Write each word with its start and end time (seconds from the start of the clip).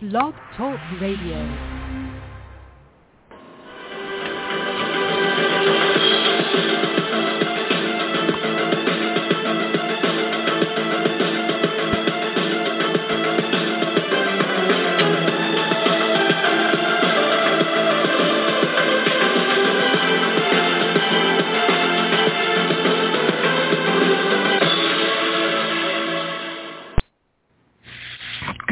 Blog 0.00 0.32
Talk 0.56 0.78
Radio. 1.00 1.77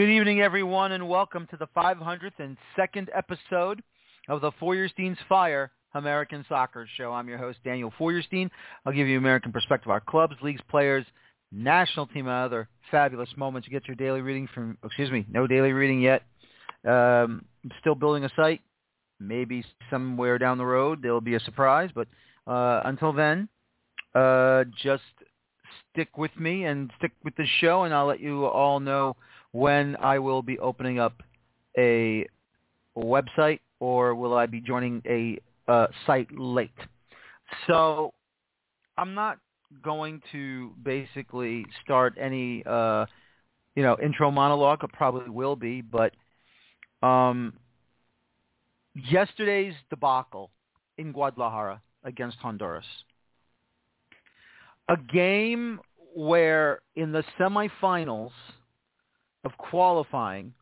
Good 0.07 0.13
evening, 0.13 0.41
everyone, 0.41 0.93
and 0.93 1.09
welcome 1.09 1.49
to 1.51 1.57
the 1.57 1.67
502nd 1.77 3.09
episode 3.13 3.83
of 4.29 4.41
the 4.41 4.53
Feuerstein's 4.53 5.19
Fire 5.29 5.73
American 5.95 6.45
Soccer 6.49 6.87
Show. 6.97 7.13
I'm 7.13 7.27
your 7.27 7.39
host, 7.39 7.59
Daniel 7.65 7.93
Feuerstein. 7.99 8.49
I'll 8.85 8.93
give 8.93 9.09
you 9.09 9.19
American 9.19 9.51
perspective 9.51 9.91
our 9.91 9.99
clubs, 9.99 10.37
leagues, 10.43 10.61
players, 10.71 11.05
national 11.51 12.07
team, 12.07 12.29
and 12.29 12.37
other 12.37 12.69
fabulous 12.89 13.29
moments. 13.37 13.67
You 13.67 13.73
get 13.73 13.89
your 13.89 13.97
daily 13.97 14.21
reading 14.21 14.49
from, 14.55 14.79
excuse 14.85 15.11
me, 15.11 15.27
no 15.29 15.49
daily 15.49 15.73
reading 15.73 16.01
yet. 16.01 16.23
Um, 16.85 17.45
I'm 17.65 17.73
still 17.81 17.97
building 17.97 18.25
a 18.25 18.31
site. 18.37 18.61
Maybe 19.19 19.65
somewhere 19.91 20.39
down 20.39 20.57
the 20.57 20.67
road 20.67 21.03
there 21.03 21.15
will 21.15 21.21
be 21.21 21.35
a 21.35 21.41
surprise, 21.41 21.91
but 21.93 22.07
uh, 22.47 22.81
until 22.85 23.13
then, 23.13 23.49
uh, 24.15 24.63
just 24.81 25.03
stick 25.93 26.17
with 26.17 26.31
me 26.39 26.65
and 26.65 26.93
stick 26.97 27.11
with 27.25 27.35
the 27.35 27.47
show, 27.61 27.83
and 27.83 27.93
I'll 27.93 28.07
let 28.07 28.21
you 28.21 28.45
all 28.47 28.79
know 28.79 29.17
when 29.53 29.97
I 29.97 30.19
will 30.19 30.43
be 30.43 30.59
opening 30.59 30.99
up 30.99 31.23
a 31.77 32.27
website 32.97 33.61
or 33.81 34.15
will 34.15 34.35
I 34.35 34.47
be 34.47 34.61
joining 34.61 35.03
a 35.07 35.39
uh, 35.71 35.87
site 36.07 36.29
late. 36.37 36.71
So 37.67 38.15
I'm 38.97 39.15
not 39.15 39.39
going 39.83 40.23
to 40.33 40.73
basically 40.83 41.67
start 41.85 42.15
any 42.21 42.63
uh, 42.65 43.07
you 43.75 43.83
know 43.83 43.97
intro 44.03 44.31
monologue. 44.31 44.81
I 44.83 44.87
probably 44.93 45.31
will 45.31 45.57
be, 45.57 45.83
but 45.83 46.13
um, 47.03 47.53
yesterday's 48.95 49.75
debacle 49.91 50.51
in 50.99 51.13
Guadalajara 51.13 51.83
against 52.05 52.39
Honduras, 52.39 52.87
a 54.89 54.97
game 54.97 55.81
where 56.15 56.81
in 56.95 57.13
the 57.13 57.25
semifinals– 57.39 58.31
of 59.47 59.57
qualifying 59.59 60.53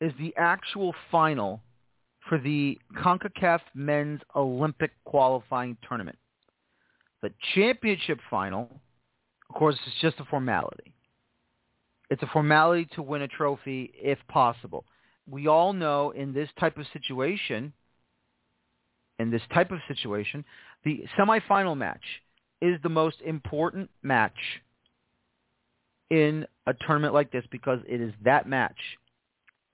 is 0.00 0.12
the 0.18 0.34
actual 0.38 0.94
final 1.10 1.60
for 2.28 2.38
the 2.38 2.78
CONCACAF 2.96 3.60
Men's 3.74 4.22
Olympic 4.34 4.92
Qualifying 5.04 5.76
Tournament. 5.86 6.16
The 7.22 7.30
championship 7.54 8.18
final, 8.30 8.80
of 9.50 9.54
course, 9.54 9.74
is 9.86 9.92
just 10.00 10.18
a 10.18 10.24
formality. 10.24 10.94
It's 12.08 12.22
a 12.22 12.26
formality 12.32 12.88
to 12.94 13.02
win 13.02 13.20
a 13.20 13.28
trophy 13.28 13.92
if 13.94 14.18
possible. 14.28 14.86
We 15.30 15.46
all 15.46 15.74
know 15.74 16.10
in 16.12 16.32
this 16.32 16.48
type 16.58 16.78
of 16.78 16.86
situation, 16.94 17.74
in 19.18 19.30
this 19.30 19.42
type 19.52 19.70
of 19.70 19.78
situation, 19.88 20.42
the 20.84 21.04
semifinal 21.18 21.76
match 21.76 22.02
is 22.62 22.78
the 22.82 22.88
most 22.88 23.20
important 23.20 23.90
match 24.02 24.62
in 26.14 26.46
a 26.68 26.74
tournament 26.86 27.12
like 27.12 27.32
this 27.32 27.44
because 27.50 27.80
it 27.88 28.00
is 28.00 28.12
that 28.24 28.48
match 28.48 28.78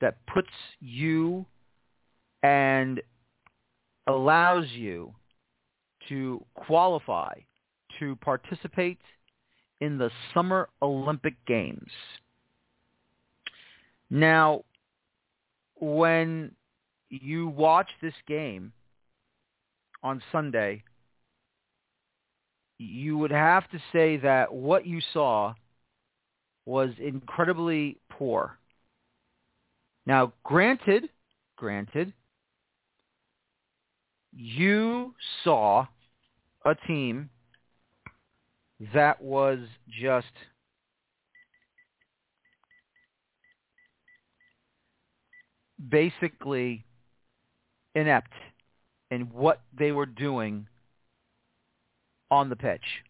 that 0.00 0.16
puts 0.26 0.48
you 0.80 1.44
and 2.42 3.02
allows 4.06 4.64
you 4.70 5.12
to 6.08 6.42
qualify 6.54 7.34
to 7.98 8.16
participate 8.16 8.98
in 9.82 9.98
the 9.98 10.10
Summer 10.32 10.70
Olympic 10.80 11.34
Games. 11.46 11.90
Now, 14.08 14.64
when 15.78 16.52
you 17.10 17.48
watch 17.48 17.88
this 18.00 18.14
game 18.26 18.72
on 20.02 20.22
Sunday, 20.32 20.82
you 22.78 23.18
would 23.18 23.30
have 23.30 23.68
to 23.72 23.78
say 23.92 24.16
that 24.16 24.50
what 24.50 24.86
you 24.86 25.02
saw 25.12 25.52
was 26.70 26.90
incredibly 27.00 27.98
poor. 28.10 28.56
Now, 30.06 30.32
granted, 30.44 31.10
granted, 31.56 32.12
you 34.32 35.16
saw 35.42 35.88
a 36.64 36.76
team 36.86 37.28
that 38.94 39.20
was 39.20 39.58
just 40.00 40.28
basically 45.88 46.84
inept 47.96 48.32
in 49.10 49.22
what 49.32 49.60
they 49.76 49.90
were 49.90 50.06
doing 50.06 50.68
on 52.30 52.48
the 52.48 52.54
pitch. 52.54 53.02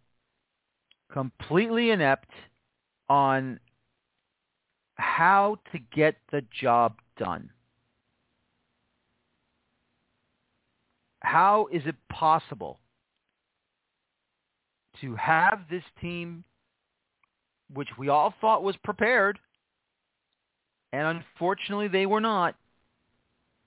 Completely 1.12 1.91
inept 1.91 2.31
on 3.10 3.59
how 4.94 5.59
to 5.72 5.78
get 5.93 6.15
the 6.31 6.43
job 6.59 6.94
done. 7.19 7.50
How 11.19 11.66
is 11.72 11.82
it 11.87 11.97
possible 12.10 12.78
to 15.00 15.16
have 15.16 15.62
this 15.69 15.82
team, 16.00 16.44
which 17.75 17.88
we 17.98 18.09
all 18.09 18.32
thought 18.41 18.62
was 18.62 18.76
prepared, 18.84 19.38
and 20.92 21.19
unfortunately 21.19 21.88
they 21.88 22.06
were 22.06 22.21
not, 22.21 22.54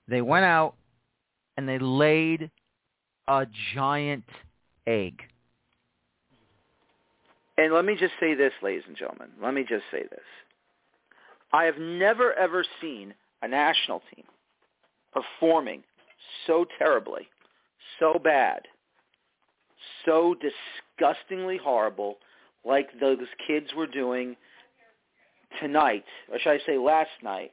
they 0.08 0.22
went 0.22 0.44
out 0.46 0.74
and 1.56 1.68
they 1.68 1.78
laid 1.78 2.50
a 3.28 3.46
giant 3.74 4.24
egg. 4.86 5.22
And 7.56 7.72
let 7.72 7.84
me 7.84 7.96
just 7.98 8.14
say 8.18 8.34
this, 8.34 8.52
ladies 8.62 8.82
and 8.86 8.96
gentlemen. 8.96 9.28
Let 9.42 9.54
me 9.54 9.64
just 9.68 9.84
say 9.90 10.02
this. 10.02 10.20
I 11.52 11.64
have 11.64 11.78
never, 11.78 12.32
ever 12.34 12.64
seen 12.80 13.14
a 13.42 13.48
national 13.48 14.02
team 14.14 14.24
performing 15.12 15.84
so 16.46 16.66
terribly, 16.78 17.28
so 18.00 18.18
bad, 18.22 18.62
so 20.04 20.34
disgustingly 20.34 21.58
horrible 21.62 22.16
like 22.64 22.88
those 22.98 23.18
kids 23.46 23.68
were 23.76 23.86
doing 23.86 24.34
tonight, 25.60 26.04
or 26.32 26.38
should 26.40 26.50
I 26.50 26.58
say 26.66 26.78
last 26.78 27.10
night, 27.22 27.52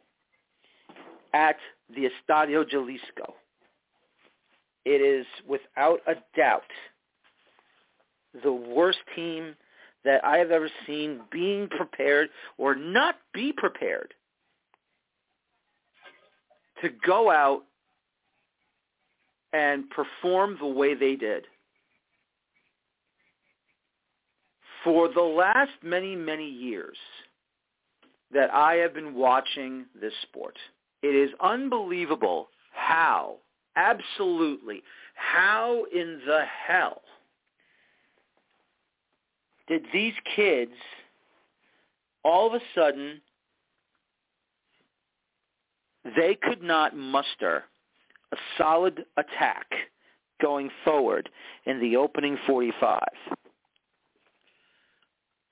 at 1.33 1.57
the 1.95 2.07
Estadio 2.07 2.67
Jalisco. 2.67 3.35
It 4.83 5.01
is 5.01 5.25
without 5.47 5.99
a 6.07 6.15
doubt 6.35 6.63
the 8.43 8.51
worst 8.51 8.99
team 9.15 9.55
that 10.03 10.23
I 10.25 10.37
have 10.37 10.51
ever 10.51 10.69
seen 10.87 11.21
being 11.31 11.67
prepared 11.67 12.29
or 12.57 12.75
not 12.75 13.15
be 13.33 13.53
prepared 13.53 14.13
to 16.81 16.89
go 17.05 17.29
out 17.29 17.63
and 19.53 19.89
perform 19.89 20.57
the 20.59 20.67
way 20.67 20.95
they 20.95 21.15
did. 21.15 21.45
For 24.83 25.09
the 25.13 25.21
last 25.21 25.71
many, 25.83 26.15
many 26.15 26.49
years 26.49 26.97
that 28.33 28.51
I 28.51 28.75
have 28.75 28.93
been 28.93 29.13
watching 29.13 29.85
this 29.99 30.13
sport, 30.23 30.57
it 31.03 31.13
is 31.15 31.29
unbelievable 31.39 32.49
how, 32.73 33.35
absolutely, 33.75 34.81
how 35.13 35.85
in 35.93 36.21
the 36.25 36.41
hell 36.67 37.01
did 39.71 39.85
these 39.93 40.13
kids 40.35 40.73
all 42.25 42.45
of 42.45 42.53
a 42.53 42.59
sudden 42.75 43.21
they 46.17 46.37
could 46.41 46.61
not 46.61 46.93
muster 46.93 47.63
a 48.33 48.37
solid 48.57 49.05
attack 49.15 49.65
going 50.41 50.69
forward 50.83 51.29
in 51.65 51.79
the 51.79 51.95
opening 51.95 52.37
45. 52.45 52.99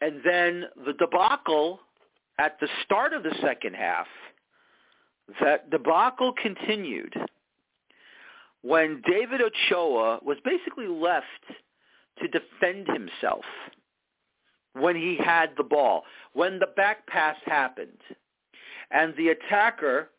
And 0.01 0.19
then 0.25 0.65
the 0.85 0.93
debacle 0.99 1.79
at 2.39 2.59
the 2.59 2.67
start 2.83 3.13
of 3.13 3.23
the 3.23 3.35
second 3.41 3.75
half, 3.75 4.07
that 5.39 5.69
debacle 5.69 6.33
continued 6.33 7.13
when 8.63 9.01
David 9.09 9.39
Ochoa 9.41 10.19
was 10.25 10.37
basically 10.43 10.87
left 10.87 11.25
to 12.21 12.27
defend 12.27 12.87
himself 12.87 13.45
when 14.73 14.95
he 14.95 15.17
had 15.17 15.51
the 15.57 15.63
ball, 15.63 16.03
when 16.33 16.59
the 16.59 16.67
back 16.75 17.05
pass 17.07 17.35
happened. 17.45 17.97
and 18.91 19.13
the 19.17 19.29
attacker 19.29 20.09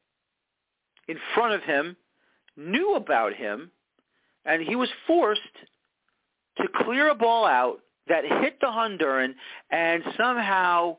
in 1.09 1.19
front 1.35 1.53
of 1.53 1.63
him 1.63 1.97
knew 2.57 2.95
about 2.95 3.35
him, 3.35 3.71
and 4.45 4.63
he 4.63 4.77
was 4.77 4.89
forced 5.07 5.41
to 6.57 6.69
clear 6.85 7.09
a 7.09 7.15
ball 7.15 7.45
out 7.45 7.81
that 8.07 8.25
hit 8.25 8.59
the 8.61 8.67
Honduran 8.67 9.35
and 9.71 10.03
somehow 10.17 10.97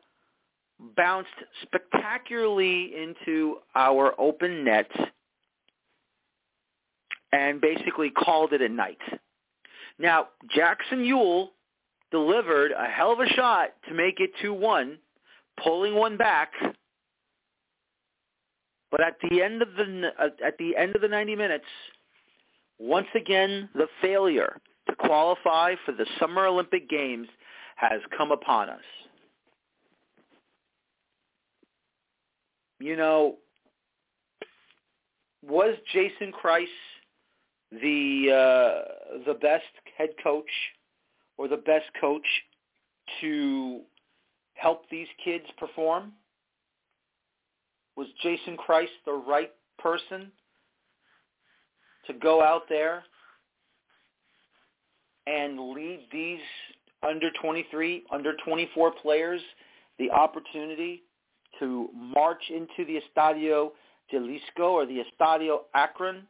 bounced 0.98 1.30
spectacularly 1.62 2.94
into 2.96 3.58
our 3.76 4.20
open 4.20 4.64
net 4.64 4.90
and 7.32 7.62
basically 7.62 8.10
called 8.10 8.54
it 8.54 8.62
a 8.62 8.70
night. 8.70 8.98
Now, 10.00 10.30
Jackson 10.50 11.00
Yueill 11.00 11.50
delivered 12.12 12.72
a 12.72 12.86
hell 12.86 13.12
of 13.12 13.20
a 13.20 13.28
shot 13.28 13.70
to 13.88 13.94
make 13.94 14.20
it 14.20 14.32
2-1, 14.44 14.98
pulling 15.64 15.96
one 15.96 16.18
back. 16.18 16.52
But 18.92 19.02
at 19.02 19.16
the 19.22 19.42
end 19.42 19.62
of 19.62 19.70
the 19.76 20.12
at 20.46 20.58
the 20.60 20.76
end 20.76 20.96
of 20.96 21.02
the 21.02 21.08
90 21.08 21.36
minutes, 21.38 21.66
once 22.78 23.08
again 23.16 23.70
the 23.74 23.88
failure 24.02 24.60
to 24.90 24.96
qualify 24.96 25.76
for 25.86 25.94
the 25.94 26.06
Summer 26.20 26.46
Olympic 26.46 26.90
Games 26.90 27.28
has 27.78 28.02
come 28.18 28.32
upon 28.32 28.70
us. 28.70 28.82
You 32.80 32.98
know, 32.98 33.38
was 35.42 35.76
Jason 35.94 36.34
Kreis 36.34 36.66
the 37.72 38.30
uh, 38.30 39.20
the 39.26 39.36
best 39.36 39.64
head 39.98 40.10
coach 40.22 40.50
or 41.42 41.48
the 41.48 41.58
best 41.58 41.86
coach 42.00 42.26
to 43.20 43.82
help 44.54 44.88
these 44.92 45.08
kids 45.26 45.46
perform? 45.58 46.12
Was 47.96 48.08
Jason 48.22 48.58
Kreis 48.58 48.86
the 49.06 49.14
right 49.14 49.52
person 49.80 50.32
to 52.06 52.14
go 52.14 52.44
out 52.44 52.70
there 52.70 53.04
and 55.26 55.74
lead 55.74 56.08
these 56.12 56.40
under 57.02 57.32
23, 57.42 58.04
under 58.12 58.34
24 58.46 58.92
players 59.02 59.42
the 59.98 60.12
opportunity 60.12 61.02
to 61.58 61.90
march 61.96 62.44
into 62.52 62.86
the 62.86 63.00
Estadio 63.02 63.72
Jalisco 64.12 64.74
or 64.74 64.86
the 64.86 65.04
Estadio 65.20 65.62
Akron 65.74 66.28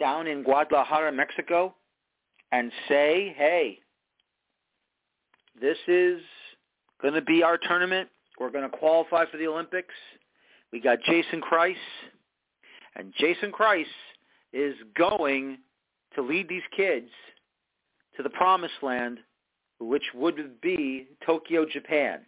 down 0.00 0.26
in 0.26 0.42
Guadalajara, 0.42 1.12
Mexico, 1.12 1.76
and 2.50 2.72
say, 2.88 3.32
hey, 3.36 3.78
this 5.60 5.78
is 5.86 6.20
going 7.00 7.14
to 7.14 7.22
be 7.22 7.42
our 7.42 7.58
tournament. 7.58 8.08
We're 8.38 8.50
going 8.50 8.68
to 8.68 8.76
qualify 8.76 9.24
for 9.30 9.36
the 9.36 9.46
Olympics. 9.46 9.94
We 10.72 10.80
got 10.80 11.02
Jason 11.02 11.40
Kreis, 11.40 11.76
and 12.96 13.12
Jason 13.18 13.52
Kreis 13.52 13.84
is 14.52 14.74
going 14.96 15.58
to 16.14 16.22
lead 16.22 16.48
these 16.48 16.62
kids 16.76 17.08
to 18.16 18.22
the 18.22 18.30
promised 18.30 18.82
land, 18.82 19.18
which 19.80 20.04
would 20.14 20.60
be 20.60 21.08
Tokyo, 21.26 21.66
Japan. 21.70 22.20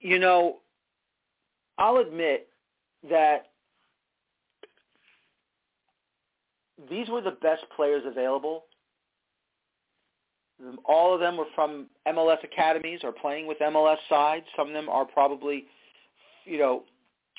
You 0.00 0.18
know, 0.18 0.58
I'll 1.78 1.98
admit 1.98 2.48
that 3.08 3.46
these 6.88 7.08
were 7.08 7.20
the 7.20 7.32
best 7.42 7.64
players 7.76 8.02
available. 8.06 8.64
All 10.84 11.14
of 11.14 11.20
them 11.20 11.36
were 11.36 11.46
from 11.54 11.86
MLS 12.06 12.42
academies 12.44 13.00
or 13.02 13.12
playing 13.12 13.46
with 13.46 13.58
MLS 13.58 13.96
sides. 14.08 14.44
Some 14.56 14.68
of 14.68 14.74
them 14.74 14.88
are 14.88 15.04
probably, 15.04 15.64
you 16.44 16.58
know, 16.58 16.82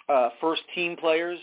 uh, 0.10 0.30
first 0.40 0.62
team 0.74 0.96
players 0.98 1.40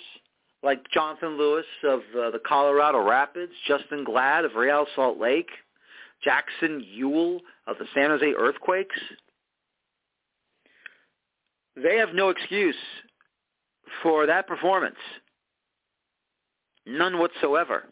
like 0.63 0.81
Jonathan 0.93 1.39
Lewis 1.39 1.67
of 1.85 2.01
uh, 2.01 2.31
the 2.31 2.41
Colorado 2.47 3.07
Rapids, 3.07 3.53
Justen 3.69 4.05
Glad 4.05 4.45
of 4.45 4.55
Real 4.57 4.87
Salt 4.97 5.19
Lake, 5.19 5.49
Jackson 6.25 6.85
Yueill 6.97 7.41
of 7.67 7.79
the 7.79 7.87
San 7.95 8.11
Jose 8.11 8.35
Earthquakes. 8.37 8.99
They 11.77 11.97
have 11.97 12.13
no 12.13 12.31
excuse 12.31 12.75
for 14.03 14.27
that 14.27 14.49
performance. 14.49 14.97
None 16.87 17.19
whatsoever. 17.19 17.85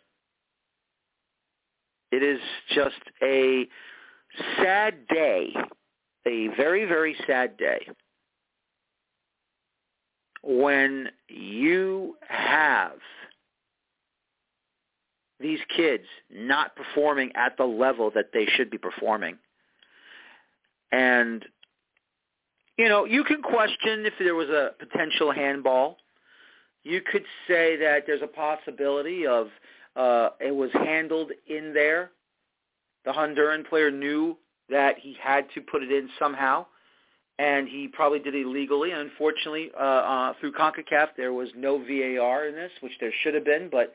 It 2.12 2.22
is 2.22 2.40
just 2.74 3.00
a 3.22 3.66
sad 4.56 5.06
day, 5.08 5.54
a 6.26 6.48
very, 6.56 6.84
very 6.84 7.16
sad 7.26 7.56
day 7.56 7.86
when 10.42 11.08
you 11.28 12.16
have 12.28 12.92
these 15.40 15.58
kids 15.76 16.04
not 16.32 16.76
performing 16.76 17.32
at 17.34 17.56
the 17.56 17.64
level 17.64 18.10
that 18.14 18.26
they 18.32 18.46
should 18.56 18.70
be 18.70 18.78
performing. 18.78 19.36
And, 20.92 21.44
you 22.78 22.88
know, 22.88 23.04
you 23.04 23.24
can 23.24 23.42
question 23.42 24.06
if 24.06 24.14
there 24.18 24.36
was 24.36 24.48
a 24.48 24.70
potential 24.78 25.32
handball. 25.32 25.98
You 26.84 27.00
could 27.00 27.24
say 27.48 27.76
that 27.78 28.04
there's 28.06 28.22
a 28.22 28.28
possibility 28.28 29.26
of 29.26 29.48
uh, 29.96 30.30
it 30.40 30.54
was 30.54 30.70
handled 30.72 31.32
in 31.46 31.72
there. 31.72 32.10
The 33.04 33.12
Honduran 33.12 33.66
player 33.68 33.90
knew 33.90 34.36
that 34.68 34.98
he 34.98 35.16
had 35.20 35.46
to 35.54 35.60
put 35.60 35.82
it 35.82 35.92
in 35.92 36.08
somehow 36.18 36.66
and 37.38 37.68
he 37.68 37.88
probably 37.88 38.18
did 38.18 38.34
it 38.34 38.46
illegally. 38.46 38.92
And 38.92 39.00
unfortunately, 39.02 39.70
uh, 39.78 39.82
uh, 39.82 40.32
through 40.40 40.52
CONCACAF, 40.52 41.08
there 41.16 41.32
was 41.32 41.48
no 41.56 41.78
VAR 41.78 42.46
in 42.46 42.54
this, 42.54 42.72
which 42.80 42.92
there 43.00 43.12
should 43.22 43.34
have 43.34 43.44
been. 43.44 43.68
But 43.70 43.94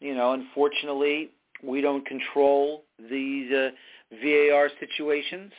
you 0.00 0.14
know, 0.14 0.32
unfortunately, 0.32 1.30
we 1.62 1.80
don't 1.80 2.04
control 2.06 2.84
these 2.98 3.52
uh, 3.52 3.70
VAR 4.22 4.70
situations. 4.80 5.52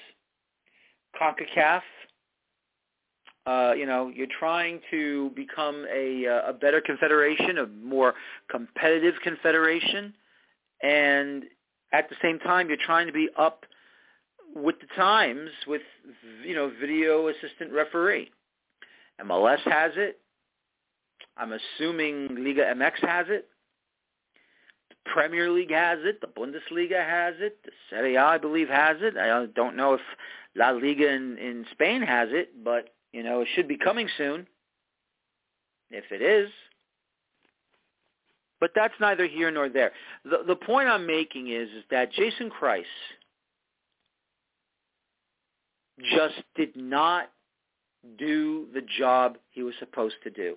CONCACAF, 1.19 1.81
uh, 3.45 3.73
you 3.75 3.85
know, 3.85 4.11
you're 4.13 4.27
trying 4.39 4.79
to 4.91 5.31
become 5.35 5.85
a, 5.91 6.27
uh, 6.27 6.49
a 6.49 6.53
better 6.53 6.79
confederation, 6.79 7.57
a 7.57 7.67
more 7.67 8.13
competitive 8.49 9.15
confederation, 9.23 10.13
and 10.83 11.43
at 11.91 12.09
the 12.09 12.15
same 12.21 12.39
time, 12.39 12.67
you're 12.67 12.77
trying 12.77 13.07
to 13.07 13.13
be 13.13 13.29
up 13.37 13.65
with 14.55 14.75
the 14.79 14.87
times 14.95 15.49
with 15.65 15.81
you 16.45 16.53
know 16.53 16.71
video 16.79 17.27
assistant 17.29 17.71
referee. 17.71 18.29
MLS 19.23 19.59
has 19.65 19.91
it. 19.95 20.19
I'm 21.37 21.53
assuming 21.53 22.43
Liga 22.43 22.63
MX 22.75 23.07
has 23.07 23.25
it. 23.29 23.47
The 24.89 24.95
Premier 25.11 25.49
League 25.49 25.71
has 25.71 25.99
it. 26.01 26.21
The 26.21 26.27
Bundesliga 26.27 27.03
has 27.03 27.35
it. 27.39 27.57
The 27.63 27.71
Serie 27.89 28.15
A, 28.15 28.23
I 28.23 28.37
believe, 28.37 28.67
has 28.67 28.97
it. 29.01 29.17
I 29.17 29.45
don't 29.55 29.75
know 29.75 29.93
if 29.95 30.01
La 30.55 30.71
Liga 30.71 31.11
in, 31.11 31.37
in 31.37 31.65
Spain 31.71 32.01
has 32.01 32.29
it, 32.31 32.63
but 32.63 32.89
you 33.13 33.23
know 33.23 33.41
it 33.41 33.47
should 33.55 33.67
be 33.67 33.77
coming 33.77 34.07
soon. 34.17 34.47
If 35.89 36.05
it 36.11 36.21
is, 36.21 36.49
but 38.59 38.71
that's 38.73 38.93
neither 39.01 39.27
here 39.27 39.51
nor 39.51 39.67
there. 39.67 39.91
The 40.23 40.43
the 40.47 40.55
point 40.55 40.87
I'm 40.87 41.05
making 41.05 41.49
is 41.49 41.69
is 41.69 41.83
that 41.91 42.13
Jason 42.13 42.49
Kreis 42.49 42.83
just 46.15 46.41
did 46.55 46.75
not 46.75 47.29
do 48.17 48.67
the 48.73 48.81
job 48.97 49.37
he 49.51 49.63
was 49.63 49.73
supposed 49.79 50.15
to 50.23 50.29
do. 50.29 50.55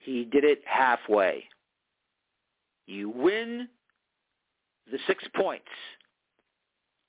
He 0.00 0.24
did 0.24 0.44
it 0.44 0.60
halfway. 0.66 1.44
You 2.86 3.08
win 3.08 3.68
the 4.90 4.98
six 5.06 5.24
points. 5.34 5.64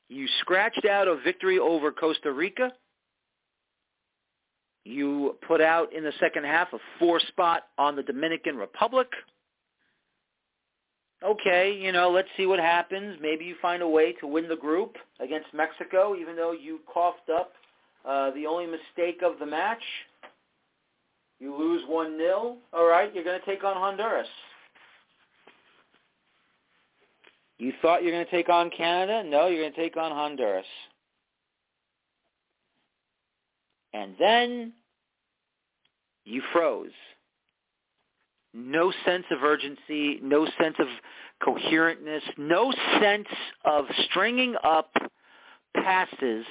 You 0.07 0.27
scratched 0.39 0.85
out 0.85 1.07
a 1.07 1.17
victory 1.17 1.59
over 1.59 1.91
Costa 1.91 2.31
Rica. 2.31 2.71
You 4.85 5.37
put 5.45 5.61
out 5.61 5.93
in 5.93 6.03
the 6.03 6.13
second 6.19 6.45
half 6.45 6.71
a 6.71 6.77
four 6.99 7.19
spot 7.19 7.63
on 7.77 7.95
the 7.95 8.03
Dominican 8.03 8.55
Republic 8.55 9.07
okay, 11.25 11.77
you 11.79 11.91
know, 11.91 12.11
let's 12.11 12.27
see 12.37 12.45
what 12.45 12.59
happens. 12.59 13.17
Maybe 13.21 13.45
you 13.45 13.55
find 13.61 13.81
a 13.81 13.87
way 13.87 14.13
to 14.13 14.27
win 14.27 14.47
the 14.47 14.55
group 14.55 14.95
against 15.19 15.47
Mexico, 15.53 16.15
even 16.15 16.35
though 16.35 16.51
you 16.51 16.79
coughed 16.91 17.29
up 17.33 17.53
uh, 18.07 18.31
the 18.31 18.45
only 18.45 18.67
mistake 18.67 19.21
of 19.23 19.39
the 19.39 19.45
match. 19.45 19.81
You 21.39 21.55
lose 21.55 21.81
1-0. 21.89 22.55
All 22.73 22.87
right, 22.87 23.13
you're 23.13 23.23
going 23.23 23.39
to 23.39 23.45
take 23.45 23.63
on 23.63 23.75
Honduras. 23.75 24.27
You 27.57 27.73
thought 27.81 28.03
you're 28.03 28.11
going 28.11 28.25
to 28.25 28.31
take 28.31 28.49
on 28.49 28.69
Canada? 28.69 29.27
No, 29.27 29.47
you're 29.47 29.61
going 29.61 29.73
to 29.73 29.79
take 29.79 29.97
on 29.97 30.11
Honduras. 30.11 30.65
And 33.95 34.15
then 34.19 34.73
you 36.25 36.41
froze 36.51 36.91
no 38.53 38.91
sense 39.05 39.25
of 39.31 39.43
urgency, 39.43 40.19
no 40.21 40.45
sense 40.61 40.75
of 40.79 40.87
coherentness, 41.41 42.21
no 42.37 42.73
sense 43.01 43.27
of 43.63 43.85
stringing 44.09 44.55
up 44.63 44.91
passes 45.75 46.45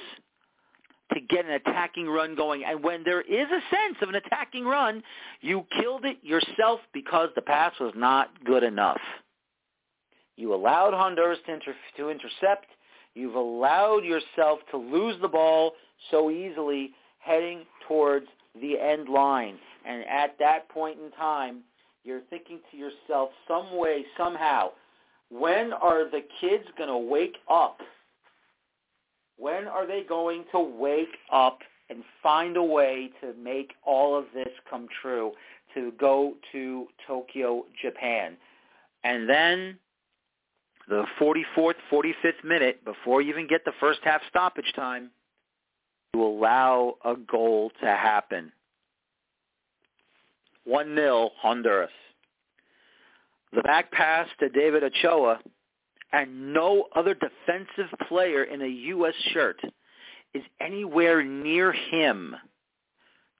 to 1.13 1.19
get 1.29 1.45
an 1.45 1.51
attacking 1.51 2.07
run 2.07 2.35
going. 2.35 2.63
And 2.63 2.83
when 2.83 3.03
there 3.03 3.21
is 3.21 3.47
a 3.47 3.75
sense 3.75 3.97
of 4.01 4.09
an 4.09 4.15
attacking 4.15 4.65
run, 4.65 5.03
you 5.41 5.65
killed 5.79 6.05
it 6.05 6.17
yourself 6.23 6.79
because 6.93 7.29
the 7.35 7.41
pass 7.41 7.73
was 7.79 7.93
not 7.95 8.43
good 8.43 8.63
enough. 8.63 9.01
You 10.35 10.53
allowed 10.53 10.93
Honduras 10.93 11.39
to, 11.45 11.53
inter- 11.53 11.75
to 11.97 12.09
intercept. 12.09 12.67
You've 13.13 13.35
allowed 13.35 14.03
yourself 14.03 14.59
to 14.71 14.77
lose 14.77 15.15
the 15.21 15.27
ball 15.27 15.73
so 16.11 16.29
easily 16.29 16.91
heading 17.25 17.63
towards 17.87 18.27
the 18.61 18.79
end 18.79 19.09
line. 19.09 19.57
And 19.85 20.03
at 20.05 20.37
that 20.39 20.69
point 20.69 20.99
in 21.03 21.11
time, 21.11 21.61
you're 22.03 22.21
thinking 22.29 22.59
to 22.71 22.77
yourself 22.77 23.31
some 23.47 23.75
way, 23.77 24.05
somehow, 24.17 24.69
when 25.29 25.73
are 25.73 26.09
the 26.09 26.21
kids 26.39 26.65
going 26.77 26.89
to 26.89 26.97
wake 26.97 27.37
up? 27.49 27.79
When 29.37 29.67
are 29.67 29.87
they 29.87 30.03
going 30.07 30.45
to 30.51 30.59
wake 30.59 31.17
up 31.31 31.59
and 31.89 32.03
find 32.23 32.57
a 32.57 32.63
way 32.63 33.09
to 33.21 33.33
make 33.41 33.73
all 33.85 34.17
of 34.17 34.25
this 34.33 34.47
come 34.69 34.87
true, 35.01 35.31
to 35.73 35.91
go 35.99 36.35
to 36.51 36.87
Tokyo, 37.07 37.65
Japan? 37.81 38.37
And 39.03 39.27
then 39.27 39.77
the 40.87 41.05
44th, 41.19 41.73
45th 41.91 42.43
minute, 42.43 42.85
before 42.85 43.21
you 43.21 43.31
even 43.31 43.47
get 43.47 43.65
the 43.65 43.73
first 43.79 43.99
half 44.03 44.21
stoppage 44.29 44.71
time, 44.75 45.09
you 46.15 46.23
allow 46.23 46.95
a 47.03 47.15
goal 47.15 47.71
to 47.81 47.87
happen. 47.87 48.49
1-0 50.65 51.29
Honduras. 51.41 51.91
The 53.53 53.61
back 53.61 53.91
pass 53.91 54.27
to 54.39 54.47
David 54.47 54.83
Ochoa 54.83 55.39
and 56.13 56.53
no 56.53 56.85
other 56.95 57.15
defensive 57.15 57.93
player 58.07 58.45
in 58.45 58.61
a 58.61 58.67
U.S. 58.67 59.13
shirt 59.33 59.59
is 60.33 60.43
anywhere 60.61 61.21
near 61.21 61.73
him. 61.73 62.35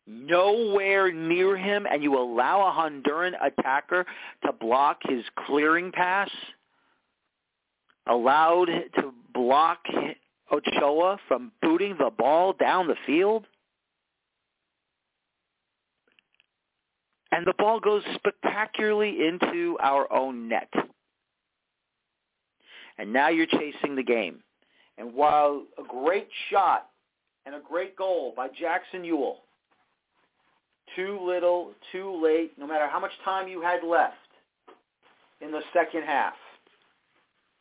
Nowhere 0.05 1.11
near 1.13 1.57
him, 1.57 1.87
and 1.89 2.03
you 2.03 2.17
allow 2.19 2.59
a 2.59 2.71
Honduran 2.73 3.33
attacker 3.41 4.05
to 4.45 4.51
block 4.51 4.99
his 5.07 5.23
clearing 5.47 5.93
pass, 5.93 6.29
allowed 8.07 8.67
to 8.99 9.13
block 9.33 9.79
Ochoa 10.51 11.17
from 11.27 11.51
booting 11.61 11.95
the 11.97 12.11
ball 12.15 12.53
down 12.53 12.87
the 12.87 12.95
field. 13.05 13.45
And 17.31 17.45
the 17.45 17.53
ball 17.57 17.79
goes 17.79 18.03
spectacularly 18.15 19.27
into 19.27 19.77
our 19.81 20.11
own 20.13 20.47
net. 20.47 20.71
And 22.97 23.11
now 23.11 23.29
you're 23.29 23.45
chasing 23.45 23.95
the 23.95 24.03
game. 24.03 24.41
And 24.97 25.13
while 25.13 25.63
a 25.77 25.83
great 25.83 26.29
shot 26.49 26.89
and 27.45 27.55
a 27.55 27.59
great 27.59 27.97
goal 27.97 28.33
by 28.37 28.47
Jackson 28.47 29.03
Yueill, 29.03 29.35
too 30.95 31.19
little, 31.21 31.73
too 31.91 32.21
late, 32.23 32.53
no 32.57 32.65
matter 32.65 32.87
how 32.87 32.99
much 32.99 33.11
time 33.25 33.47
you 33.47 33.61
had 33.61 33.83
left 33.83 34.15
in 35.41 35.51
the 35.51 35.61
second 35.73 36.03
half, 36.03 36.35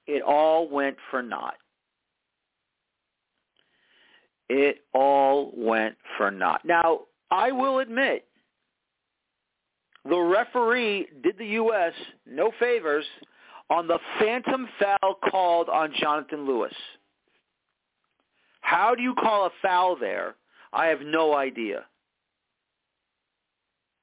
it 0.06 0.22
all 0.22 0.68
went 0.68 0.96
for 1.10 1.22
naught. 1.22 1.56
It 4.48 4.84
all 4.92 5.52
went 5.56 5.96
for 6.16 6.30
naught. 6.30 6.62
Now, 6.64 7.00
I 7.30 7.50
will 7.50 7.78
admit, 7.78 8.26
the 10.08 10.20
referee 10.20 11.08
did 11.22 11.38
the 11.38 11.46
U.S. 11.46 11.92
no 12.26 12.52
favors 12.60 13.06
on 13.70 13.86
the 13.86 13.98
phantom 14.18 14.68
foul 14.78 15.18
called 15.30 15.68
on 15.68 15.92
Jonathan 15.98 16.46
Lewis. 16.46 16.74
How 18.60 18.94
do 18.94 19.02
you 19.02 19.14
call 19.14 19.46
a 19.46 19.50
foul 19.62 19.96
there? 19.96 20.34
I 20.72 20.86
have 20.86 21.00
no 21.00 21.34
idea. 21.34 21.84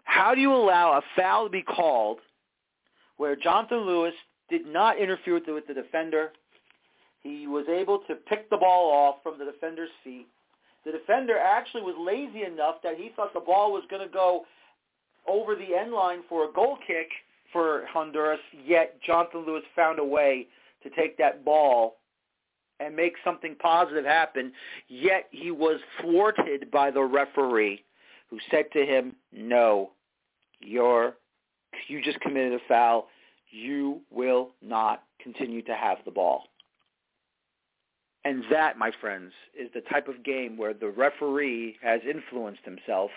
How 0.03 0.33
do 0.33 0.41
you 0.41 0.53
allow 0.53 0.93
a 0.93 1.01
foul 1.15 1.45
to 1.45 1.49
be 1.49 1.61
called 1.61 2.19
where 3.17 3.35
Jonathan 3.35 3.85
Lewis 3.85 4.13
did 4.49 4.65
not 4.65 4.97
interfere 4.97 5.35
with 5.35 5.45
the, 5.45 5.53
with 5.53 5.67
the 5.67 5.73
defender? 5.73 6.31
He 7.23 7.47
was 7.47 7.65
able 7.69 7.99
to 8.07 8.15
pick 8.15 8.49
the 8.49 8.57
ball 8.57 8.91
off 8.91 9.15
from 9.23 9.37
the 9.37 9.45
defender's 9.45 9.89
feet. 10.03 10.27
The 10.85 10.91
defender 10.91 11.37
actually 11.37 11.83
was 11.83 11.95
lazy 11.99 12.43
enough 12.43 12.75
that 12.83 12.97
he 12.97 13.11
thought 13.15 13.33
the 13.33 13.39
ball 13.39 13.71
was 13.71 13.83
going 13.89 14.05
to 14.05 14.11
go 14.11 14.45
over 15.27 15.55
the 15.55 15.75
end 15.75 15.91
line 15.91 16.21
for 16.27 16.49
a 16.49 16.51
goal 16.51 16.77
kick 16.87 17.09
for 17.53 17.85
Honduras, 17.91 18.39
yet 18.65 18.99
Jonathan 19.05 19.45
Lewis 19.45 19.63
found 19.75 19.99
a 19.99 20.03
way 20.03 20.47
to 20.83 20.89
take 20.89 21.17
that 21.17 21.45
ball 21.45 21.97
and 22.79 22.95
make 22.95 23.13
something 23.23 23.55
positive 23.61 24.05
happen, 24.05 24.51
yet 24.87 25.27
he 25.31 25.51
was 25.51 25.79
thwarted 26.01 26.71
by 26.71 26.89
the 26.89 27.01
referee 27.01 27.83
who 28.29 28.39
said 28.49 28.65
to 28.73 28.83
him, 28.85 29.15
no, 29.31 29.91
you're, 30.59 31.13
you 31.87 32.01
just 32.01 32.19
committed 32.21 32.53
a 32.53 32.59
foul. 32.67 33.07
You 33.51 34.01
will 34.09 34.51
not 34.61 35.03
continue 35.21 35.61
to 35.63 35.75
have 35.75 35.97
the 36.05 36.11
ball. 36.11 36.45
And 38.23 38.43
that, 38.51 38.77
my 38.77 38.91
friends, 39.01 39.31
is 39.59 39.69
the 39.73 39.81
type 39.81 40.07
of 40.07 40.23
game 40.23 40.57
where 40.57 40.73
the 40.73 40.89
referee 40.89 41.77
has 41.81 42.01
influenced 42.07 42.63
himself. 42.63 43.09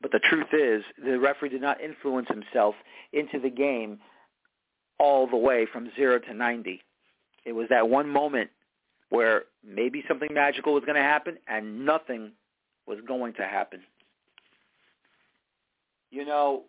But 0.00 0.12
the 0.12 0.20
truth 0.28 0.48
is, 0.52 0.84
the 1.02 1.18
referee 1.18 1.48
did 1.48 1.62
not 1.62 1.80
influence 1.80 2.28
himself 2.28 2.74
into 3.12 3.40
the 3.40 3.50
game 3.50 3.98
all 4.98 5.26
the 5.26 5.36
way 5.36 5.66
from 5.72 5.90
0 5.96 6.20
to 6.20 6.34
90. 6.34 6.82
It 7.44 7.52
was 7.52 7.66
that 7.70 7.88
one 7.88 8.08
moment 8.08 8.50
where 9.08 9.44
maybe 9.66 10.04
something 10.06 10.32
magical 10.32 10.72
was 10.74 10.84
going 10.84 10.96
to 10.96 11.02
happen 11.02 11.36
and 11.48 11.84
nothing 11.84 12.32
was 12.86 12.98
going 13.06 13.34
to 13.34 13.42
happen. 13.42 13.80
You 16.10 16.24
know, 16.24 16.62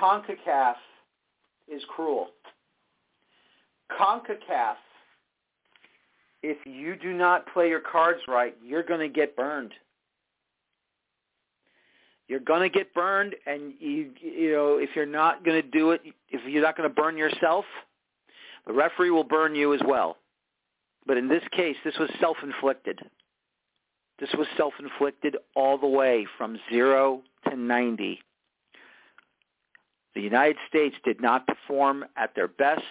CONCACAF 0.00 0.74
is 1.68 1.82
cruel. 1.88 2.28
CONCACAF, 3.98 4.74
if 6.42 6.58
you 6.66 6.96
do 6.96 7.12
not 7.12 7.46
play 7.52 7.68
your 7.68 7.80
cards 7.80 8.20
right, 8.26 8.56
you're 8.64 8.82
going 8.82 9.00
to 9.00 9.08
get 9.08 9.36
burned. 9.36 9.72
You're 12.28 12.40
going 12.40 12.62
to 12.62 12.68
get 12.68 12.94
burned, 12.94 13.34
and 13.46 13.74
you 13.78 14.10
you 14.20 14.52
know 14.52 14.78
if 14.78 14.90
you're 14.94 15.04
not 15.04 15.44
going 15.44 15.60
to 15.60 15.68
do 15.68 15.90
it, 15.90 16.00
if 16.30 16.40
you're 16.46 16.62
not 16.62 16.76
going 16.76 16.88
to 16.88 16.94
burn 16.94 17.16
yourself, 17.16 17.64
the 18.66 18.72
referee 18.72 19.10
will 19.10 19.24
burn 19.24 19.54
you 19.54 19.74
as 19.74 19.80
well. 19.86 20.16
But 21.06 21.16
in 21.16 21.28
this 21.28 21.42
case, 21.52 21.76
this 21.84 21.94
was 21.98 22.08
self-inflicted. 22.20 23.00
This 24.18 24.30
was 24.38 24.46
self-inflicted 24.56 25.36
all 25.56 25.78
the 25.78 25.86
way 25.86 26.26
from 26.38 26.58
zero 26.70 27.22
to 27.48 27.56
90. 27.56 28.20
The 30.14 30.20
United 30.20 30.56
States 30.68 30.94
did 31.04 31.20
not 31.20 31.46
perform 31.46 32.04
at 32.16 32.34
their 32.34 32.48
best. 32.48 32.82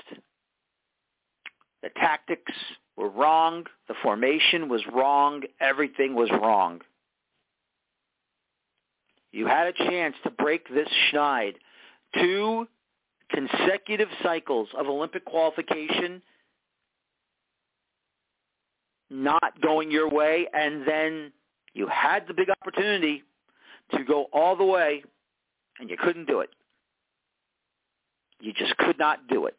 The 1.84 1.90
tactics 1.90 2.54
were 2.96 3.10
wrong. 3.10 3.66
The 3.88 3.96
formation 4.04 4.70
was 4.70 4.82
wrong. 4.94 5.44
Everything 5.60 6.16
was 6.16 6.30
wrong. 6.32 6.82
You 9.32 9.48
had 9.48 9.68
a 9.68 9.74
chance 9.74 10.16
to 10.24 10.30
break 10.30 10.68
this 10.70 10.90
schneid. 11.12 11.56
Two 12.16 12.68
consecutive 13.30 14.10
cycles 14.22 14.68
of 14.78 14.88
Olympic 14.88 15.24
qualification 15.26 16.22
not 19.10 19.62
going 19.62 19.92
your 19.92 20.10
way, 20.10 20.48
and 20.54 20.88
then 20.88 21.32
you 21.74 21.88
had 21.88 22.28
the 22.28 22.34
big 22.34 22.50
opportunity 22.50 23.24
to 23.92 24.04
go 24.04 24.28
all 24.32 24.56
the 24.56 24.64
way, 24.64 25.04
and 25.80 25.90
you 25.90 25.98
couldn't 25.98 26.28
do 26.28 26.40
it. 26.40 26.50
You 28.40 28.54
just 28.54 28.76
could 28.78 28.98
not 28.98 29.28
do 29.28 29.46
it. 29.46 29.58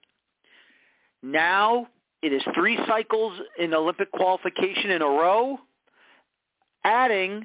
Now 1.22 1.88
it 2.22 2.32
is 2.32 2.42
three 2.54 2.78
cycles 2.86 3.38
in 3.58 3.74
Olympic 3.74 4.10
qualification 4.12 4.92
in 4.92 5.02
a 5.02 5.06
row, 5.06 5.58
adding 6.84 7.44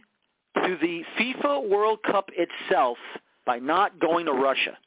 to 0.55 0.77
the 0.81 1.03
FIFA 1.19 1.67
World 1.67 1.99
Cup 2.03 2.29
itself 2.33 2.97
by 3.45 3.57
not 3.57 3.99
going 3.99 4.25
to 4.27 4.33
Russia. 4.33 4.77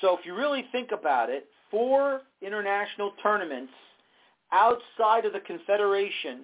So 0.00 0.16
if 0.18 0.24
you 0.24 0.34
really 0.34 0.64
think 0.72 0.90
about 0.92 1.30
it, 1.30 1.46
four 1.70 2.22
international 2.42 3.12
tournaments 3.22 3.72
outside 4.52 5.24
of 5.24 5.32
the 5.32 5.40
Confederation 5.40 6.40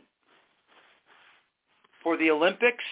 for 2.03 2.17
the 2.17 2.31
Olympics, 2.31 2.85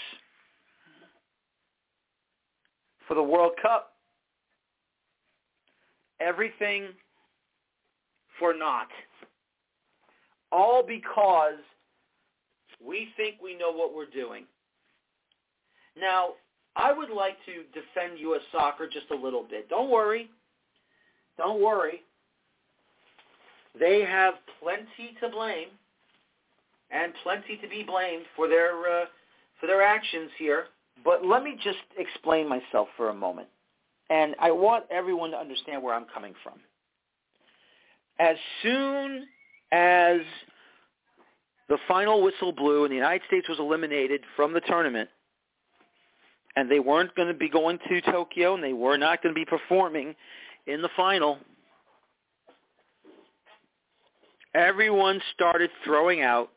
for 3.07 3.15
the 3.15 3.23
World 3.23 3.53
Cup, 3.61 3.93
everything 6.21 6.89
for 8.39 8.55
naught. 8.55 8.89
All 10.53 10.83
because 10.87 11.61
we 12.85 13.09
think 13.17 13.37
we 13.43 13.57
know 13.57 13.73
what 13.73 13.95
we're 13.95 14.07
doing. 14.07 14.45
Now, 16.01 16.31
I 16.77 16.93
would 16.93 17.11
like 17.11 17.37
to 17.47 17.65
defend 17.73 18.19
U.S. 18.21 18.43
soccer 18.53 18.87
just 18.87 19.07
a 19.13 19.15
little 19.15 19.45
bit. 19.49 19.69
Don't 19.69 19.91
worry. 19.91 20.31
Don't 21.39 21.63
worry. 21.63 22.03
They 23.79 24.03
have 24.03 24.35
plenty 24.63 25.17
to 25.21 25.29
blame. 25.29 25.69
and 26.91 27.13
plenty 27.23 27.57
to 27.57 27.69
be 27.69 27.83
blamed 27.83 28.25
for 28.37 28.49
their 28.49 29.03
uh, 29.03 29.07
for 29.61 29.67
their 29.67 29.83
actions 29.83 30.31
here. 30.39 30.67
But 31.05 31.25
let 31.25 31.43
me 31.43 31.57
just 31.63 31.79
explain 31.99 32.49
myself 32.49 32.89
for 32.97 33.09
a 33.11 33.15
moment. 33.15 33.49
And 34.11 34.35
I 34.41 34.51
want 34.51 34.85
everyone 34.91 35.31
to 35.33 35.37
understand 35.39 35.83
where 35.83 35.95
I'm 35.95 36.07
coming 36.13 36.35
from. 36.43 36.55
As 38.19 38.37
soon 38.63 39.27
as 39.73 40.21
the 41.69 41.79
final 41.89 42.23
whistle 42.23 42.53
blew 42.53 42.85
and 42.85 42.93
the 42.93 42.97
United 42.97 43.23
States 43.27 43.49
was 43.49 43.59
eliminated 43.59 44.21
from 44.37 44.53
the 44.53 44.61
tournament, 44.61 45.09
and 46.57 46.71
they 46.71 46.79
weren't 46.79 47.15
going 47.17 47.29
to 47.29 47.35
be 47.35 47.49
going 47.49 47.79
to 47.89 48.01
Tokyo 48.03 48.55
and 48.55 48.63
they 48.63 48.73
were 48.73 48.97
not 48.97 49.23
going 49.23 49.35
to 49.35 49.39
be 49.39 49.45
performing 49.45 50.15
in 50.67 50.83
the 50.83 50.89
final, 50.97 51.39
everyone 54.55 55.21
started 55.35 55.71
throwing 55.85 56.23
out, 56.23 56.51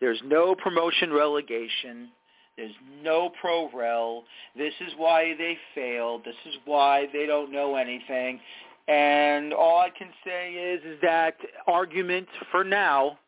there's 0.00 0.20
no 0.24 0.54
promotion 0.54 1.12
relegation. 1.12 2.08
There's 2.56 2.74
no 3.04 3.30
pro 3.40 3.70
rel. 3.72 4.24
This 4.56 4.74
is 4.80 4.92
why 4.96 5.34
they 5.38 5.56
failed. 5.74 6.24
This 6.24 6.34
is 6.46 6.54
why 6.64 7.06
they 7.12 7.26
don't 7.26 7.52
know 7.52 7.76
anything. 7.76 8.40
And 8.88 9.52
all 9.52 9.78
I 9.78 9.90
can 9.90 10.08
say 10.24 10.52
is, 10.52 10.80
is 10.82 10.98
that 11.02 11.36
argument 11.66 12.26
for 12.50 12.64
now 12.64 13.18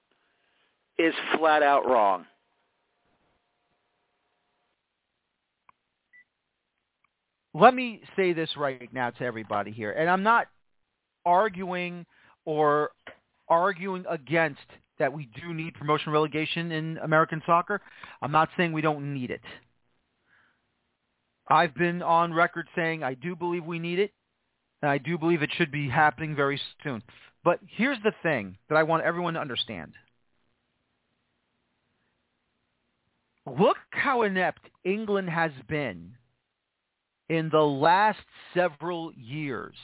is 0.99 1.15
flat 1.37 1.63
out 1.63 1.87
wrong. 1.87 2.25
Let 7.53 7.75
me 7.75 8.01
say 8.17 8.33
this 8.33 8.49
right 8.57 8.89
now 8.93 9.11
to 9.11 9.25
everybody 9.25 9.71
here, 9.71 9.93
and 9.93 10.09
I'm 10.09 10.23
not 10.23 10.47
arguing 11.27 12.07
or 12.45 12.93
arguing 13.49 14.05
against 14.09 14.61
that 14.99 15.13
we 15.13 15.29
do 15.43 15.53
need 15.53 15.75
promotion 15.75 16.13
relegation 16.13 16.73
in 16.73 16.99
American 16.99 17.43
soccer. 17.45 17.81
I'm 18.23 18.31
not 18.31 18.49
saying 18.57 18.73
we 18.73 18.83
don't 18.83 19.13
need 19.13 19.31
it. 19.31 19.41
I've 21.49 21.75
been 21.75 22.03
on 22.03 22.33
record 22.33 22.69
saying 22.77 23.03
I 23.03 23.15
do 23.15 23.35
believe 23.35 23.65
we 23.65 23.81
need 23.81 23.99
it, 23.99 24.13
and 24.83 24.91
I 24.91 24.99
do 24.99 25.19
believe 25.19 25.43
it 25.43 25.51
should 25.57 25.71
be 25.71 25.89
happening 25.89 26.35
very 26.35 26.61
soon. 26.83 27.03
But 27.45 27.61
here's 27.67 28.03
the 28.03 28.13
thing 28.23 28.57
that 28.69 28.77
I 28.77 28.83
want 28.83 29.05
everyone 29.05 29.35
to 29.35 29.41
understand. 29.41 29.93
Look 33.47 33.79
how 33.91 34.23
inept 34.23 34.69
England 34.85 35.31
has 35.31 35.51
been 35.69 36.15
in 37.29 37.49
the 37.51 37.59
last 37.59 38.21
several 38.55 39.13
years 39.15 39.75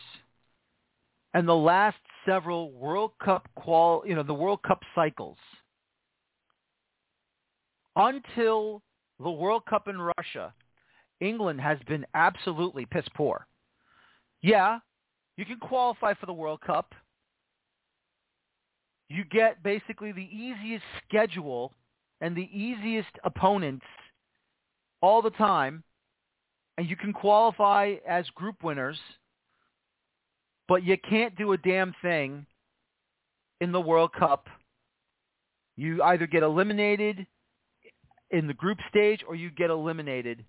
and 1.32 1.48
the 1.48 1.54
last 1.54 1.96
several 2.26 2.72
World 2.72 3.12
Cup 3.22 3.48
qual, 3.54 4.02
you 4.06 4.14
know, 4.14 4.22
the 4.22 4.34
World 4.34 4.62
Cup 4.62 4.80
cycles 4.94 5.38
until 7.96 8.82
the 9.18 9.30
World 9.30 9.64
Cup 9.66 9.88
in 9.88 9.98
Russia, 10.18 10.52
England 11.20 11.60
has 11.60 11.78
been 11.88 12.06
absolutely 12.14 12.86
piss 12.86 13.06
poor. 13.14 13.46
Yeah, 14.42 14.78
you 15.36 15.44
can 15.44 15.58
qualify 15.58 16.14
for 16.14 16.26
the 16.26 16.32
World 16.32 16.60
Cup. 16.60 16.94
You 19.08 19.24
get 19.24 19.62
basically 19.62 20.12
the 20.12 20.28
easiest 20.32 20.84
schedule 21.06 21.72
and 22.20 22.36
the 22.36 22.48
easiest 22.52 23.10
opponents 23.24 23.86
all 25.00 25.22
the 25.22 25.30
time, 25.30 25.84
and 26.78 26.88
you 26.88 26.96
can 26.96 27.12
qualify 27.12 27.94
as 28.06 28.26
group 28.30 28.64
winners 28.64 28.98
but 30.68 30.84
you 30.84 30.96
can't 31.08 31.36
do 31.36 31.52
a 31.52 31.58
damn 31.58 31.94
thing 32.02 32.46
in 33.60 33.72
the 33.72 33.80
World 33.80 34.12
Cup. 34.12 34.48
You 35.76 36.02
either 36.02 36.26
get 36.26 36.42
eliminated 36.42 37.26
in 38.30 38.46
the 38.46 38.54
group 38.54 38.78
stage 38.88 39.22
or 39.28 39.34
you 39.34 39.50
get 39.50 39.70
eliminated 39.70 40.44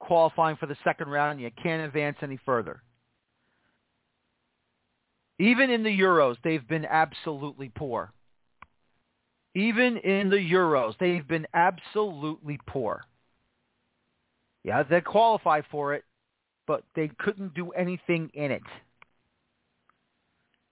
qualifying 0.00 0.56
for 0.56 0.66
the 0.66 0.76
second 0.84 1.08
round 1.08 1.32
and 1.32 1.40
you 1.40 1.50
can't 1.62 1.82
advance 1.82 2.16
any 2.22 2.38
further. 2.46 2.82
Even 5.40 5.70
in 5.70 5.82
the 5.82 5.98
Euros, 5.98 6.36
they've 6.44 6.68
been 6.68 6.84
absolutely 6.84 7.70
poor. 7.74 8.12
Even 9.54 9.96
in 9.96 10.28
the 10.28 10.36
Euros, 10.36 10.94
they've 11.00 11.26
been 11.26 11.46
absolutely 11.54 12.58
poor. 12.66 13.02
Yeah, 14.64 14.82
they 14.82 15.00
qualify 15.00 15.62
for 15.70 15.94
it, 15.94 16.04
but 16.66 16.84
they 16.94 17.10
couldn't 17.18 17.54
do 17.54 17.70
anything 17.70 18.30
in 18.34 18.50
it. 18.50 18.62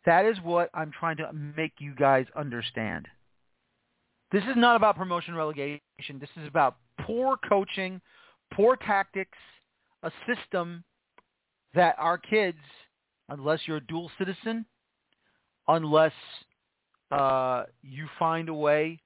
That 0.05 0.27
is 0.27 0.37
what 0.43 0.69
I'm 0.75 0.93
trying 0.93 1.17
to 1.17 1.33
make 1.33 1.73
you 1.79 1.95
guys 1.95 2.27
understand. 2.37 3.09
This 4.33 4.45
is 4.45 4.55
not 4.55 4.77
about 4.77 4.97
promotion 4.97 5.35
relegation. 5.35 5.81
This 6.21 6.29
is 6.37 6.47
about 6.47 6.77
poor 7.01 7.39
coaching, 7.49 8.03
poor 8.53 8.77
tactics, 8.77 9.39
a 10.03 10.13
system 10.27 10.85
that 11.75 11.97
our 11.99 12.19
kids, 12.19 12.59
unless 13.29 13.61
you're 13.67 13.79
a 13.79 13.87
dual 13.87 14.11
citizen, 14.19 14.65
unless 15.67 16.13
uh, 17.11 17.65
you 17.83 18.07
find 18.19 18.49
a 18.49 18.55
way 18.55 19.01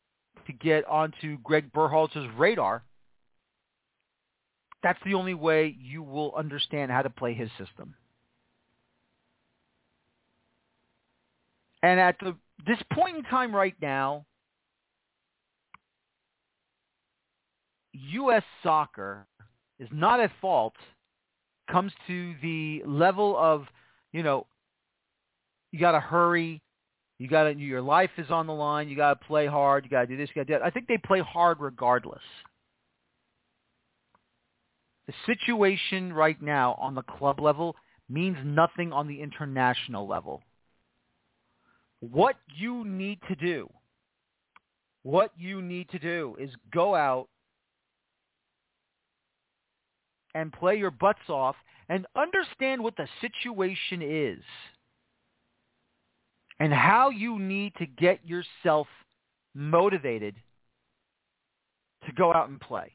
to 0.46 0.52
get 0.52 0.86
onto 0.86 1.38
Greg 1.38 1.72
Berhalter's 1.72 2.28
radar, 2.36 2.84
that's 4.82 4.98
the 5.04 5.14
only 5.14 5.34
way 5.34 5.76
you 5.80 6.02
will 6.02 6.34
understand 6.36 6.90
how 6.90 7.02
to 7.02 7.10
play 7.10 7.34
his 7.34 7.48
system. 7.58 7.94
And 11.82 11.98
at 11.98 12.16
the, 12.20 12.36
this 12.66 12.78
point 12.92 13.16
in 13.16 13.22
time 13.24 13.54
right 13.54 13.74
now, 13.80 14.24
U.S. 17.92 18.42
soccer 18.62 19.26
is 19.78 19.88
not 19.92 20.20
at 20.20 20.30
fault. 20.40 20.74
Comes 21.70 21.92
to 22.06 22.34
the 22.42 22.82
level 22.86 23.36
of, 23.36 23.66
you 24.12 24.22
know, 24.22 24.46
you 25.70 25.78
got 25.80 25.92
to 25.92 26.00
hurry. 26.00 26.62
You 27.18 27.28
got 27.28 27.44
to, 27.44 27.54
your 27.54 27.82
life 27.82 28.10
is 28.18 28.30
on 28.30 28.46
the 28.46 28.52
line. 28.52 28.88
You 28.88 28.96
got 28.96 29.20
to 29.20 29.26
play 29.26 29.46
hard. 29.46 29.84
You 29.84 29.90
got 29.90 30.02
to 30.02 30.06
do 30.06 30.16
this. 30.16 30.28
You 30.34 30.40
got 30.40 30.46
to 30.46 30.52
do 30.52 30.58
that. 30.58 30.64
I 30.64 30.70
think 30.70 30.86
they 30.88 30.98
play 30.98 31.20
hard 31.20 31.58
regardless. 31.60 32.22
The 35.06 35.14
situation 35.26 36.12
right 36.12 36.40
now 36.40 36.76
on 36.80 36.94
the 36.94 37.02
club 37.02 37.40
level 37.40 37.74
means 38.08 38.36
nothing 38.44 38.92
on 38.92 39.08
the 39.08 39.20
international 39.20 40.06
level. 40.06 40.42
What 42.00 42.36
you 42.56 42.84
need 42.84 43.18
to 43.28 43.36
do, 43.36 43.70
what 45.02 45.30
you 45.36 45.62
need 45.62 45.88
to 45.90 45.98
do 45.98 46.36
is 46.38 46.50
go 46.72 46.94
out 46.94 47.28
and 50.34 50.52
play 50.52 50.76
your 50.76 50.90
butts 50.90 51.28
off 51.28 51.56
and 51.88 52.06
understand 52.16 52.82
what 52.82 52.96
the 52.96 53.08
situation 53.20 54.00
is 54.02 54.42
and 56.58 56.72
how 56.72 57.10
you 57.10 57.38
need 57.38 57.74
to 57.76 57.86
get 57.86 58.20
yourself 58.26 58.86
motivated 59.54 60.34
to 62.06 62.12
go 62.12 62.32
out 62.32 62.48
and 62.48 62.60
play 62.60 62.92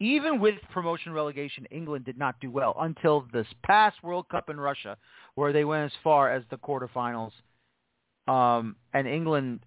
even 0.00 0.40
with 0.40 0.54
promotion 0.72 1.12
relegation, 1.12 1.66
England 1.70 2.04
did 2.04 2.18
not 2.18 2.38
do 2.40 2.50
well 2.50 2.76
until 2.78 3.26
this 3.32 3.46
past 3.64 4.02
World 4.02 4.28
Cup 4.28 4.48
in 4.48 4.58
Russia, 4.58 4.96
where 5.34 5.52
they 5.52 5.64
went 5.64 5.86
as 5.86 5.98
far 6.04 6.30
as 6.30 6.42
the 6.50 6.56
quarterfinals. 6.56 7.32
Um, 8.28 8.76
and 8.92 9.08
England 9.08 9.60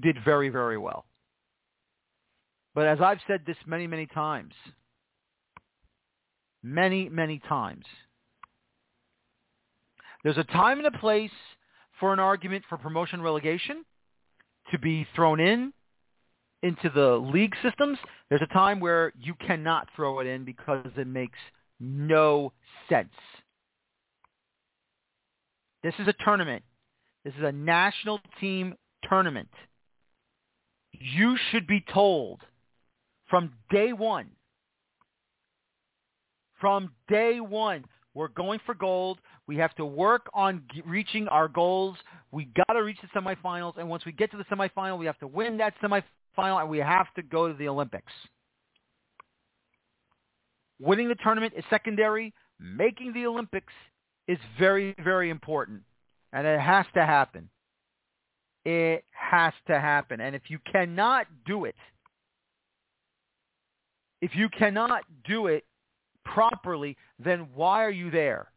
did 0.00 0.18
very, 0.24 0.50
very 0.50 0.76
well. 0.76 1.06
But 2.74 2.88
as 2.88 3.00
I've 3.00 3.20
said 3.26 3.42
this 3.46 3.56
many, 3.66 3.86
many 3.86 4.06
times, 4.06 4.52
many, 6.64 7.08
many 7.08 7.40
times, 7.48 7.84
there's 10.24 10.38
a 10.38 10.44
time 10.44 10.78
and 10.78 10.86
a 10.86 10.98
place 10.98 11.30
for 12.00 12.12
an 12.12 12.18
argument 12.18 12.64
for 12.68 12.78
promotion 12.78 13.22
relegation 13.22 13.84
to 14.72 14.78
be 14.78 15.06
thrown 15.14 15.38
in 15.38 15.72
into 16.64 16.88
the 16.88 17.16
league 17.16 17.54
systems, 17.62 17.98
there's 18.30 18.40
a 18.40 18.54
time 18.54 18.80
where 18.80 19.12
you 19.20 19.34
cannot 19.46 19.86
throw 19.94 20.20
it 20.20 20.26
in 20.26 20.44
because 20.44 20.86
it 20.96 21.06
makes 21.06 21.38
no 21.78 22.52
sense. 22.88 23.12
This 25.82 25.92
is 25.98 26.08
a 26.08 26.14
tournament. 26.24 26.62
This 27.22 27.34
is 27.34 27.44
a 27.44 27.52
national 27.52 28.18
team 28.40 28.74
tournament. 29.06 29.50
You 30.92 31.36
should 31.50 31.66
be 31.66 31.84
told 31.92 32.40
from 33.28 33.52
day 33.70 33.92
one, 33.92 34.28
from 36.64 36.90
day 37.08 37.40
one, 37.40 37.84
we're 38.14 38.28
going 38.28 38.58
for 38.64 38.74
gold. 38.74 39.18
We 39.46 39.58
have 39.58 39.74
to 39.74 39.84
work 39.84 40.30
on 40.32 40.62
reaching 40.86 41.28
our 41.28 41.46
goals. 41.46 41.98
We 42.32 42.48
got 42.56 42.72
to 42.72 42.82
reach 42.82 42.96
the 43.02 43.20
semifinals, 43.20 43.76
and 43.76 43.86
once 43.86 44.06
we 44.06 44.12
get 44.12 44.30
to 44.30 44.38
the 44.38 44.44
semifinal, 44.44 44.98
we 44.98 45.04
have 45.04 45.18
to 45.18 45.26
win 45.26 45.58
that 45.58 45.74
semifinal 45.82 46.02
and 46.38 46.70
we 46.70 46.78
have 46.78 47.12
to 47.16 47.22
go 47.22 47.48
to 47.48 47.52
the 47.52 47.68
Olympics. 47.68 48.10
Winning 50.80 51.06
the 51.06 51.16
tournament 51.16 51.52
is 51.54 51.64
secondary. 51.68 52.32
Making 52.58 53.12
the 53.12 53.26
Olympics 53.26 53.74
is 54.26 54.38
very, 54.58 54.94
very 55.04 55.28
important. 55.28 55.82
And 56.32 56.46
it 56.46 56.58
has 56.58 56.86
to 56.94 57.04
happen. 57.04 57.50
It 58.64 59.04
has 59.10 59.52
to 59.66 59.78
happen. 59.78 60.22
And 60.22 60.34
if 60.34 60.44
you 60.48 60.58
cannot 60.72 61.26
do 61.44 61.66
it, 61.66 61.76
if 64.22 64.34
you 64.34 64.48
cannot 64.48 65.02
do 65.26 65.48
it 65.48 65.64
properly, 66.24 66.96
then 67.18 67.48
why 67.54 67.84
are 67.84 67.90
you 67.90 68.10
there? 68.10 68.48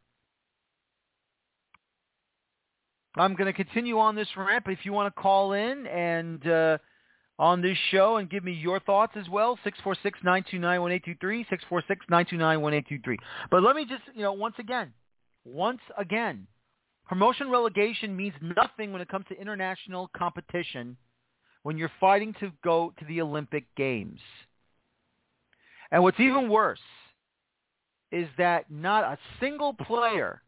I'm 3.15 3.35
going 3.35 3.51
to 3.51 3.53
continue 3.53 3.97
on 3.99 4.15
this 4.15 4.27
ramp. 4.37 4.65
If 4.67 4.79
you 4.83 4.93
want 4.93 5.13
to 5.13 5.21
call 5.21 5.53
in 5.53 5.87
and 5.87 6.45
uh, 6.47 6.77
on 7.39 7.61
this 7.61 7.77
show 7.89 8.17
and 8.17 8.29
give 8.29 8.43
me 8.43 8.53
your 8.53 8.79
thoughts 8.79 9.13
as 9.15 9.27
well, 9.29 9.57
646-929-1823, 9.65 11.45
646-929-1823. 12.09 13.17
But 13.49 13.63
let 13.63 13.75
me 13.75 13.85
just, 13.85 14.03
you 14.13 14.21
know, 14.21 14.33
once 14.33 14.55
again, 14.59 14.93
once 15.45 15.81
again, 15.97 16.45
promotion 17.07 17.49
relegation 17.49 18.15
means 18.15 18.35
nothing 18.55 18.91
when 18.91 19.01
it 19.01 19.07
comes 19.07 19.25
to 19.29 19.39
international 19.39 20.09
competition 20.15 20.97
when 21.63 21.77
you're 21.77 21.91
fighting 21.99 22.33
to 22.39 22.51
go 22.63 22.93
to 22.99 23.05
the 23.05 23.21
Olympic 23.21 23.65
Games. 23.75 24.19
And 25.91 26.03
what's 26.03 26.19
even 26.19 26.49
worse 26.49 26.79
is 28.11 28.27
that 28.37 28.69
not 28.71 29.03
a 29.03 29.17
single 29.39 29.73
player 29.73 30.41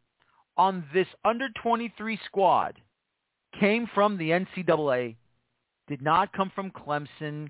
on 0.58 0.84
this 0.94 1.08
under 1.26 1.48
23 1.62 2.20
squad 2.26 2.76
came 3.60 3.90
from 3.94 4.18
the 4.18 4.30
NCAA, 4.30 5.16
did 5.88 6.02
not 6.02 6.32
come 6.34 6.52
from 6.54 6.72
Clemson, 6.72 7.50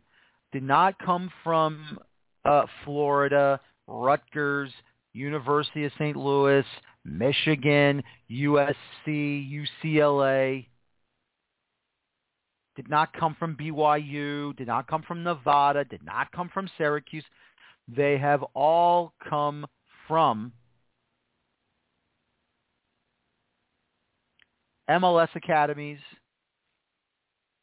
did 0.51 0.63
not 0.63 0.97
come 0.99 1.31
from 1.43 1.99
uh, 2.45 2.65
Florida, 2.85 3.59
Rutgers, 3.87 4.71
University 5.13 5.85
of 5.85 5.91
St. 5.97 6.15
Louis, 6.15 6.65
Michigan, 7.03 8.03
USC, 8.31 9.65
UCLA. 9.83 10.65
Did 12.75 12.89
not 12.89 13.11
come 13.13 13.35
from 13.37 13.57
BYU, 13.57 14.55
did 14.55 14.67
not 14.67 14.87
come 14.87 15.03
from 15.05 15.23
Nevada, 15.23 15.83
did 15.83 16.03
not 16.05 16.31
come 16.31 16.49
from 16.53 16.69
Syracuse. 16.77 17.25
They 17.93 18.17
have 18.17 18.43
all 18.53 19.13
come 19.27 19.65
from 20.09 20.51
MLS 24.89 25.29
academies, 25.35 25.99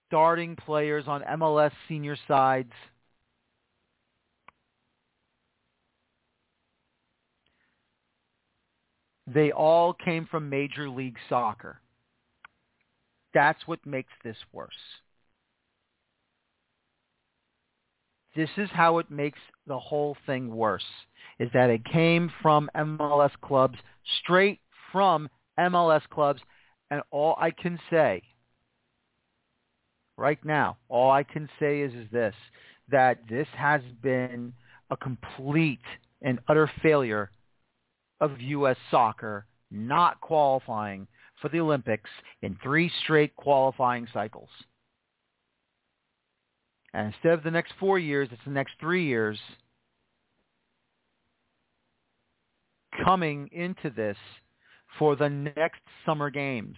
starting 0.09 0.55
players 0.55 1.05
on 1.09 1.23
MLS 1.23 1.73
senior 1.89 2.17
sides. 2.29 2.71
They 9.27 9.51
all 9.51 9.93
came 9.93 10.27
from 10.31 10.49
Major 10.49 10.89
League 10.89 11.17
Soccer. 11.29 11.81
That's 13.35 13.59
what 13.67 13.85
makes 13.85 14.13
this 14.23 14.37
worse. 14.53 14.71
This 18.37 18.51
is 18.59 18.69
how 18.73 18.99
it 18.99 19.11
makes 19.11 19.39
the 19.67 19.79
whole 19.79 20.17
thing 20.27 20.55
worse, 20.55 20.85
is 21.41 21.49
that 21.55 21.71
it 21.71 21.85
came 21.85 22.31
from 22.43 22.71
MLS 22.77 23.33
clubs, 23.43 23.79
straight 24.23 24.61
from 24.93 25.29
MLS 25.59 26.03
clubs, 26.11 26.43
and 26.91 27.01
all 27.11 27.35
I 27.41 27.51
can 27.51 27.79
say 27.91 28.23
right 30.17 30.43
now, 30.45 30.77
all 30.89 31.11
I 31.11 31.23
can 31.23 31.49
say 31.59 31.81
is, 31.81 31.93
is 31.95 32.11
this, 32.13 32.35
that 32.91 33.19
this 33.29 33.49
has 33.57 33.81
been 34.03 34.53
a 34.91 34.97
complete 34.97 35.81
and 36.23 36.39
utter 36.49 36.71
failure 36.83 37.31
of 38.21 38.41
U.S. 38.41 38.77
soccer 38.91 39.47
not 39.71 40.21
qualifying 40.21 41.07
for 41.41 41.49
the 41.49 41.61
Olympics 41.61 42.09
in 42.43 42.57
three 42.63 42.91
straight 43.03 43.35
qualifying 43.37 44.07
cycles. 44.13 44.49
And 46.97 47.13
instead 47.13 47.33
of 47.33 47.43
the 47.43 47.51
next 47.51 47.75
four 47.79 47.99
years, 47.99 48.31
it's 48.33 48.41
the 48.47 48.51
next 48.51 48.73
three 48.81 49.05
years 49.05 49.39
coming 53.05 53.51
into 53.53 53.91
this 53.91 54.17
for 54.99 55.15
the 55.15 55.29
next 55.29 55.83
summer 56.07 56.31
games. 56.31 56.77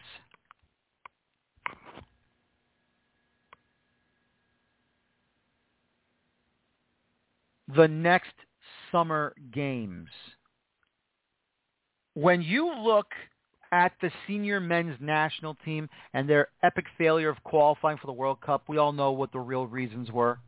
The 7.76 7.87
next 7.87 8.35
summer 8.90 9.37
games. 9.52 10.09
When 12.14 12.42
you 12.42 12.74
look 12.74 13.07
at 13.72 13.92
the 14.00 14.11
senior 14.26 14.61
men's 14.61 14.96
national 15.00 15.57
team 15.64 15.88
and 16.14 16.28
their 16.28 16.48
epic 16.62 16.87
failure 16.96 17.28
of 17.28 17.42
qualifying 17.44 17.98
for 17.98 18.07
the 18.07 18.12
World 18.12 18.40
Cup, 18.40 18.64
we 18.68 18.78
all 18.78 18.92
know 18.92 19.12
what 19.12 19.33
the 19.33 19.40
real 19.40 19.66
reasons 19.66 20.11
were. 20.11 20.38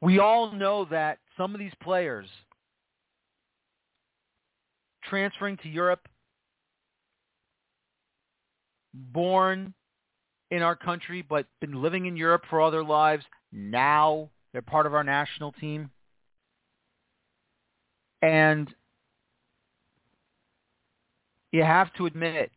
We 0.00 0.18
all 0.18 0.52
know 0.52 0.86
that 0.90 1.18
some 1.36 1.54
of 1.54 1.58
these 1.58 1.72
players 1.82 2.26
transferring 5.08 5.56
to 5.58 5.68
Europe, 5.68 6.06
born 8.92 9.74
in 10.50 10.62
our 10.62 10.76
country 10.76 11.22
but 11.22 11.46
been 11.60 11.82
living 11.82 12.06
in 12.06 12.16
Europe 12.16 12.42
for 12.48 12.60
all 12.60 12.70
their 12.70 12.84
lives, 12.84 13.24
now 13.52 14.30
they're 14.52 14.62
part 14.62 14.86
of 14.86 14.94
our 14.94 15.04
national 15.04 15.52
team. 15.52 15.90
And 18.22 18.72
you 21.52 21.62
have 21.62 21.92
to 21.94 22.06
admit, 22.06 22.50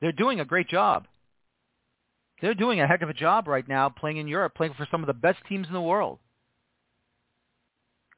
they're 0.00 0.12
doing 0.12 0.40
a 0.40 0.44
great 0.44 0.68
job. 0.68 1.06
They're 2.40 2.54
doing 2.54 2.80
a 2.80 2.86
heck 2.86 3.02
of 3.02 3.10
a 3.10 3.14
job 3.14 3.46
right 3.46 3.68
now 3.68 3.88
playing 3.90 4.16
in 4.16 4.28
Europe, 4.28 4.54
playing 4.54 4.74
for 4.74 4.86
some 4.90 5.02
of 5.02 5.06
the 5.06 5.12
best 5.12 5.38
teams 5.48 5.66
in 5.66 5.74
the 5.74 5.80
world. 5.80 6.18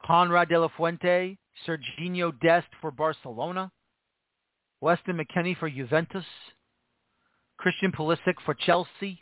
Konrad 0.04 0.48
de 0.48 0.58
la 0.58 0.68
Fuente, 0.76 1.38
Serginho 1.66 2.32
Dest 2.40 2.68
for 2.80 2.90
Barcelona, 2.90 3.70
Weston 4.80 5.18
McKennie 5.18 5.56
for 5.56 5.68
Juventus, 5.68 6.24
Christian 7.56 7.92
Pulisic 7.92 8.34
for 8.44 8.54
Chelsea, 8.54 9.20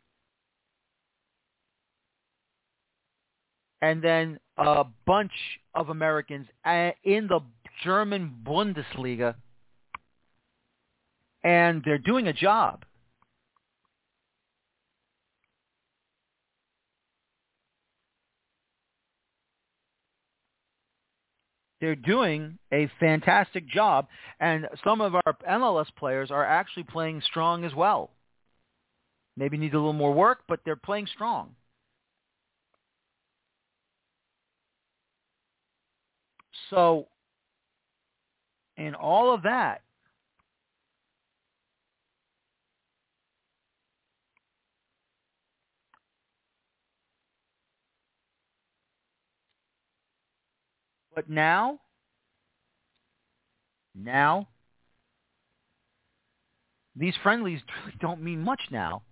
and 3.83 4.03
then 4.03 4.39
a 4.69 4.87
bunch 5.07 5.33
of 5.75 5.89
Americans 5.89 6.47
in 6.65 7.27
the 7.29 7.41
German 7.83 8.43
Bundesliga, 8.45 9.35
and 11.43 11.83
they're 11.85 11.99
doing 11.99 12.29
a 12.29 12.33
job. 12.33 12.85
They're 21.81 21.97
doing 21.97 22.59
a 22.71 22.91
fantastic 23.01 23.67
job, 23.67 24.09
and 24.39 24.69
some 24.85 25.01
of 25.01 25.15
our 25.15 25.37
MLS 25.49 25.87
players 25.97 26.31
are 26.31 26.45
actually 26.45 26.83
playing 26.83 27.23
strong 27.23 27.65
as 27.65 27.75
well. 27.75 28.11
Maybe 29.39 29.57
need 29.57 29.73
a 29.73 29.79
little 29.79 29.95
more 29.95 30.13
work, 30.13 30.41
but 30.47 30.61
they're 30.67 30.77
playing 30.77 31.07
strong. 31.07 31.55
So, 36.71 37.09
in 38.77 38.95
all 38.95 39.35
of 39.35 39.43
that, 39.43 39.83
But 51.13 51.29
now, 51.29 51.81
now, 53.95 54.49
these 56.97 57.15
friendlies 57.23 57.61
really 57.85 57.97
don't 58.01 58.23
mean 58.23 58.41
much 58.41 58.61
now. 58.71 59.03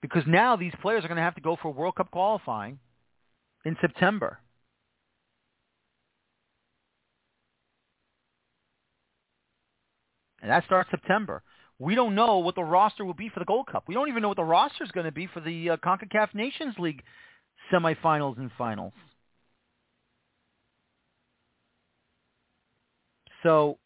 Because 0.00 0.22
now 0.26 0.56
these 0.56 0.72
players 0.80 1.04
are 1.04 1.08
going 1.08 1.16
to 1.16 1.22
have 1.22 1.34
to 1.34 1.42
go 1.42 1.58
for 1.60 1.70
World 1.70 1.96
Cup 1.96 2.10
qualifying 2.10 2.78
in 3.66 3.76
September. 3.82 4.38
And 10.40 10.50
that 10.50 10.64
starts 10.64 10.90
September. 10.90 11.42
We 11.78 11.94
don't 11.94 12.14
know 12.14 12.38
what 12.38 12.54
the 12.54 12.62
roster 12.62 13.04
will 13.04 13.14
be 13.14 13.28
for 13.28 13.40
the 13.40 13.46
Gold 13.46 13.66
Cup. 13.66 13.84
We 13.88 13.94
don't 13.94 14.08
even 14.08 14.22
know 14.22 14.28
what 14.28 14.36
the 14.36 14.44
roster 14.44 14.84
is 14.84 14.90
going 14.90 15.06
to 15.06 15.12
be 15.12 15.26
for 15.26 15.40
the 15.40 15.70
uh, 15.70 15.76
CONCACAF 15.78 16.34
Nations 16.34 16.74
League 16.78 17.02
semifinals 17.72 18.38
and 18.38 18.50
finals. 18.58 18.92
So 23.42 23.78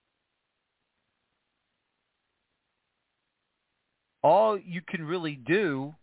all 4.23 4.59
you 4.59 4.81
can 4.87 5.05
really 5.05 5.37
do 5.37 5.95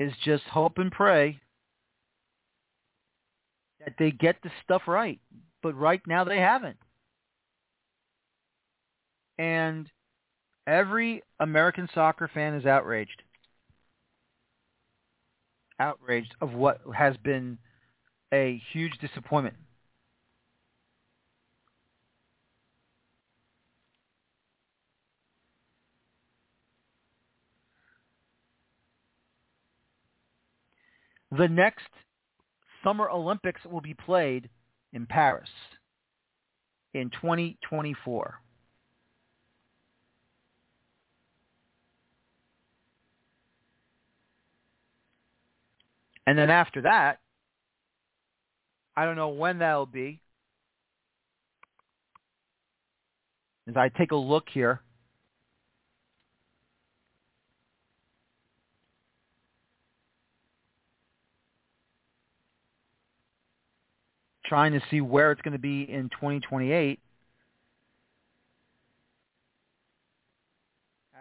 is 0.00 0.12
just 0.24 0.42
hope 0.44 0.78
and 0.78 0.90
pray 0.90 1.40
that 3.84 3.94
they 3.98 4.10
get 4.10 4.36
the 4.42 4.50
stuff 4.62 4.82
right. 4.86 5.20
But 5.62 5.74
right 5.76 6.00
now 6.06 6.24
they 6.24 6.38
haven't. 6.38 6.76
And 9.38 9.90
every 10.66 11.22
American 11.40 11.88
soccer 11.94 12.30
fan 12.32 12.54
is 12.54 12.66
outraged. 12.66 13.22
Outraged 15.80 16.34
of 16.40 16.52
what 16.52 16.80
has 16.94 17.16
been 17.16 17.58
a 18.32 18.62
huge 18.72 18.92
disappointment. 19.00 19.56
The 31.30 31.48
next 31.48 31.88
Summer 32.84 33.08
Olympics 33.10 33.60
will 33.64 33.80
be 33.80 33.94
played 33.94 34.48
in 34.92 35.06
Paris 35.06 35.48
in 36.94 37.10
2024. 37.10 38.40
And 46.26 46.38
then 46.38 46.50
after 46.50 46.82
that, 46.82 47.18
I 48.96 49.04
don't 49.04 49.16
know 49.16 49.30
when 49.30 49.58
that'll 49.58 49.86
be. 49.86 50.20
As 53.68 53.76
I 53.76 53.88
take 53.88 54.12
a 54.12 54.16
look 54.16 54.44
here, 54.52 54.80
trying 64.52 64.72
to 64.72 64.82
see 64.90 65.00
where 65.00 65.32
it's 65.32 65.40
going 65.40 65.52
to 65.52 65.58
be 65.58 65.90
in 65.90 66.10
2028. 66.10 67.00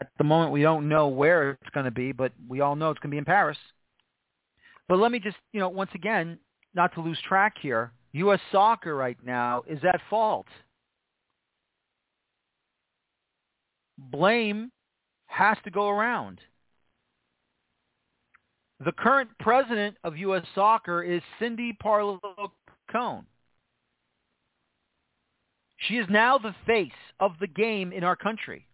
At 0.02 0.10
the 0.18 0.26
moment, 0.26 0.52
we 0.52 0.62
don't 0.62 0.90
know 0.90 1.08
where 1.08 1.52
it's 1.52 1.70
going 1.74 1.86
to 1.86 1.92
be, 1.92 2.12
but 2.12 2.34
we 2.50 2.60
all 2.60 2.76
know 2.76 2.90
it's 2.90 3.00
going 3.00 3.10
to 3.10 3.14
be 3.14 3.20
in 3.20 3.24
Paris. 3.24 3.58
But 4.90 5.00
let 5.00 5.14
me 5.14 5.20
just, 5.20 5.38
you 5.54 5.62
know, 5.62 5.70
once 5.70 5.92
again, 5.96 6.40
not 6.74 6.94
to 6.96 7.02
lose 7.02 7.18
track 7.26 7.56
here, 7.62 7.94
U.S. 8.12 8.42
soccer 8.52 8.98
right 8.98 9.18
now 9.26 9.64
is 9.66 9.80
at 9.86 10.02
fault. 10.10 10.48
Blame 13.98 14.74
has 15.28 15.56
to 15.64 15.72
go 15.72 15.88
around. 15.88 16.42
The 18.84 18.92
current 18.92 19.30
president 19.40 19.96
of 20.04 20.18
U.S. 20.18 20.44
soccer 20.54 21.02
is 21.02 21.22
Cindy 21.40 21.78
Parlow 21.82 22.20
Cone. 22.92 23.26
She 25.78 25.96
is 25.96 26.08
now 26.10 26.38
the 26.38 26.56
face 26.66 26.92
of 27.20 27.34
the 27.40 27.48
game 27.48 27.92
in 27.92 28.04
our 28.04 28.16
country. 28.16 28.68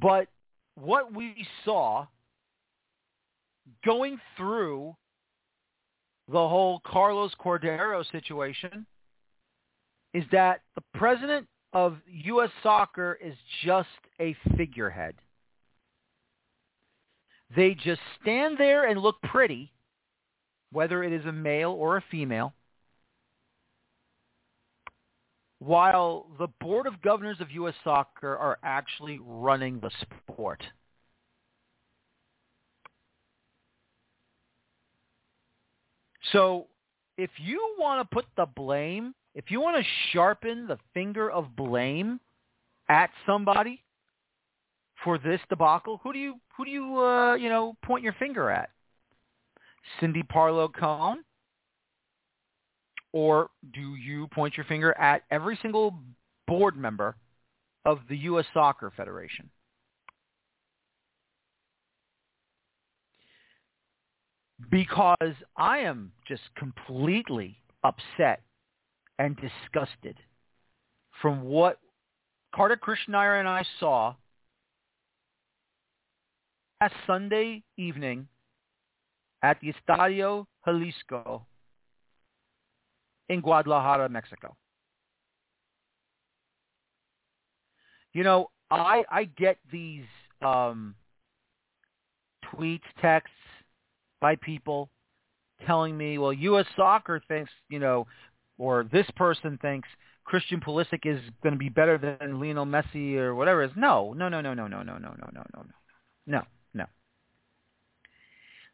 But 0.00 0.28
what 0.74 1.14
we 1.14 1.46
saw 1.64 2.06
going 3.84 4.18
through 4.36 4.96
the 6.28 6.48
whole 6.48 6.80
Carlos 6.86 7.32
Cordeiro 7.38 8.10
situation 8.10 8.86
is 10.14 10.24
that 10.32 10.60
the 10.74 10.82
president 10.94 11.46
of 11.72 11.96
U.S. 12.06 12.50
soccer 12.62 13.18
is 13.22 13.34
just 13.64 13.88
a 14.20 14.36
figurehead. 14.56 15.14
They 17.54 17.74
just 17.74 18.00
stand 18.20 18.56
there 18.58 18.86
and 18.86 19.00
look 19.00 19.20
pretty 19.22 19.71
whether 20.72 21.04
it 21.04 21.12
is 21.12 21.24
a 21.26 21.32
male 21.32 21.70
or 21.70 21.96
a 21.96 22.04
female, 22.10 22.54
while 25.58 26.26
the 26.38 26.48
Board 26.60 26.86
of 26.86 27.00
Governors 27.02 27.36
of 27.40 27.50
U.S. 27.52 27.74
Soccer 27.84 28.36
are 28.36 28.58
actually 28.64 29.20
running 29.24 29.78
the 29.80 29.90
sport. 30.00 30.62
So 36.32 36.66
if 37.18 37.30
you 37.36 37.74
want 37.78 38.08
to 38.08 38.14
put 38.14 38.24
the 38.36 38.46
blame, 38.46 39.14
if 39.34 39.50
you 39.50 39.60
want 39.60 39.76
to 39.76 39.90
sharpen 40.12 40.66
the 40.66 40.78
finger 40.94 41.30
of 41.30 41.54
blame 41.54 42.20
at 42.88 43.10
somebody 43.26 43.82
for 45.04 45.18
this 45.18 45.40
debacle, 45.48 46.00
who 46.02 46.12
do 46.12 46.18
you 46.18 46.34
who 46.56 46.64
do 46.64 46.70
you 46.70 46.98
uh, 46.98 47.34
you 47.34 47.48
know 47.48 47.76
point 47.84 48.02
your 48.02 48.14
finger 48.14 48.50
at? 48.50 48.70
Cindy 50.00 50.22
Parlow 50.22 50.68
Cone? 50.68 51.18
Or 53.12 53.50
do 53.74 53.94
you 53.94 54.26
point 54.28 54.56
your 54.56 54.64
finger 54.64 54.96
at 54.98 55.22
every 55.30 55.58
single 55.60 55.94
board 56.46 56.76
member 56.76 57.14
of 57.84 58.00
the 58.08 58.16
U.S. 58.18 58.46
Soccer 58.54 58.92
Federation? 58.96 59.50
Because 64.70 65.34
I 65.56 65.78
am 65.78 66.12
just 66.26 66.42
completely 66.56 67.58
upset 67.84 68.42
and 69.18 69.36
disgusted 69.36 70.16
from 71.20 71.42
what 71.42 71.78
Kartik 72.54 72.80
Krishnaiyer 72.80 73.38
and 73.38 73.48
I 73.48 73.64
saw 73.78 74.14
last 76.80 76.94
Sunday 77.06 77.62
evening 77.76 78.28
at 79.42 79.58
the 79.60 79.72
Estadio 79.72 80.46
Jalisco 80.64 81.46
in 83.28 83.40
Guadalajara, 83.40 84.08
Mexico. 84.08 84.56
You 88.12 88.24
know, 88.24 88.50
I 88.70 89.04
I 89.10 89.24
get 89.24 89.58
these 89.70 90.04
um, 90.42 90.94
tweets, 92.54 92.80
texts 93.00 93.30
by 94.20 94.36
people 94.36 94.90
telling 95.66 95.96
me, 95.96 96.18
well, 96.18 96.32
U.S. 96.32 96.66
Soccer 96.76 97.22
thinks, 97.28 97.50
you 97.68 97.78
know, 97.78 98.06
or 98.58 98.84
this 98.92 99.06
person 99.16 99.58
thinks 99.62 99.88
Christian 100.24 100.60
Pulisic 100.60 101.04
is 101.04 101.20
going 101.42 101.54
to 101.54 101.58
be 101.58 101.68
better 101.68 101.98
than 101.98 102.40
Lionel 102.40 102.66
Messi 102.66 103.16
or 103.16 103.34
whatever 103.34 103.62
is. 103.62 103.70
No, 103.76 104.12
no, 104.12 104.28
no, 104.28 104.40
no, 104.40 104.54
no, 104.54 104.66
no, 104.68 104.82
no, 104.82 104.98
no, 104.98 104.98
no, 104.98 105.14
no, 105.32 105.42
no, 105.54 105.62
no. 105.62 105.64
No, 106.24 106.42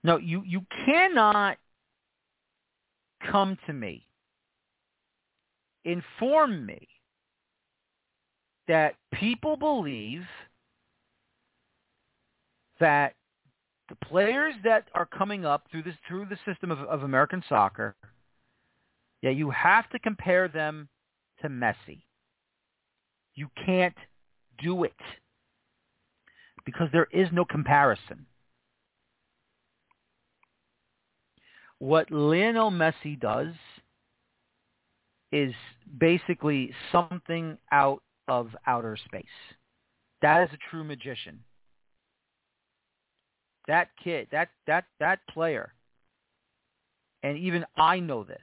you, 0.03 0.43
you 0.47 0.63
cannot 0.87 1.59
come 3.31 3.59
to 3.67 3.73
me, 3.73 4.07
inform 5.85 6.65
me 6.65 6.89
that 8.69 8.95
people 9.13 9.57
believe 9.57 10.23
that 12.81 13.15
the 13.89 13.97
players 14.07 14.55
that 14.65 14.89
are 14.95 15.07
coming 15.07 15.45
up 15.45 15.67
through 15.71 15.83
this 15.83 15.95
through 16.07 16.27
the 16.27 16.39
system 16.47 16.71
of, 16.71 16.79
of 16.81 17.03
American 17.03 17.43
soccer, 17.49 17.97
yeah, 19.23 19.31
you 19.31 19.51
have 19.51 19.89
to 19.91 19.99
compare 19.99 20.49
them 20.49 20.89
to 21.41 21.49
Messi. 21.49 22.03
You 23.35 23.49
can't 23.65 23.97
do 24.63 24.85
it 24.85 24.93
because 26.65 26.89
there 26.93 27.09
is 27.13 27.29
no 27.33 27.45
comparison. 27.45 28.27
What 31.79 32.11
Lionel 32.11 32.71
Messi 32.71 33.19
does 33.19 33.55
is 35.31 35.55
basically 35.99 36.73
something 36.91 37.57
out 37.71 38.03
of 38.27 38.55
outer 38.67 38.97
space. 39.05 39.25
That 40.23 40.43
is 40.43 40.51
a 40.53 40.71
true 40.71 40.85
magician. 40.85 41.41
That 43.69 43.89
kid, 44.03 44.29
that 44.33 44.49
that 44.67 44.87
that 44.99 45.21
player, 45.31 45.75
and 47.23 47.37
even 47.39 47.65
I 47.77 48.01
know 48.01 48.25
this. 48.25 48.39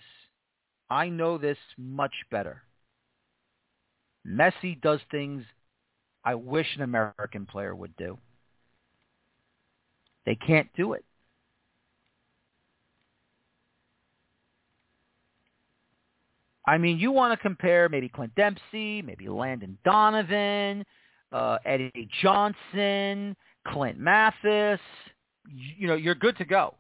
I 0.90 1.10
know 1.10 1.38
this 1.38 1.58
much 1.78 2.14
better. 2.30 2.62
Messi 4.26 4.80
does 4.82 5.00
things 5.10 5.44
I 6.24 6.36
wish 6.36 6.68
an 6.76 6.84
American 6.84 7.46
player 7.46 7.76
would 7.76 7.96
do. 7.98 8.18
They 10.26 10.36
can't 10.36 10.70
do 10.76 10.94
it. 10.94 11.04
I 16.68 16.78
mean, 16.78 16.98
you 16.98 17.12
want 17.12 17.38
to 17.38 17.42
compare 17.42 17.90
maybe 17.90 18.10
Clint 18.10 18.34
Dempsey, 18.36 19.02
maybe 19.02 19.28
Landon 19.28 19.78
Donovan, 19.86 20.86
uh, 21.32 21.58
Eddie 21.64 22.10
Johnson, 22.22 23.36
Clint 23.68 24.00
Mathis. 24.00 24.80
You, 25.48 25.70
you 25.78 25.88
know, 25.88 25.96
you're 25.96 26.16
good 26.16 26.38
to 26.38 26.46
go. 26.46 26.74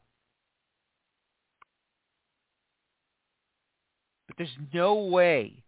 But 4.28 4.38
there's 4.38 4.58
no 4.74 4.96
way 4.96 5.64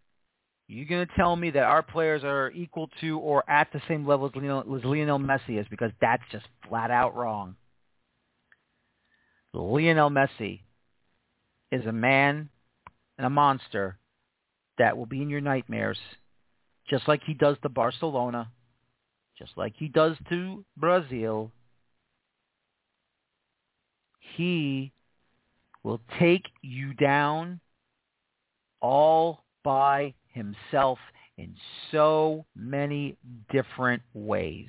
you're 0.68 0.86
going 0.86 1.08
to 1.08 1.14
tell 1.16 1.36
me 1.36 1.50
that 1.52 1.64
our 1.64 1.82
players 1.82 2.24
are 2.24 2.52
equal 2.52 2.90
to 3.00 3.20
or 3.20 3.50
at 3.50 3.72
the 3.72 3.82
same 3.88 4.06
level 4.06 4.28
as 4.28 4.36
Lionel, 4.36 4.76
as 4.76 4.84
Lionel 4.84 5.20
Messi 5.20 5.60
is 5.60 5.66
because 5.70 5.92
that's 6.02 6.24
just 6.32 6.46
flat 6.68 6.92
out 6.92 7.16
wrong. 7.16 7.56
Lionel 9.54 10.10
Messi 10.10 10.60
is 11.72 11.86
a 11.86 11.92
man 11.92 12.50
and 13.18 13.26
a 13.26 13.30
monster 13.30 13.98
that 14.78 14.98
will 14.98 15.06
be 15.06 15.22
in 15.22 15.30
your 15.30 15.42
nightmares, 15.42 15.98
just 16.90 17.08
like 17.08 17.22
he 17.26 17.34
does 17.34 17.58
to 17.64 17.70
Barcelona, 17.70 18.50
just 19.38 19.52
like 19.58 19.74
he 19.78 19.88
does 19.88 20.16
to 20.30 20.64
Brazil. 20.78 21.52
He 24.36 24.92
will 25.84 26.02
take 26.20 26.46
you 26.62 26.94
down 26.94 27.60
all 28.82 29.44
by 29.64 30.14
himself 30.34 31.00
in 31.38 31.56
so 31.92 32.46
many 32.56 33.16
different 33.52 34.02
ways. 34.14 34.68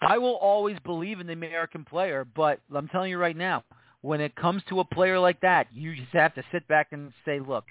I 0.00 0.18
will 0.18 0.34
always 0.36 0.76
believe 0.84 1.20
in 1.20 1.28
the 1.28 1.32
American 1.32 1.84
player, 1.84 2.26
but 2.34 2.58
I'm 2.74 2.88
telling 2.88 3.10
you 3.10 3.18
right 3.18 3.36
now, 3.36 3.62
when 4.02 4.20
it 4.20 4.34
comes 4.34 4.62
to 4.68 4.80
a 4.80 4.84
player 4.84 5.18
like 5.18 5.40
that, 5.40 5.68
you 5.72 5.94
just 5.94 6.12
have 6.12 6.34
to 6.34 6.42
sit 6.52 6.66
back 6.68 6.88
and 6.92 7.12
say, 7.24 7.40
look, 7.40 7.64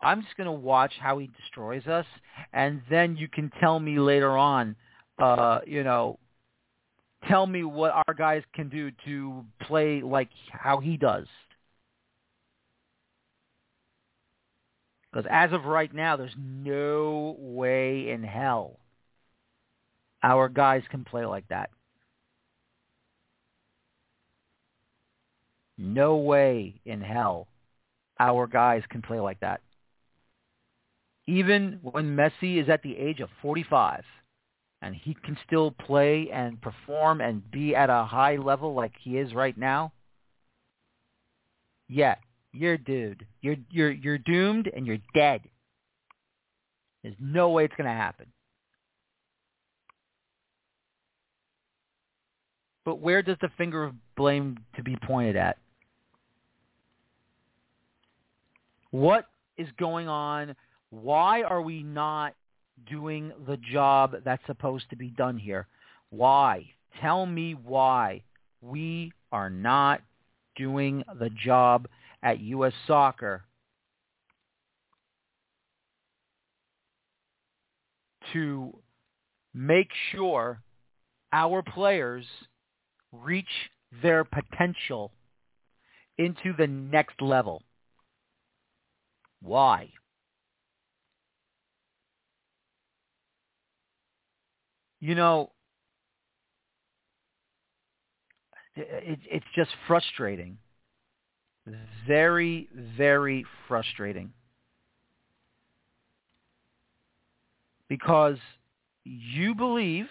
I'm 0.00 0.22
just 0.22 0.36
going 0.36 0.46
to 0.46 0.52
watch 0.52 0.92
how 1.00 1.18
he 1.18 1.28
destroys 1.40 1.86
us, 1.86 2.06
and 2.52 2.82
then 2.88 3.16
you 3.16 3.26
can 3.26 3.50
tell 3.58 3.80
me 3.80 3.98
later 3.98 4.36
on, 4.36 4.76
uh, 5.18 5.60
you 5.66 5.82
know, 5.82 6.18
tell 7.26 7.46
me 7.46 7.64
what 7.64 7.92
our 8.06 8.14
guys 8.14 8.42
can 8.54 8.68
do 8.68 8.92
to 9.06 9.44
play 9.62 10.00
like 10.02 10.28
how 10.52 10.78
he 10.78 10.96
does. 10.96 11.26
Because 15.10 15.26
as 15.30 15.52
of 15.52 15.64
right 15.64 15.92
now, 15.92 16.16
there's 16.16 16.36
no 16.38 17.34
way 17.38 18.10
in 18.10 18.22
hell 18.22 18.78
our 20.22 20.48
guys 20.48 20.82
can 20.90 21.04
play 21.04 21.24
like 21.24 21.48
that. 21.48 21.70
No 25.78 26.16
way 26.16 26.74
in 26.84 27.00
hell 27.00 27.46
our 28.18 28.48
guys 28.48 28.82
can 28.90 29.00
play 29.00 29.20
like 29.20 29.38
that. 29.40 29.60
Even 31.28 31.78
when 31.82 32.16
Messi 32.16 32.60
is 32.60 32.68
at 32.68 32.82
the 32.82 32.96
age 32.96 33.20
of 33.20 33.28
45 33.42 34.02
and 34.82 34.94
he 34.94 35.14
can 35.24 35.36
still 35.46 35.70
play 35.70 36.30
and 36.32 36.60
perform 36.60 37.20
and 37.20 37.48
be 37.50 37.76
at 37.76 37.90
a 37.90 38.04
high 38.04 38.36
level 38.36 38.74
like 38.74 38.92
he 39.00 39.18
is 39.18 39.34
right 39.34 39.56
now, 39.56 39.92
yeah, 41.88 42.16
you're 42.52 42.78
dude. 42.78 43.26
You're 43.40 43.56
you're 43.70 43.90
you're 43.90 44.18
doomed 44.18 44.70
and 44.74 44.86
you're 44.86 44.98
dead. 45.14 45.42
There's 47.02 47.16
no 47.20 47.50
way 47.50 47.64
it's 47.64 47.74
going 47.76 47.88
to 47.88 47.92
happen. 47.92 48.26
But 52.84 53.00
where 53.00 53.22
does 53.22 53.36
the 53.40 53.50
finger 53.56 53.84
of 53.84 53.94
blame 54.16 54.58
to 54.76 54.82
be 54.82 54.96
pointed 54.96 55.36
at? 55.36 55.58
What 58.90 59.26
is 59.56 59.68
going 59.78 60.08
on? 60.08 60.54
Why 60.90 61.42
are 61.42 61.62
we 61.62 61.82
not 61.82 62.34
doing 62.88 63.32
the 63.46 63.56
job 63.56 64.16
that's 64.24 64.44
supposed 64.46 64.88
to 64.90 64.96
be 64.96 65.10
done 65.10 65.36
here? 65.36 65.66
Why? 66.10 66.70
Tell 67.00 67.26
me 67.26 67.54
why 67.54 68.22
we 68.60 69.12
are 69.30 69.50
not 69.50 70.00
doing 70.56 71.04
the 71.18 71.30
job 71.30 71.86
at 72.22 72.40
U.S. 72.40 72.72
Soccer 72.86 73.44
to 78.32 78.76
make 79.54 79.90
sure 80.12 80.60
our 81.32 81.62
players 81.62 82.24
reach 83.12 83.46
their 84.02 84.24
potential 84.24 85.12
into 86.18 86.52
the 86.56 86.66
next 86.66 87.20
level. 87.20 87.62
Why? 89.40 89.90
You 95.00 95.14
know, 95.14 95.52
it, 98.74 99.20
it's 99.30 99.46
just 99.54 99.70
frustrating. 99.86 100.58
Very, 102.06 102.68
very 102.96 103.44
frustrating. 103.68 104.32
Because 107.88 108.38
you 109.04 109.54
believe, 109.54 110.06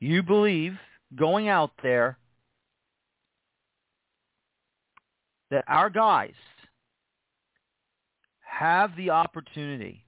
you 0.00 0.22
believe 0.22 0.78
going 1.14 1.48
out 1.48 1.70
there 1.82 2.18
that 5.50 5.64
our 5.66 5.90
guys 5.90 6.34
have 8.40 8.96
the 8.96 9.10
opportunity 9.10 10.04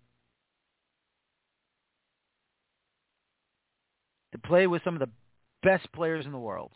to 4.33 4.39
play 4.39 4.67
with 4.67 4.83
some 4.85 4.95
of 4.95 5.01
the 5.01 5.09
best 5.63 5.91
players 5.93 6.27
in 6.27 6.33
the 6.33 6.39
world. 6.39 6.73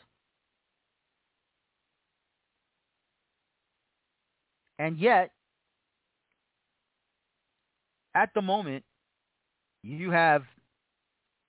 And 4.79 4.99
yet, 4.99 5.31
at 8.15 8.31
the 8.35 8.43
moment, 8.43 8.85
you 9.83 10.11
have 10.11 10.43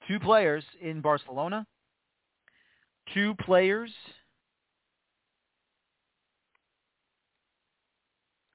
two 0.07 0.19
players 0.19 0.63
in 0.81 1.01
Barcelona, 1.01 1.65
two 3.13 3.35
players 3.35 3.91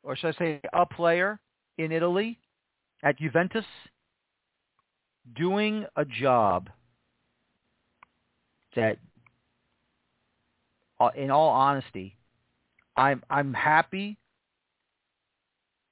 or 0.02 0.16
should 0.16 0.34
I 0.34 0.38
say 0.38 0.60
a 0.72 0.86
player 0.86 1.40
in 1.78 1.92
Italy 1.92 2.38
at 3.02 3.18
Juventus 3.18 3.64
doing 5.36 5.86
a 5.96 6.04
job 6.04 6.68
that 8.76 8.98
uh, 11.00 11.10
in 11.16 11.30
all 11.30 11.48
honesty 11.50 12.16
I'm 12.96 13.22
I'm 13.30 13.54
happy 13.54 14.18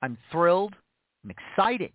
I'm 0.03 0.17
thrilled 0.31 0.75
I'm 1.25 1.31
excited 1.31 1.93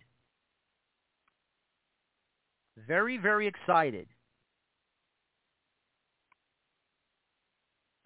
very 2.87 3.17
very 3.17 3.47
excited 3.47 4.07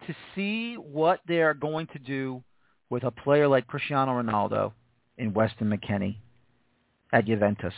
to 0.06 0.14
see 0.34 0.74
what 0.74 1.20
they 1.28 1.42
are 1.42 1.54
going 1.54 1.86
to 1.88 1.98
do 1.98 2.42
with 2.90 3.04
a 3.04 3.10
player 3.10 3.48
like 3.48 3.66
Cristiano 3.66 4.20
Ronaldo 4.20 4.72
in 5.16 5.34
Weston 5.34 5.70
McKennie 5.70 6.16
at 7.12 7.26
Juventus. 7.26 7.74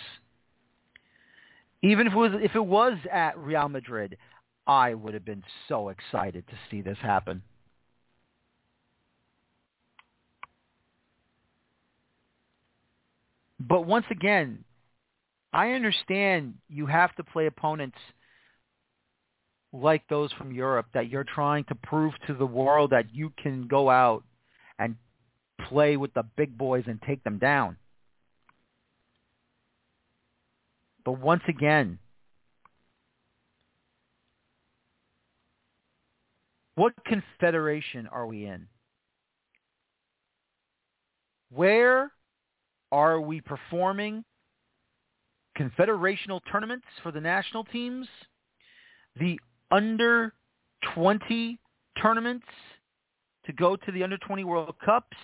Even 1.83 2.07
if 2.07 2.13
it 2.13 2.17
was 2.17 2.33
if 2.43 2.55
it 2.55 2.65
was 2.65 2.99
at 3.11 3.39
Real 3.39 3.69
Madrid, 3.69 4.17
I 4.67 4.95
would 4.95 5.15
have 5.15 5.25
been 5.25 5.43
so 5.69 5.89
excited 5.89 6.47
to 6.49 6.55
see 6.71 6.83
this 6.83 6.99
happen. 7.01 7.43
But 13.59 13.87
once 13.87 14.07
again, 14.11 14.65
I 15.53 15.73
understand 15.73 16.55
you 16.69 16.87
have 16.87 17.15
to 17.17 17.25
play 17.25 17.47
opponents 17.47 17.99
like 19.73 20.03
those 20.09 20.33
from 20.33 20.53
Europe 20.53 20.87
that 20.95 21.09
you're 21.09 21.25
trying 21.25 21.65
to 21.65 21.75
prove 21.75 22.13
to 22.27 22.35
the 22.35 22.47
world 22.47 22.91
that 22.91 23.15
you 23.15 23.33
can 23.43 23.67
go 23.67 23.89
out 23.89 24.25
play 25.69 25.97
with 25.97 26.13
the 26.15 26.25
big 26.37 26.57
boys 26.57 26.85
and 26.87 27.01
take 27.03 27.23
them 27.25 27.39
down. 27.39 27.77
But 31.05 31.21
once 31.21 31.43
again, 31.49 31.99
what 36.75 36.93
confederation 37.05 38.07
are 38.07 38.27
we 38.27 38.47
in? 38.47 38.67
Where 41.53 42.13
are 42.93 43.21
we 43.21 43.41
performing 43.41 44.25
confederational 45.59 46.41
tournaments 46.51 46.87
for 47.03 47.13
the 47.13 47.21
national 47.21 47.65
teams? 47.65 48.07
The 49.19 49.39
under 49.71 50.33
20 50.95 51.59
tournaments 52.01 52.47
to 53.47 53.53
go 53.53 53.77
to 53.77 53.93
the 53.93 54.03
under 54.03 54.19
20 54.19 54.45
World 54.45 54.75
Cups, 54.85 55.17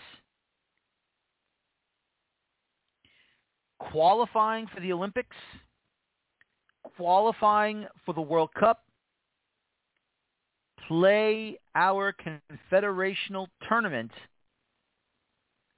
qualifying 3.78 4.66
for 4.74 4.80
the 4.80 4.92
Olympics, 4.92 5.36
qualifying 6.96 7.86
for 8.04 8.14
the 8.14 8.20
World 8.20 8.50
Cup, 8.58 8.82
play 10.88 11.58
our 11.74 12.14
confederational 12.14 13.48
tournament 13.68 14.10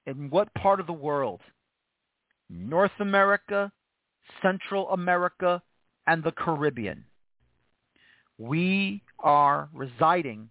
in 0.06 0.30
what 0.30 0.52
part 0.54 0.80
of 0.80 0.86
the 0.86 0.92
world? 0.92 1.40
North 2.50 2.92
America, 3.00 3.70
Central 4.42 4.90
America, 4.90 5.62
and 6.06 6.22
the 6.24 6.32
Caribbean. 6.32 7.04
We 8.38 9.02
are 9.18 9.68
residing 9.74 10.48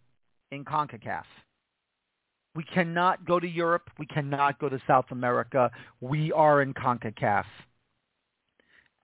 in 0.51 0.63
CONCACAF. 0.65 1.23
We 2.57 2.63
cannot 2.63 3.23
go 3.23 3.39
to 3.39 3.47
Europe. 3.47 3.87
We 3.99 4.07
cannot 4.07 4.57
go 4.57 4.67
to 4.67 4.81
South 4.87 5.05
America. 5.11 5.69
We 6.01 6.31
are 6.31 6.63
in 6.63 6.73
CONCACAF. 6.73 7.43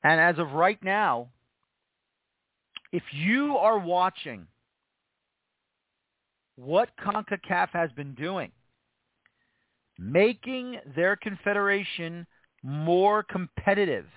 And 0.03 0.19
as 0.19 0.39
of 0.39 0.53
right 0.53 0.81
now, 0.83 1.27
if 2.91 3.03
you 3.11 3.55
are 3.57 3.77
watching 3.77 4.47
what 6.55 6.89
CONCACAF 6.99 7.69
has 7.73 7.91
been 7.91 8.15
doing, 8.15 8.51
making 9.99 10.79
their 10.95 11.15
confederation 11.15 12.25
more 12.63 13.21
competitive 13.21 14.07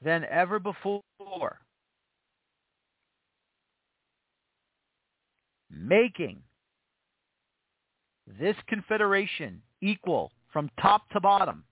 than 0.00 0.24
ever 0.30 0.60
before, 0.60 1.02
making 5.68 6.40
this 8.26 8.56
confederation 8.68 9.60
equal 9.80 10.32
from 10.52 10.70
top 10.80 11.08
to 11.10 11.20
bottom, 11.20 11.64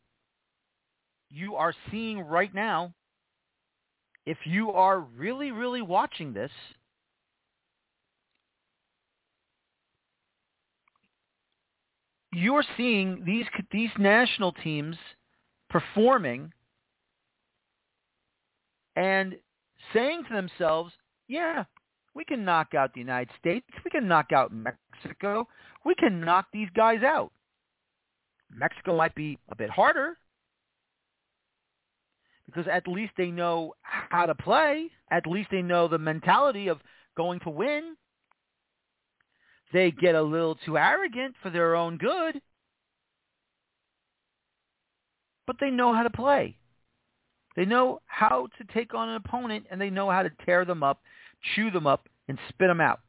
you 1.31 1.55
are 1.57 1.75
seeing 1.91 2.21
right 2.21 2.55
now, 2.55 2.93
if 4.27 4.39
you 4.45 4.71
are 4.71 5.01
really, 5.01 5.51
really 5.51 5.83
watching 5.83 6.33
this, 6.33 6.51
you're 12.33 12.65
seeing 12.77 13.23
these 13.25 13.47
these 13.71 13.91
national 13.99 14.53
teams 14.53 14.97
performing 15.69 16.53
and 18.97 19.35
saying 19.93 20.25
to 20.29 20.35
themselves, 20.35 20.93
yeah, 21.29 21.65
we 22.15 22.25
can 22.25 22.45
knock 22.45 22.75
out 22.75 22.93
the 22.93 23.01
United 23.01 23.33
States. 23.39 23.67
We 23.85 23.91
can 23.91 24.07
knock 24.07 24.33
out 24.33 24.53
Mexico. 24.53 25.47
We 25.85 25.95
can 25.95 26.21
knock 26.21 26.47
these 26.53 26.69
guys 26.75 27.03
out. 27.03 27.33
Mexico 28.55 28.97
might 28.97 29.15
be 29.15 29.39
a 29.51 29.57
bit 29.57 29.71
harder 29.71 30.19
because 32.47 32.67
at 32.71 32.87
least 32.87 33.13
they 33.17 33.31
know 33.31 33.73
how 33.83 34.27
to 34.27 34.35
play. 34.35 34.91
At 35.11 35.27
least 35.27 35.49
they 35.51 35.63
know 35.63 35.89
the 35.89 35.99
mentality 35.99 36.69
of 36.69 36.81
going 37.17 37.41
to 37.41 37.51
win. 37.51 37.97
They 39.73 39.91
get 39.91 40.15
a 40.15 40.23
little 40.23 40.57
too 40.67 40.77
arrogant 40.77 41.35
for 41.43 41.49
their 41.49 41.75
own 41.75 41.97
good. 41.97 42.41
But 45.47 45.57
they 45.61 45.71
know 45.71 45.95
how 45.95 46.03
to 46.03 46.11
play. 46.11 46.57
They 47.57 47.65
know 47.65 48.01
how 48.07 48.49
to 48.59 48.73
take 48.73 48.95
on 48.95 49.09
an 49.11 49.17
opponent 49.17 49.67
and 49.71 49.81
they 49.81 49.91
know 49.91 50.11
how 50.11 50.23
to 50.23 50.31
tear 50.45 50.65
them 50.65 50.83
up, 50.83 51.01
chew 51.55 51.71
them 51.71 51.87
up, 51.87 52.09
and 52.29 52.39
spit 52.49 52.69
them 52.69 52.81
out. 52.81 53.01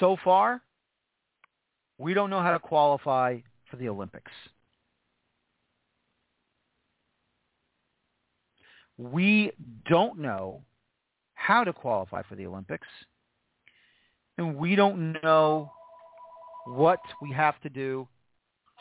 So 0.00 0.16
far, 0.22 0.62
we 1.98 2.14
don't 2.14 2.30
know 2.30 2.40
how 2.40 2.52
to 2.52 2.60
qualify 2.60 3.38
for 3.68 3.76
the 3.76 3.88
Olympics. 3.88 4.30
We 8.96 9.52
don't 9.88 10.18
know 10.18 10.62
how 11.34 11.64
to 11.64 11.72
qualify 11.72 12.22
for 12.22 12.36
the 12.36 12.46
Olympics. 12.46 12.86
And 14.36 14.56
we 14.56 14.76
don't 14.76 15.20
know 15.22 15.72
what 16.66 17.00
we 17.20 17.32
have 17.32 17.60
to 17.62 17.68
do 17.68 18.06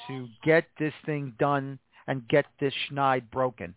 to 0.07 0.27
get 0.43 0.65
this 0.79 0.93
thing 1.05 1.33
done 1.39 1.79
and 2.07 2.27
get 2.27 2.45
this 2.59 2.73
schneid 2.89 3.29
broken. 3.31 3.75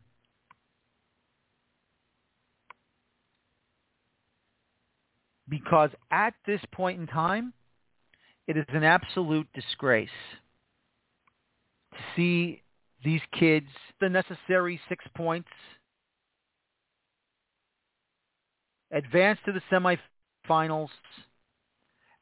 Because 5.49 5.91
at 6.13 6.35
this 6.47 6.61
point 6.73 7.01
in 7.01 7.07
time, 7.07 7.53
it 8.47 8.57
is 8.57 8.65
an 8.69 8.85
absolute 8.85 9.49
disgrace 9.53 10.09
to 11.93 11.99
see 12.15 12.63
these 13.05 13.21
kids 13.33 13.67
the 14.01 14.09
necessary 14.09 14.81
six 14.89 15.05
points, 15.17 15.49
advance 18.93 19.39
to 19.45 19.53
the 19.53 19.61
semifinals, 19.71 20.89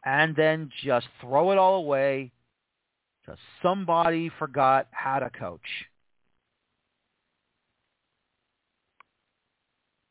and 0.04 0.34
then 0.34 0.70
just 0.84 1.06
throw 1.20 1.52
it 1.52 1.58
all 1.58 1.76
away 1.76 2.32
somebody 3.62 4.30
forgot 4.38 4.86
how 4.90 5.18
to 5.18 5.30
coach. 5.30 5.60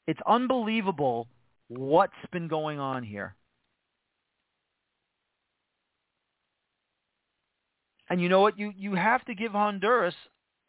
It's 0.07 0.19
unbelievable 0.25 1.27
what's 1.67 2.13
been 2.31 2.47
going 2.47 2.79
on 2.79 3.03
here. 3.03 3.35
And 8.09 8.21
you 8.21 8.29
know 8.29 8.39
what? 8.39 8.57
You, 8.57 8.71
you 8.77 8.95
have 8.95 9.25
to 9.25 9.35
give 9.35 9.51
Honduras 9.51 10.15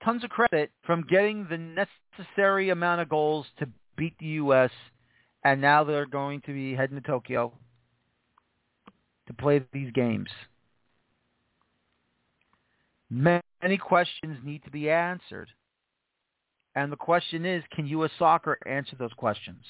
tons 0.04 0.24
of 0.24 0.30
credit 0.30 0.70
from 0.84 1.04
getting 1.08 1.46
the 1.48 1.58
necessary 1.58 2.70
amount 2.70 3.00
of 3.00 3.08
goals 3.08 3.46
to 3.60 3.68
beat 3.96 4.14
the 4.18 4.26
U.S. 4.26 4.70
And 5.44 5.60
now 5.60 5.84
they're 5.84 6.06
going 6.06 6.40
to 6.42 6.52
be 6.52 6.74
heading 6.74 7.00
to 7.00 7.06
Tokyo 7.06 7.52
to 9.28 9.34
play 9.34 9.62
these 9.72 9.92
games. 9.92 10.28
Many 13.10 13.78
questions 13.80 14.38
need 14.44 14.64
to 14.64 14.70
be 14.70 14.90
answered. 14.90 15.48
And 16.74 16.92
the 16.92 16.96
question 16.96 17.44
is, 17.44 17.62
can 17.74 17.86
U.S. 17.86 18.10
Soccer 18.18 18.58
answer 18.66 18.94
those 18.98 19.12
questions? 19.16 19.64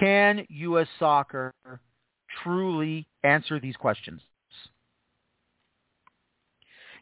Can 0.00 0.44
U.S. 0.48 0.88
Soccer 0.98 1.54
truly 2.42 3.06
answer 3.22 3.60
these 3.60 3.76
questions? 3.76 4.20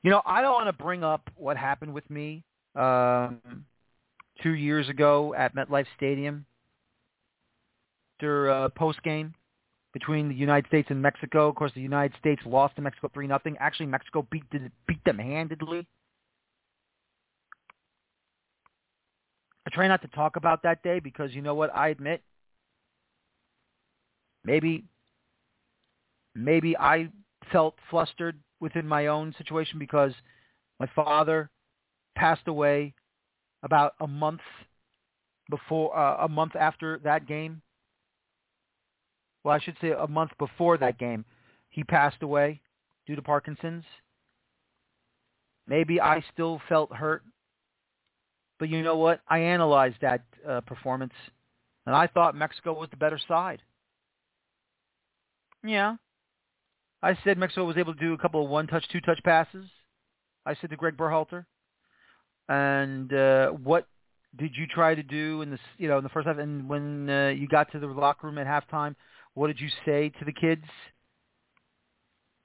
You 0.02 0.10
know, 0.10 0.20
I 0.26 0.42
don't 0.42 0.52
want 0.52 0.66
to 0.66 0.84
bring 0.84 1.02
up 1.02 1.30
what 1.34 1.56
happened 1.56 1.94
with 1.94 2.08
me 2.10 2.44
um, 2.76 3.40
two 4.42 4.52
years 4.52 4.88
ago 4.90 5.34
at 5.34 5.56
MetLife 5.56 5.86
Stadium 5.96 6.44
after 8.24 8.50
uh, 8.50 8.68
post 8.70 9.02
game 9.02 9.34
between 9.94 10.28
the 10.28 10.34
United 10.34 10.66
States 10.66 10.88
and 10.90 11.00
Mexico. 11.00 11.48
Of 11.48 11.54
course, 11.54 11.72
the 11.74 11.80
United 11.80 12.18
States 12.18 12.42
lost 12.44 12.76
to 12.76 12.82
Mexico 12.82 13.10
three 13.14 13.26
nothing. 13.26 13.56
Actually, 13.58 13.86
Mexico 13.86 14.26
beat 14.30 14.44
beat 14.86 15.02
them 15.06 15.18
handedly. 15.18 15.86
I 19.66 19.70
try 19.70 19.88
not 19.88 20.02
to 20.02 20.08
talk 20.08 20.36
about 20.36 20.62
that 20.64 20.82
day 20.82 20.98
because 21.00 21.32
you 21.32 21.40
know 21.40 21.54
what? 21.54 21.74
I 21.74 21.88
admit 21.88 22.22
maybe 24.44 24.84
maybe 26.34 26.76
I 26.76 27.08
felt 27.52 27.76
flustered 27.88 28.38
within 28.60 28.86
my 28.86 29.06
own 29.06 29.34
situation 29.38 29.78
because 29.78 30.12
my 30.80 30.88
father 30.94 31.50
passed 32.16 32.48
away 32.48 32.94
about 33.62 33.94
a 34.00 34.06
month 34.06 34.40
before 35.48 35.96
uh, 35.96 36.24
a 36.24 36.28
month 36.28 36.56
after 36.56 36.98
that 37.04 37.26
game 37.26 37.62
well, 39.44 39.54
I 39.54 39.60
should 39.60 39.76
say 39.80 39.90
a 39.90 40.06
month 40.08 40.32
before 40.38 40.78
that 40.78 40.98
game, 40.98 41.24
he 41.68 41.84
passed 41.84 42.22
away 42.22 42.60
due 43.06 43.14
to 43.14 43.22
Parkinson's. 43.22 43.84
Maybe 45.68 46.00
I 46.00 46.24
still 46.32 46.60
felt 46.68 46.92
hurt. 46.94 47.22
But 48.58 48.68
you 48.70 48.82
know 48.82 48.96
what? 48.96 49.20
I 49.28 49.38
analyzed 49.40 49.96
that 50.00 50.22
uh, 50.48 50.60
performance, 50.62 51.12
and 51.86 51.94
I 51.94 52.06
thought 52.06 52.34
Mexico 52.34 52.72
was 52.72 52.88
the 52.90 52.96
better 52.96 53.20
side. 53.28 53.60
Yeah. 55.62 55.96
I 57.02 57.18
said 57.24 57.36
Mexico 57.36 57.64
was 57.64 57.76
able 57.76 57.94
to 57.94 58.00
do 58.00 58.14
a 58.14 58.18
couple 58.18 58.42
of 58.42 58.48
one-touch, 58.48 58.88
two-touch 58.88 59.22
passes. 59.24 59.66
I 60.46 60.54
said 60.54 60.70
to 60.70 60.76
Greg 60.76 60.96
Berhalter. 60.96 61.44
And 62.48 63.12
uh, 63.12 63.48
what 63.50 63.86
did 64.36 64.56
you 64.56 64.66
try 64.66 64.94
to 64.94 65.02
do 65.02 65.42
in 65.42 65.50
the 65.50 65.58
you 65.78 65.88
know 65.88 65.98
in 65.98 66.04
the 66.04 66.10
first 66.10 66.26
half? 66.26 66.38
And 66.38 66.68
when 66.68 67.08
uh, 67.08 67.28
you 67.28 67.48
got 67.48 67.72
to 67.72 67.78
the 67.78 67.86
locker 67.86 68.26
room 68.26 68.38
at 68.38 68.46
halftime, 68.46 68.94
what 69.34 69.48
did 69.48 69.60
you 69.60 69.68
say 69.84 70.10
to 70.18 70.24
the 70.24 70.32
kids 70.32 70.64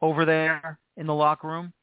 over 0.02 0.26
there 0.26 0.80
in 0.98 1.08
the 1.08 1.14
locker 1.14 1.48
room? 1.48 1.74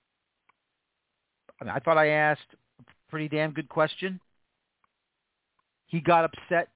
I, 1.61 1.65
mean, 1.65 1.75
I 1.75 1.79
thought 1.79 1.97
I 1.97 2.09
asked 2.09 2.55
a 2.81 2.85
pretty 3.09 3.29
damn 3.29 3.53
good 3.53 3.69
question. 3.69 4.21
He 5.87 6.01
got 6.01 6.25
upset. 6.25 6.69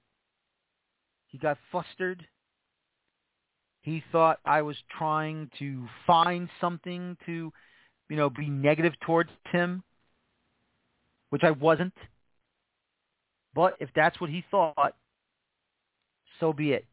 He 1.27 1.37
got 1.37 1.57
flustered. 1.71 2.25
He 3.81 4.03
thought 4.11 4.39
I 4.45 4.61
was 4.61 4.77
trying 4.97 5.49
to 5.59 5.87
find 6.05 6.49
something 6.59 7.17
to, 7.25 7.51
you 8.09 8.15
know, 8.15 8.29
be 8.29 8.47
negative 8.47 8.93
towards 9.05 9.31
him, 9.51 9.83
which 11.29 11.43
I 11.43 11.51
wasn't. 11.51 11.93
But 13.53 13.75
if 13.79 13.89
that's 13.95 14.21
what 14.21 14.29
he 14.29 14.43
thought, 14.49 14.95
so 16.39 16.53
be 16.53 16.71
it. 16.73 16.85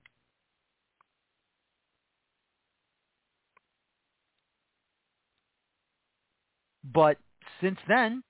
But 6.92 7.18
since 7.60 7.78
then, 7.86 8.22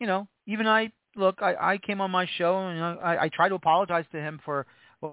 you 0.00 0.06
know, 0.06 0.28
even 0.46 0.66
I 0.66 0.92
look, 1.16 1.40
I, 1.40 1.54
I 1.74 1.78
came 1.78 2.00
on 2.00 2.10
my 2.10 2.26
show 2.36 2.58
and 2.58 3.00
I, 3.00 3.24
I 3.24 3.28
tried 3.28 3.50
to 3.50 3.54
apologize 3.54 4.04
to 4.12 4.18
him 4.18 4.40
for 4.44 4.66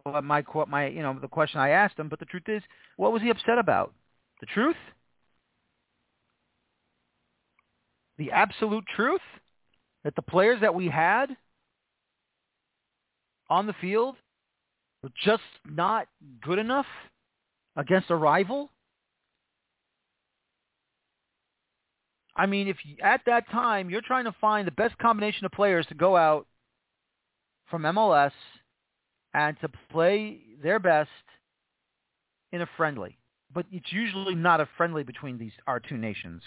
my 0.05 0.43
my 0.67 0.87
you 0.87 1.01
know 1.01 1.17
the 1.19 1.27
question 1.27 1.59
I 1.59 1.69
asked 1.69 1.99
him. 1.99 2.09
But 2.09 2.19
the 2.19 2.25
truth 2.25 2.47
is, 2.47 2.61
what 2.97 3.11
was 3.11 3.21
he 3.21 3.29
upset 3.29 3.57
about? 3.57 3.93
The 4.39 4.47
truth? 4.47 4.75
The 8.17 8.31
absolute 8.31 8.85
truth 8.95 9.21
that 10.03 10.15
the 10.15 10.21
players 10.21 10.61
that 10.61 10.73
we 10.73 10.87
had 10.87 11.35
on 13.49 13.67
the 13.67 13.75
field 13.81 14.15
were 15.03 15.11
just 15.23 15.43
not 15.65 16.07
good 16.41 16.59
enough 16.59 16.85
against 17.75 18.09
a 18.09 18.15
rival? 18.15 18.71
I 22.35 22.45
mean, 22.45 22.67
if 22.67 22.77
you, 22.83 22.97
at 23.01 23.21
that 23.25 23.49
time 23.49 23.89
you're 23.89 24.01
trying 24.01 24.25
to 24.25 24.35
find 24.41 24.67
the 24.67 24.71
best 24.71 24.97
combination 24.97 25.45
of 25.45 25.51
players 25.51 25.85
to 25.87 25.95
go 25.95 26.17
out 26.17 26.47
from 27.69 27.83
MLS 27.83 28.31
and 29.33 29.57
to 29.61 29.69
play 29.91 30.39
their 30.61 30.79
best 30.79 31.09
in 32.51 32.61
a 32.61 32.69
friendly, 32.77 33.17
but 33.53 33.65
it's 33.71 33.91
usually 33.91 34.35
not 34.35 34.59
a 34.59 34.67
friendly 34.77 35.03
between 35.03 35.37
these 35.37 35.53
our 35.67 35.79
two 35.79 35.97
nations. 35.97 36.41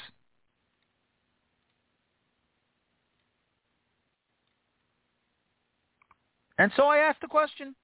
And 6.58 6.72
so 6.76 6.86
I 6.86 6.98
asked 6.98 7.20
the 7.20 7.28
question, 7.28 7.74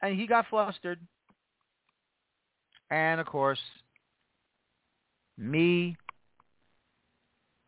and 0.00 0.18
he 0.18 0.26
got 0.26 0.46
flustered. 0.48 0.98
And 2.90 3.20
of 3.20 3.26
course, 3.26 3.58
me 5.36 5.96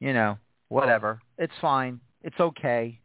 you 0.00 0.12
know, 0.12 0.38
whatever. 0.68 1.20
It's 1.38 1.52
fine. 1.60 2.00
It's 2.22 2.38
okay. 2.40 2.98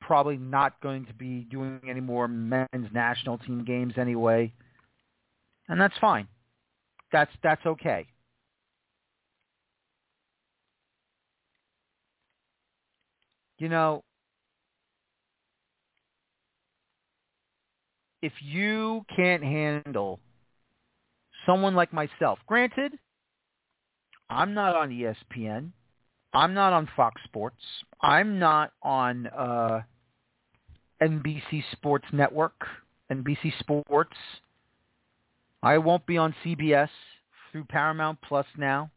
Probably 0.00 0.36
not 0.36 0.80
going 0.82 1.06
to 1.06 1.14
be 1.14 1.46
doing 1.50 1.80
any 1.88 2.00
more 2.00 2.28
men's 2.28 2.92
national 2.92 3.38
team 3.38 3.64
games 3.64 3.94
anyway. 3.96 4.52
And 5.68 5.80
that's 5.80 5.96
fine. 6.00 6.28
That's 7.10 7.30
that's 7.42 7.64
okay. 7.64 8.06
You 13.58 13.68
know, 13.68 14.02
if 18.20 18.32
you 18.42 19.06
can't 19.14 19.42
handle 19.42 20.20
someone 21.46 21.74
like 21.74 21.92
myself, 21.92 22.38
granted, 22.46 22.92
I'm 24.30 24.54
not 24.54 24.74
on 24.76 24.90
ESPN. 24.90 25.70
I'm 26.32 26.54
not 26.54 26.72
on 26.72 26.88
Fox 26.96 27.20
Sports. 27.24 27.62
I'm 28.00 28.38
not 28.38 28.72
on 28.82 29.26
uh, 29.28 29.80
NBC 31.00 31.62
Sports 31.72 32.06
Network, 32.12 32.66
NBC 33.10 33.52
Sports. 33.60 34.16
I 35.62 35.78
won't 35.78 36.06
be 36.06 36.18
on 36.18 36.34
CBS 36.44 36.88
through 37.52 37.64
Paramount 37.64 38.18
Plus 38.22 38.46
now. 38.58 38.90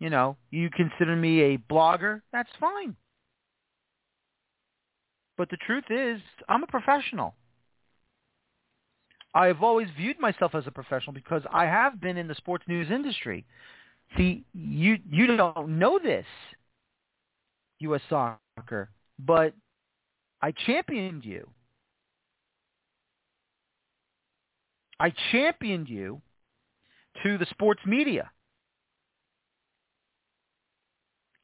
You 0.00 0.10
know, 0.10 0.36
you 0.50 0.70
consider 0.70 1.16
me 1.16 1.40
a 1.42 1.58
blogger, 1.58 2.22
that's 2.32 2.50
fine. 2.60 2.94
But 5.36 5.50
the 5.50 5.56
truth 5.56 5.84
is, 5.90 6.20
I'm 6.48 6.62
a 6.62 6.68
professional. 6.68 7.34
I 9.38 9.46
have 9.46 9.62
always 9.62 9.86
viewed 9.96 10.18
myself 10.18 10.56
as 10.56 10.66
a 10.66 10.72
professional 10.72 11.12
because 11.12 11.42
I 11.52 11.64
have 11.64 12.00
been 12.00 12.16
in 12.16 12.26
the 12.26 12.34
sports 12.34 12.64
news 12.66 12.90
industry. 12.90 13.46
See, 14.16 14.44
you 14.52 14.98
you 15.08 15.36
don't 15.36 15.78
know 15.78 16.00
this, 16.02 16.26
U.S. 17.78 18.00
Soccer, 18.10 18.90
but 19.20 19.54
I 20.42 20.52
championed 20.66 21.24
you. 21.24 21.48
I 24.98 25.12
championed 25.30 25.88
you 25.88 26.20
to 27.22 27.38
the 27.38 27.46
sports 27.50 27.80
media. 27.86 28.28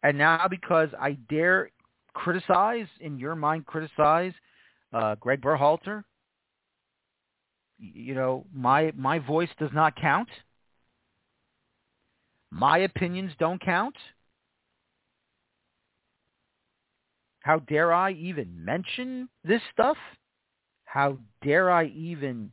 And 0.03 0.19
now 0.19 0.49
because 0.51 0.89
I 1.01 1.13
dare 1.31 1.71
criticize, 2.13 2.89
in 2.99 3.21
your 3.21 3.37
mind, 3.37 3.67
criticize 3.67 4.33
uh, 4.93 5.15
Greg 5.15 5.41
Berhalter, 5.41 6.03
you 7.79 8.15
know, 8.15 8.47
my 8.53 8.93
my 8.97 9.19
voice 9.19 9.49
does 9.59 9.71
not 9.73 9.97
count. 9.97 10.29
My 12.51 12.79
opinions 12.79 13.33
don't 13.39 13.61
count. 13.61 13.97
How 17.41 17.59
dare 17.59 17.93
I 17.93 18.13
even 18.13 18.65
mention 18.65 19.29
this 19.45 19.61
stuff? 19.73 19.99
How 20.85 21.19
dare 21.43 21.71
I 21.71 21.87
even 21.87 22.53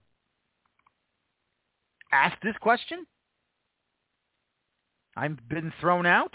ask 2.11 2.35
this 2.41 2.55
question? 2.59 3.05
I've 5.15 5.37
been 5.47 5.71
thrown 5.79 6.05
out. 6.05 6.33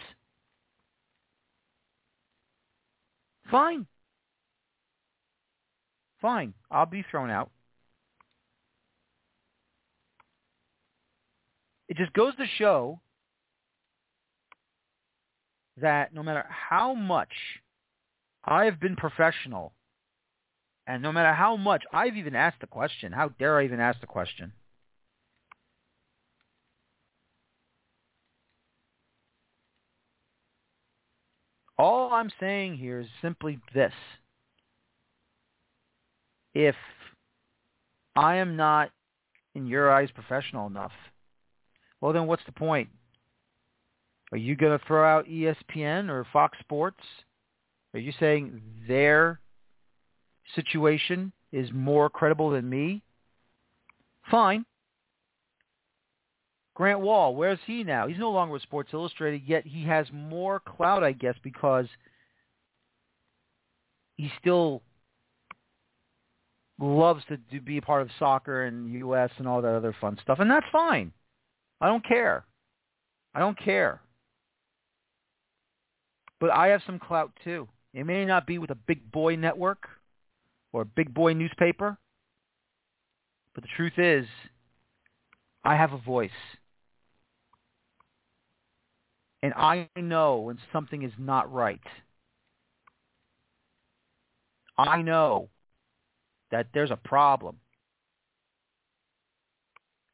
Fine. 3.50 3.86
Fine. 6.20 6.54
I'll 6.70 6.86
be 6.86 7.04
thrown 7.10 7.30
out. 7.30 7.50
It 11.88 11.96
just 11.96 12.12
goes 12.12 12.34
to 12.36 12.46
show 12.58 13.00
that 15.80 16.14
no 16.14 16.22
matter 16.22 16.44
how 16.48 16.94
much 16.94 17.32
I 18.44 18.64
have 18.64 18.80
been 18.80 18.96
professional, 18.96 19.72
and 20.86 21.02
no 21.02 21.12
matter 21.12 21.32
how 21.32 21.56
much 21.56 21.84
I've 21.92 22.16
even 22.16 22.36
asked 22.36 22.60
the 22.60 22.66
question, 22.66 23.12
how 23.12 23.28
dare 23.28 23.58
I 23.58 23.64
even 23.64 23.80
ask 23.80 24.00
the 24.00 24.06
question? 24.06 24.52
All 31.78 32.12
I'm 32.12 32.30
saying 32.40 32.78
here 32.78 33.00
is 33.00 33.08
simply 33.20 33.58
this. 33.74 33.92
If 36.54 36.76
I 38.14 38.36
am 38.36 38.56
not, 38.56 38.90
in 39.54 39.66
your 39.66 39.92
eyes, 39.92 40.08
professional 40.14 40.66
enough 40.66 40.92
well, 42.00 42.12
then 42.12 42.26
what's 42.26 42.44
the 42.46 42.52
point? 42.52 42.88
Are 44.32 44.38
you 44.38 44.56
going 44.56 44.76
to 44.76 44.84
throw 44.86 45.06
out 45.06 45.26
ESPN 45.26 46.08
or 46.08 46.26
Fox 46.32 46.58
Sports? 46.60 47.00
Are 47.94 48.00
you 48.00 48.12
saying 48.18 48.60
their 48.88 49.40
situation 50.54 51.32
is 51.52 51.70
more 51.72 52.10
credible 52.10 52.50
than 52.50 52.68
me? 52.68 53.02
Fine. 54.30 54.66
Grant 56.74 57.00
Wahl, 57.00 57.34
where's 57.34 57.58
he 57.66 57.84
now? 57.84 58.06
He's 58.06 58.18
no 58.18 58.30
longer 58.30 58.52
with 58.52 58.62
Sports 58.62 58.90
Illustrated, 58.92 59.42
yet 59.46 59.66
he 59.66 59.84
has 59.84 60.06
more 60.12 60.60
clout, 60.60 61.02
I 61.02 61.12
guess, 61.12 61.34
because 61.42 61.86
he 64.16 64.30
still 64.40 64.82
loves 66.78 67.24
to 67.28 67.38
do, 67.38 67.62
be 67.62 67.78
a 67.78 67.82
part 67.82 68.02
of 68.02 68.10
soccer 68.18 68.64
and 68.64 68.92
U.S. 68.92 69.30
and 69.38 69.48
all 69.48 69.62
that 69.62 69.74
other 69.74 69.96
fun 69.98 70.18
stuff, 70.20 70.38
and 70.38 70.50
that's 70.50 70.66
fine. 70.70 71.12
I 71.80 71.88
don't 71.88 72.06
care. 72.06 72.44
I 73.34 73.40
don't 73.40 73.58
care. 73.58 74.00
But 76.40 76.50
I 76.50 76.68
have 76.68 76.82
some 76.86 76.98
clout 76.98 77.32
too. 77.44 77.68
It 77.92 78.04
may 78.04 78.24
not 78.24 78.46
be 78.46 78.58
with 78.58 78.70
a 78.70 78.74
big 78.74 79.10
boy 79.10 79.36
network 79.36 79.88
or 80.72 80.82
a 80.82 80.86
big 80.86 81.12
boy 81.14 81.32
newspaper, 81.32 81.96
but 83.54 83.64
the 83.64 83.70
truth 83.76 83.98
is, 83.98 84.26
I 85.64 85.76
have 85.76 85.92
a 85.92 85.98
voice. 85.98 86.30
And 89.42 89.54
I 89.54 89.88
know 89.96 90.36
when 90.38 90.58
something 90.72 91.02
is 91.02 91.12
not 91.18 91.52
right. 91.52 91.80
I 94.76 95.02
know 95.02 95.48
that 96.50 96.68
there's 96.74 96.90
a 96.90 96.96
problem. 96.96 97.56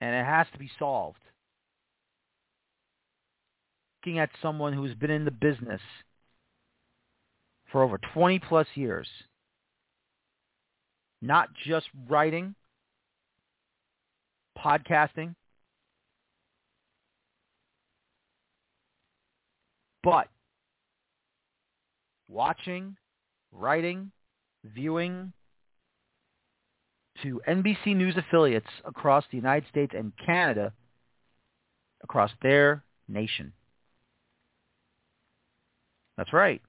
And 0.01 0.15
it 0.15 0.25
has 0.25 0.47
to 0.53 0.59
be 0.59 0.71
solved 0.79 1.19
looking 4.03 4.19
at 4.19 4.31
someone 4.41 4.73
who's 4.73 4.95
been 4.95 5.11
in 5.11 5.25
the 5.25 5.31
business 5.31 5.81
for 7.71 7.85
over 7.85 7.99
20 8.15 8.41
plus 8.41 8.67
years, 8.75 9.07
not 11.21 11.49
just 11.67 11.87
writing, 12.09 12.55
podcasting, 14.59 15.37
but 20.03 20.27
watching, 22.29 22.97
writing, 23.53 24.11
viewing, 24.65 25.33
to 27.23 27.41
NBC 27.47 27.95
News 27.95 28.17
affiliates 28.17 28.67
across 28.85 29.25
the 29.31 29.37
United 29.37 29.69
States 29.69 29.93
and 29.97 30.13
Canada, 30.27 30.73
across 32.03 32.33
their 32.43 32.83
nation. 33.07 33.53
That's 36.23 36.33
right. 36.33 36.63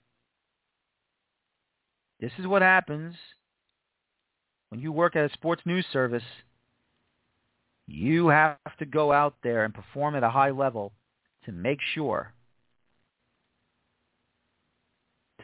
This 2.20 2.32
is 2.40 2.48
what 2.48 2.64
happens 2.64 3.14
when 4.70 4.82
you 4.82 4.92
work 4.92 5.16
at 5.16 5.30
a 5.30 5.34
sports 5.34 5.62
news 5.64 5.86
service. 5.94 6.24
You 7.86 8.30
have 8.30 8.58
to 8.80 8.86
go 8.88 9.12
out 9.12 9.36
there 9.44 9.64
and 9.64 9.72
perform 9.72 10.16
at 10.16 10.24
a 10.24 10.30
high 10.32 10.50
level 10.50 10.92
to 11.46 11.52
make 11.52 11.78
sure, 11.94 12.34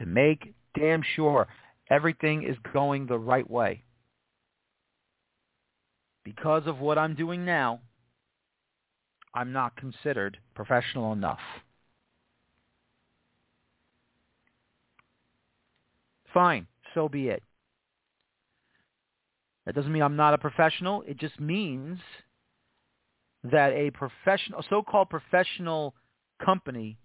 to 0.00 0.06
make 0.06 0.54
damn 0.76 1.04
sure 1.14 1.46
everything 1.88 2.42
is 2.42 2.56
going 2.72 3.06
the 3.06 3.16
right 3.16 3.48
way. 3.48 3.84
Because 6.24 6.66
of 6.66 6.80
what 6.80 6.98
I'm 6.98 7.14
doing 7.14 7.44
now, 7.44 7.78
I'm 9.32 9.52
not 9.52 9.76
considered 9.76 10.36
professional 10.56 11.12
enough. 11.12 11.38
Fine, 16.32 16.66
so 16.94 17.08
be 17.08 17.28
it. 17.28 17.42
That 19.66 19.74
doesn't 19.74 19.92
mean 19.92 20.02
I'm 20.02 20.16
not 20.16 20.34
a 20.34 20.38
professional. 20.38 21.02
It 21.06 21.18
just 21.18 21.38
means 21.40 21.98
that 23.44 23.72
a 23.72 23.90
professional, 23.90 24.64
so-called 24.68 25.10
professional 25.10 25.94
company 26.44 26.98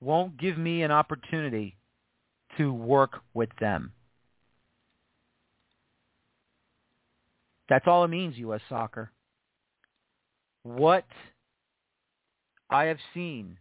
won't 0.00 0.36
give 0.38 0.58
me 0.58 0.82
an 0.82 0.90
opportunity 0.90 1.76
to 2.56 2.72
work 2.72 3.20
with 3.34 3.50
them. 3.60 3.92
That's 7.68 7.86
all 7.86 8.04
it 8.04 8.08
means, 8.08 8.36
U.S. 8.38 8.60
Soccer. 8.68 9.12
What 10.62 11.04
I 12.70 12.84
have 12.84 12.98
seen, 13.14 13.58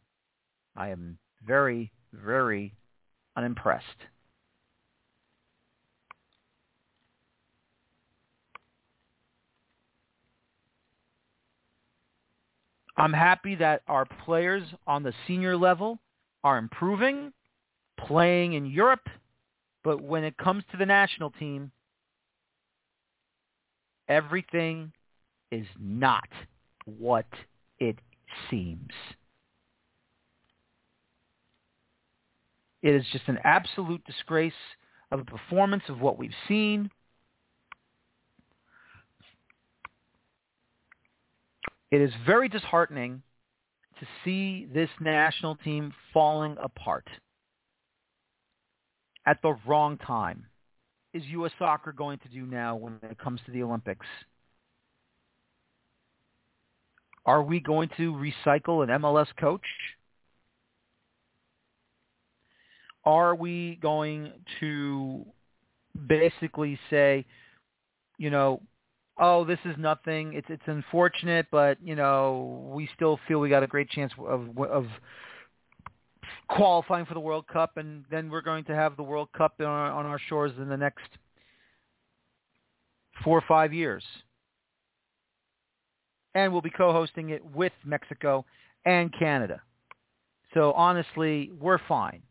I 0.76 0.90
am 0.90 1.18
very, 1.46 1.92
very 2.14 2.74
unimpressed. 3.36 3.86
I'm 12.98 13.14
happy 13.14 13.56
that 13.56 13.84
our 13.88 14.06
players 14.06 14.64
on 14.88 15.04
the 15.04 15.14
senior 15.28 15.56
level 15.56 16.00
are 16.44 16.58
improving, 16.58 17.32
playing 17.98 18.54
in 18.54 18.66
Europe, 18.66 19.08
but 19.84 20.02
when 20.02 20.24
it 20.24 20.36
comes 20.38 20.64
to 20.72 20.78
the 20.78 20.86
national 20.86 21.30
team, 21.32 21.72
everything 24.08 24.92
is 25.52 25.68
not 25.80 26.28
what 26.86 27.28
it 27.80 28.00
seems. 28.50 28.92
It 32.82 32.96
is 32.96 33.06
just 33.12 33.28
an 33.28 33.40
absolute 33.44 34.04
disgrace 34.06 34.54
of 35.12 35.20
a 35.20 35.26
performance 35.26 35.84
of 35.90 36.02
what 36.02 36.18
we've 36.18 36.32
seen. 36.48 36.90
It 41.92 42.02
is 42.02 42.12
very 42.26 42.50
disheartening 42.50 43.22
to 44.00 44.08
see 44.24 44.68
this 44.74 44.90
national 45.00 45.56
team 45.56 45.94
falling 46.14 46.58
apart 46.62 47.08
at 49.26 49.42
the 49.42 49.56
wrong 49.66 49.98
time. 49.98 50.46
Is 51.14 51.24
U.S. 51.28 51.52
soccer 51.58 51.92
going 51.92 52.20
to 52.20 52.30
do 52.30 52.46
now 52.46 52.76
when 52.76 53.00
it 53.04 53.18
comes 53.18 53.40
to 53.46 53.52
the 53.52 53.64
Olympics? 53.64 54.06
Are 57.26 57.42
we 57.42 57.60
going 57.60 57.90
to 57.98 58.14
recycle 58.14 58.84
an 58.84 59.02
MLS 59.02 59.28
coach? 59.40 59.66
Are 63.04 63.36
we 63.36 63.80
going 63.82 64.34
to 64.60 65.26
basically 66.08 66.78
say, 66.90 67.26
you 68.18 68.30
know, 68.30 68.62
oh, 69.20 69.46
this 69.46 69.60
is 69.66 69.76
nothing. 69.78 70.34
It's 70.34 70.48
it's 70.50 70.64
unfortunate, 70.66 71.48
but 71.52 71.78
you 71.84 71.96
know, 71.96 72.72
we 72.74 72.90
still 72.96 73.20
feel 73.28 73.40
we 73.40 73.50
got 73.50 73.64
a 73.64 73.68
great 73.68 73.90
chance 73.90 74.12
of 74.18 74.58
of 74.60 74.86
qualifying 76.50 77.06
for 77.06 77.14
the 77.14 77.20
World 77.20 77.48
Cup, 77.48 77.78
and 77.78 78.06
then 78.10 78.30
we're 78.30 78.42
going 78.42 78.64
to 78.66 78.76
have 78.76 78.96
the 78.96 79.04
World 79.04 79.30
Cup 79.38 79.56
on 79.60 79.66
our, 79.66 79.92
on 79.92 80.06
our 80.06 80.20
shores 80.30 80.52
in 80.58 80.70
the 80.70 80.78
next 80.78 81.08
four 83.24 83.38
or 83.38 83.44
five 83.48 83.74
years. 83.74 84.04
And 86.36 86.52
we'll 86.52 86.62
be 86.62 86.70
co-hosting 86.70 87.32
it 87.32 87.44
with 87.44 87.74
Mexico 87.84 88.46
and 88.86 89.12
Canada. 89.18 89.62
So 90.54 90.72
honestly, 90.74 91.52
we're 91.60 91.80
fine. 91.88 92.22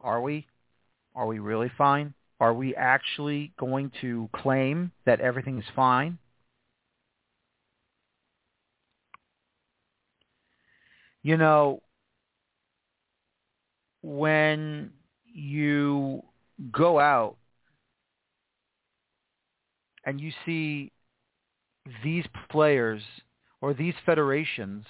Are 0.00 0.20
we? 0.20 0.46
Are 1.14 1.26
we 1.26 1.38
really 1.38 1.70
fine? 1.76 2.14
Are 2.38 2.52
we 2.52 2.74
actually 2.74 3.52
going 3.58 3.90
to 4.02 4.28
claim 4.34 4.92
that 5.06 5.20
everything 5.20 5.58
is 5.58 5.64
fine? 5.74 6.18
You 11.22 11.36
know, 11.36 11.82
when 14.02 14.92
you 15.24 16.22
go 16.70 17.00
out 17.00 17.36
and 20.04 20.20
you 20.20 20.30
see 20.44 20.92
these 22.04 22.24
players 22.50 23.02
or 23.60 23.74
these 23.74 23.94
federations 24.04 24.84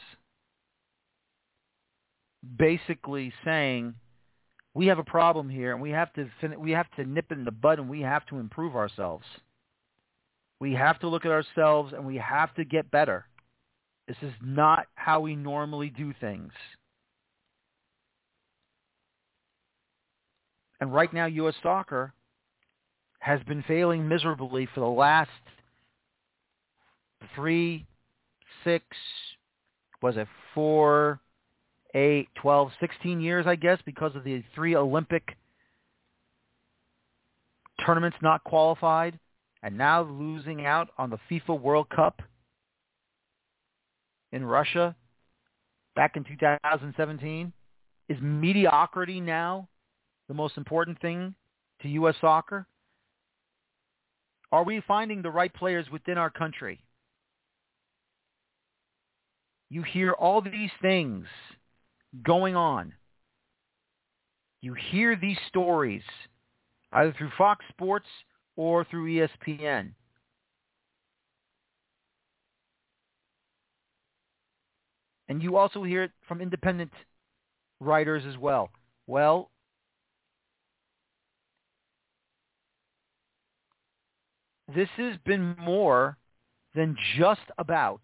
basically 2.59 3.33
saying 3.45 3.95
we 4.77 4.89
have 4.89 4.99
a 4.99 5.05
problem 5.05 5.49
here 5.49 5.73
and 5.73 5.81
we 5.81 5.91
have 5.91 6.13
to 6.13 6.29
we 6.59 6.71
have 6.73 6.87
to 6.97 7.05
nip 7.05 7.33
it 7.33 7.39
in 7.39 7.47
the 7.47 7.51
bud 7.51 7.79
and 7.79 7.89
we 7.89 8.03
have 8.03 8.27
to 8.27 8.39
improve 8.39 8.77
ourselves. 8.77 9.25
We 10.61 10.75
have 10.75 10.99
to 11.01 11.09
look 11.09 11.25
at 11.25 11.31
ourselves 11.31 11.95
and 11.95 12.05
we 12.05 12.17
have 12.17 12.55
to 12.57 12.65
get 12.65 12.91
better. 12.91 13.25
This 14.07 14.19
is 14.21 14.35
not 14.43 14.87
how 14.95 15.21
we 15.21 15.35
normally 15.35 15.89
do 15.89 16.13
things. 16.21 16.53
And 20.79 20.93
right 20.93 21.13
now, 21.13 21.25
U.S. 21.25 21.55
soccer 21.63 22.13
has 23.19 23.43
been 23.45 23.65
failing 23.67 24.07
miserably 24.07 24.69
for 24.75 24.81
the 24.81 24.87
last 24.87 25.31
three, 27.35 27.87
six, 28.63 28.85
was 30.03 30.19
it 30.19 30.29
four, 30.55 31.19
eight, 31.95 32.29
twelve, 32.35 32.71
sixteen 32.81 33.21
years, 33.21 33.47
I 33.47 33.57
guess, 33.57 33.79
because 33.85 34.15
of 34.15 34.25
the 34.25 34.43
three 34.55 34.77
Olympic 34.77 35.37
tournaments 37.85 38.17
not 38.23 38.43
qualified, 38.45 39.19
and 39.63 39.77
now 39.77 40.03
losing 40.03 40.65
out 40.65 40.89
on 40.99 41.11
the 41.11 41.19
FIFA 41.31 41.61
World 41.61 41.89
Cup 41.89 42.23
in 44.33 44.45
Russia 44.45 44.95
back 45.95 46.17
in 46.17 46.25
2017? 46.25 47.53
Is 48.09 48.19
mediocrity 48.21 49.21
now 49.21 49.69
the 50.29 50.35
most 50.35 50.57
important 50.57 51.01
thing 51.01 51.35
to 51.83 51.89
U.S. 51.89 52.15
soccer? 52.21 52.67
Are 54.53 54.63
we 54.65 54.81
finding 54.87 55.23
the 55.23 55.31
right 55.31 55.53
players 55.53 55.87
within 55.91 56.19
our 56.19 56.31
country? 56.31 56.81
You 59.69 59.83
hear 59.83 60.13
all 60.13 60.41
these 60.41 60.71
things 60.81 61.27
going 62.23 62.57
on. 62.57 62.93
You 64.63 64.75
hear 64.75 65.17
these 65.17 65.39
stories 65.49 66.03
either 66.93 67.15
through 67.17 67.31
Fox 67.37 67.65
Sports 67.71 68.07
or 68.57 68.85
through 68.85 69.07
ESPN. 69.09 69.93
And 75.29 75.43
you 75.43 75.57
also 75.57 75.83
hear 75.83 76.05
it 76.05 76.13
from 76.29 76.41
independent 76.41 76.93
writers 77.81 78.23
as 78.27 78.39
well. 78.39 78.71
Well, 79.07 79.51
this 84.75 84.89
has 84.97 85.17
been 85.25 85.57
more 85.59 86.17
than 86.75 86.97
just 87.19 87.41
about 87.59 88.01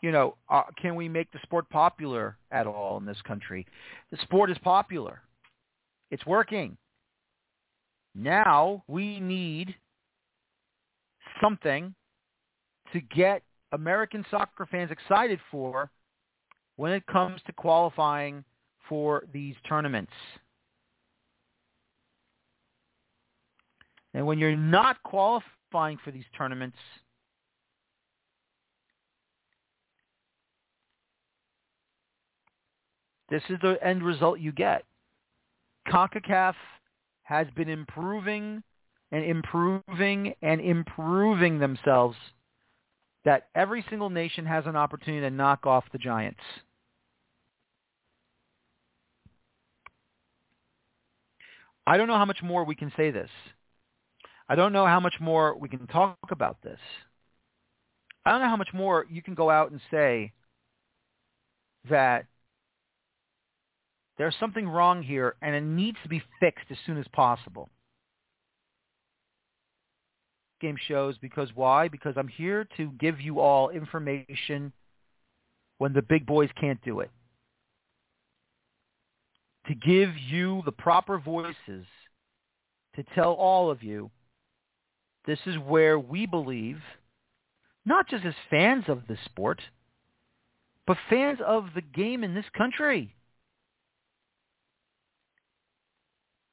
you 0.00 0.12
know, 0.12 0.36
uh, 0.48 0.62
can 0.80 0.94
we 0.94 1.08
make 1.08 1.30
the 1.32 1.40
sport 1.42 1.68
popular 1.70 2.36
at 2.50 2.66
all 2.66 2.98
in 2.98 3.04
this 3.04 3.20
country? 3.26 3.66
The 4.10 4.18
sport 4.22 4.50
is 4.50 4.58
popular. 4.58 5.20
It's 6.10 6.24
working. 6.24 6.76
Now 8.14 8.82
we 8.86 9.20
need 9.20 9.74
something 11.40 11.94
to 12.92 13.00
get 13.00 13.42
American 13.72 14.24
soccer 14.30 14.66
fans 14.66 14.90
excited 14.90 15.40
for 15.50 15.90
when 16.76 16.92
it 16.92 17.04
comes 17.06 17.40
to 17.46 17.52
qualifying 17.52 18.44
for 18.88 19.24
these 19.32 19.54
tournaments. 19.68 20.12
And 24.14 24.26
when 24.26 24.38
you're 24.38 24.56
not 24.56 25.02
qualifying 25.02 25.98
for 26.02 26.10
these 26.10 26.24
tournaments, 26.36 26.78
this 33.30 33.42
is 33.48 33.58
the 33.62 33.78
end 33.82 34.02
result 34.02 34.40
you 34.40 34.52
get. 34.52 34.84
CONCACAF 35.88 36.54
has 37.22 37.46
been 37.56 37.68
improving 37.68 38.62
and 39.10 39.24
improving 39.24 40.34
and 40.42 40.60
improving 40.60 41.58
themselves 41.58 42.16
that 43.24 43.48
every 43.54 43.84
single 43.90 44.10
nation 44.10 44.46
has 44.46 44.64
an 44.66 44.76
opportunity 44.76 45.20
to 45.20 45.30
knock 45.30 45.66
off 45.66 45.84
the 45.92 45.98
giants. 45.98 46.40
I 51.86 51.96
don't 51.96 52.08
know 52.08 52.16
how 52.16 52.26
much 52.26 52.42
more 52.42 52.64
we 52.64 52.74
can 52.74 52.92
say 52.96 53.10
this. 53.10 53.30
I 54.48 54.54
don't 54.54 54.72
know 54.72 54.86
how 54.86 55.00
much 55.00 55.14
more 55.20 55.56
we 55.58 55.68
can 55.68 55.86
talk 55.86 56.18
about 56.30 56.58
this. 56.62 56.78
I 58.24 58.30
don't 58.30 58.40
know 58.40 58.48
how 58.48 58.56
much 58.56 58.72
more 58.74 59.06
you 59.10 59.22
can 59.22 59.34
go 59.34 59.50
out 59.50 59.70
and 59.70 59.80
say 59.90 60.32
that 61.88 62.26
there's 64.18 64.34
something 64.40 64.68
wrong 64.68 65.02
here 65.02 65.36
and 65.40 65.54
it 65.54 65.62
needs 65.62 65.96
to 66.02 66.08
be 66.08 66.22
fixed 66.40 66.66
as 66.70 66.76
soon 66.84 66.98
as 66.98 67.06
possible. 67.12 67.68
Game 70.60 70.76
shows 70.88 71.16
because 71.18 71.50
why? 71.54 71.86
Because 71.86 72.14
I'm 72.16 72.28
here 72.28 72.66
to 72.76 72.90
give 72.98 73.20
you 73.20 73.38
all 73.38 73.70
information 73.70 74.72
when 75.78 75.92
the 75.92 76.02
big 76.02 76.26
boys 76.26 76.50
can't 76.60 76.82
do 76.82 76.98
it. 77.00 77.10
To 79.68 79.74
give 79.74 80.10
you 80.18 80.62
the 80.64 80.72
proper 80.72 81.18
voices 81.18 81.86
to 82.96 83.04
tell 83.14 83.34
all 83.34 83.70
of 83.70 83.84
you 83.84 84.10
this 85.26 85.38
is 85.46 85.56
where 85.58 85.98
we 85.98 86.26
believe, 86.26 86.80
not 87.84 88.08
just 88.08 88.24
as 88.24 88.34
fans 88.50 88.84
of 88.88 89.02
the 89.08 89.18
sport, 89.26 89.60
but 90.86 90.96
fans 91.08 91.38
of 91.46 91.66
the 91.74 91.82
game 91.82 92.24
in 92.24 92.34
this 92.34 92.46
country. 92.56 93.14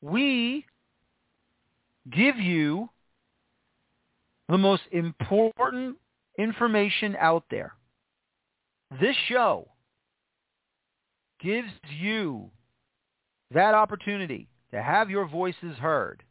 We 0.06 0.64
give 2.12 2.38
you 2.38 2.90
the 4.48 4.58
most 4.58 4.84
important 4.92 5.98
information 6.38 7.16
out 7.20 7.44
there. 7.50 7.74
This 9.02 9.16
show 9.28 9.68
gives 11.42 11.72
you 12.00 12.52
that 13.50 13.74
opportunity 13.74 14.48
to 14.72 14.80
have 14.80 15.10
your 15.10 15.28
voices 15.28 15.76
heard. 15.78 16.22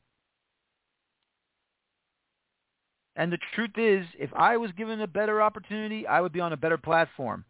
And 3.17 3.33
the 3.33 3.39
truth 3.57 3.77
is, 3.77 4.07
if 4.21 4.31
I 4.37 4.57
was 4.57 4.71
given 4.79 5.01
a 5.01 5.09
better 5.09 5.43
opportunity, 5.43 6.07
I 6.07 6.21
would 6.21 6.33
be 6.33 6.41
on 6.41 6.53
a 6.53 6.57
better 6.57 6.79
platform. 6.79 7.45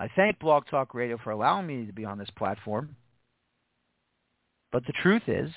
I 0.00 0.08
thank 0.16 0.40
Blog 0.40 0.64
Talk 0.68 0.94
Radio 0.94 1.16
for 1.22 1.30
allowing 1.30 1.68
me 1.68 1.86
to 1.86 1.92
be 1.92 2.04
on 2.04 2.18
this 2.18 2.30
platform. 2.36 2.96
But 4.72 4.86
the 4.86 4.92
truth 5.02 5.22
is, 5.26 5.50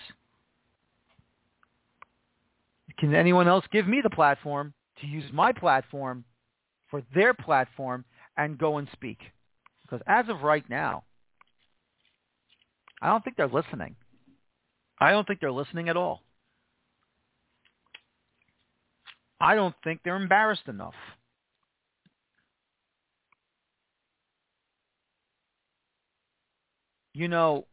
can 2.97 3.13
anyone 3.13 3.47
else 3.47 3.65
give 3.71 3.87
me 3.87 4.01
the 4.01 4.09
platform 4.09 4.73
to 5.01 5.07
use 5.07 5.25
my 5.31 5.51
platform 5.51 6.23
for 6.89 7.03
their 7.13 7.33
platform 7.33 8.05
and 8.37 8.57
go 8.57 8.77
and 8.77 8.87
speak? 8.93 9.19
Because 9.83 10.01
as 10.07 10.29
of 10.29 10.41
right 10.41 10.67
now, 10.69 11.03
I 13.01 13.07
don't 13.07 13.23
think 13.23 13.37
they're 13.37 13.47
listening. 13.47 13.95
I 14.99 15.11
don't 15.11 15.27
think 15.27 15.39
they're 15.41 15.51
listening 15.51 15.89
at 15.89 15.97
all. 15.97 16.21
I 19.41 19.55
don't 19.55 19.75
think 19.83 19.99
they're 20.03 20.15
embarrassed 20.15 20.67
enough. 20.67 20.93
You 27.13 27.27
know, 27.27 27.67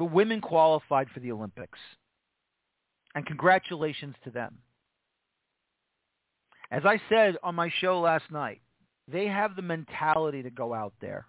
the 0.00 0.04
women 0.06 0.40
qualified 0.40 1.08
for 1.12 1.20
the 1.20 1.30
Olympics. 1.30 1.78
And 3.14 3.26
congratulations 3.26 4.14
to 4.24 4.30
them. 4.30 4.56
As 6.70 6.86
I 6.86 6.98
said 7.10 7.36
on 7.42 7.54
my 7.54 7.70
show 7.80 8.00
last 8.00 8.24
night, 8.30 8.62
they 9.06 9.26
have 9.26 9.56
the 9.56 9.62
mentality 9.62 10.42
to 10.42 10.48
go 10.48 10.72
out 10.72 10.94
there. 11.02 11.26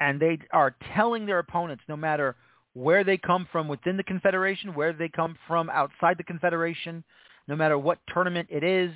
And 0.00 0.20
they 0.20 0.38
are 0.52 0.76
telling 0.94 1.24
their 1.24 1.38
opponents, 1.38 1.82
no 1.88 1.96
matter 1.96 2.36
where 2.74 3.04
they 3.04 3.16
come 3.16 3.48
from 3.50 3.68
within 3.68 3.96
the 3.96 4.02
Confederation, 4.02 4.74
where 4.74 4.92
they 4.92 5.08
come 5.08 5.34
from 5.48 5.70
outside 5.70 6.18
the 6.18 6.24
Confederation, 6.24 7.02
no 7.48 7.56
matter 7.56 7.78
what 7.78 8.00
tournament 8.12 8.48
it 8.50 8.62
is, 8.62 8.92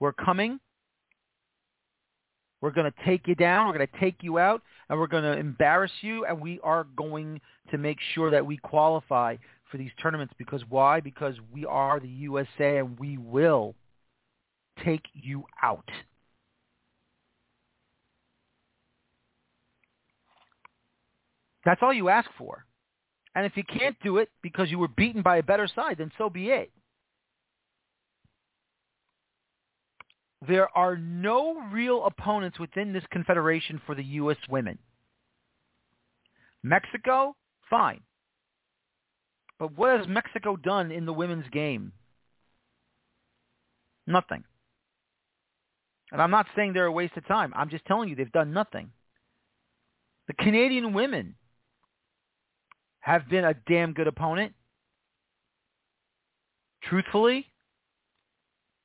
we're 0.00 0.14
coming. 0.14 0.58
We're 2.62 2.70
going 2.70 2.90
to 2.90 3.04
take 3.04 3.26
you 3.26 3.34
down. 3.34 3.66
We're 3.66 3.76
going 3.76 3.88
to 3.88 4.00
take 4.00 4.22
you 4.22 4.38
out, 4.38 4.62
and 4.88 4.98
we're 4.98 5.08
going 5.08 5.24
to 5.24 5.36
embarrass 5.36 5.90
you, 6.00 6.24
and 6.24 6.40
we 6.40 6.60
are 6.62 6.86
going 6.96 7.40
to 7.72 7.76
make 7.76 7.98
sure 8.14 8.30
that 8.30 8.46
we 8.46 8.56
qualify 8.56 9.36
for 9.70 9.76
these 9.76 9.90
tournaments. 10.00 10.32
Because 10.38 10.62
why? 10.68 11.00
Because 11.00 11.34
we 11.52 11.66
are 11.66 11.98
the 11.98 12.08
USA, 12.08 12.78
and 12.78 12.98
we 12.98 13.18
will 13.18 13.74
take 14.84 15.02
you 15.12 15.44
out. 15.60 15.90
That's 21.64 21.80
all 21.82 21.92
you 21.92 22.08
ask 22.08 22.30
for. 22.38 22.64
And 23.34 23.44
if 23.44 23.56
you 23.56 23.64
can't 23.64 23.96
do 24.04 24.18
it 24.18 24.28
because 24.40 24.70
you 24.70 24.78
were 24.78 24.88
beaten 24.88 25.22
by 25.22 25.38
a 25.38 25.42
better 25.42 25.68
side, 25.74 25.96
then 25.98 26.12
so 26.16 26.30
be 26.30 26.50
it. 26.50 26.70
There 30.46 30.76
are 30.76 30.96
no 30.96 31.60
real 31.72 32.04
opponents 32.04 32.58
within 32.58 32.92
this 32.92 33.04
confederation 33.10 33.80
for 33.86 33.94
the 33.94 34.02
U.S. 34.04 34.38
women. 34.48 34.78
Mexico, 36.64 37.36
fine. 37.70 38.00
But 39.58 39.76
what 39.76 39.98
has 39.98 40.08
Mexico 40.08 40.56
done 40.56 40.90
in 40.90 41.06
the 41.06 41.12
women's 41.12 41.48
game? 41.50 41.92
Nothing. 44.06 44.42
And 46.10 46.20
I'm 46.20 46.32
not 46.32 46.46
saying 46.56 46.72
they're 46.72 46.86
a 46.86 46.92
waste 46.92 47.16
of 47.16 47.26
time. 47.28 47.52
I'm 47.54 47.70
just 47.70 47.84
telling 47.84 48.08
you 48.08 48.16
they've 48.16 48.32
done 48.32 48.52
nothing. 48.52 48.90
The 50.26 50.34
Canadian 50.34 50.92
women 50.92 51.36
have 53.00 53.28
been 53.28 53.44
a 53.44 53.54
damn 53.68 53.92
good 53.92 54.08
opponent. 54.08 54.54
Truthfully, 56.82 57.51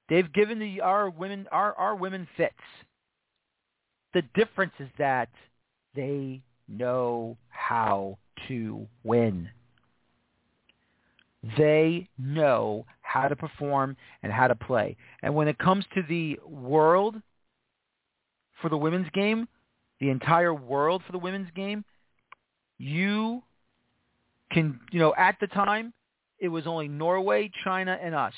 they've 0.09 0.31
given 0.33 0.59
the 0.59 0.81
our 0.81 1.09
women 1.09 1.47
our 1.51 1.73
our 1.75 1.95
women 1.95 2.27
fits. 2.37 2.53
The 4.13 4.23
difference 4.35 4.73
is 4.79 4.89
that 4.97 5.29
they 5.95 6.41
know 6.67 7.37
how 7.49 8.17
to 8.47 8.87
win. 9.03 9.49
They 11.57 12.09
know 12.17 12.85
how 13.01 13.27
to 13.27 13.35
perform 13.35 13.95
and 14.23 14.31
how 14.31 14.47
to 14.47 14.55
play. 14.55 14.97
And 15.21 15.35
when 15.35 15.47
it 15.47 15.57
comes 15.59 15.85
to 15.95 16.03
the 16.09 16.39
world 16.45 17.15
for 18.61 18.69
the 18.69 18.77
women's 18.77 19.09
game, 19.13 19.47
the 19.99 20.09
entire 20.09 20.53
world 20.53 21.03
for 21.05 21.11
the 21.11 21.17
women's 21.19 21.49
game, 21.55 21.85
you 22.77 23.43
can 24.51 24.79
you 24.91 24.99
know 24.99 25.13
at 25.17 25.35
the 25.39 25.47
time 25.47 25.93
it 26.39 26.47
was 26.47 26.67
only 26.67 26.87
Norway, 26.87 27.51
China, 27.63 27.97
and 28.01 28.13
us 28.13 28.33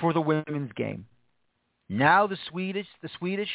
for 0.00 0.12
the 0.12 0.20
women's 0.20 0.72
game. 0.72 1.06
Now 1.88 2.26
the 2.26 2.38
Swedish 2.50 2.86
the 3.02 3.10
Swedish 3.18 3.50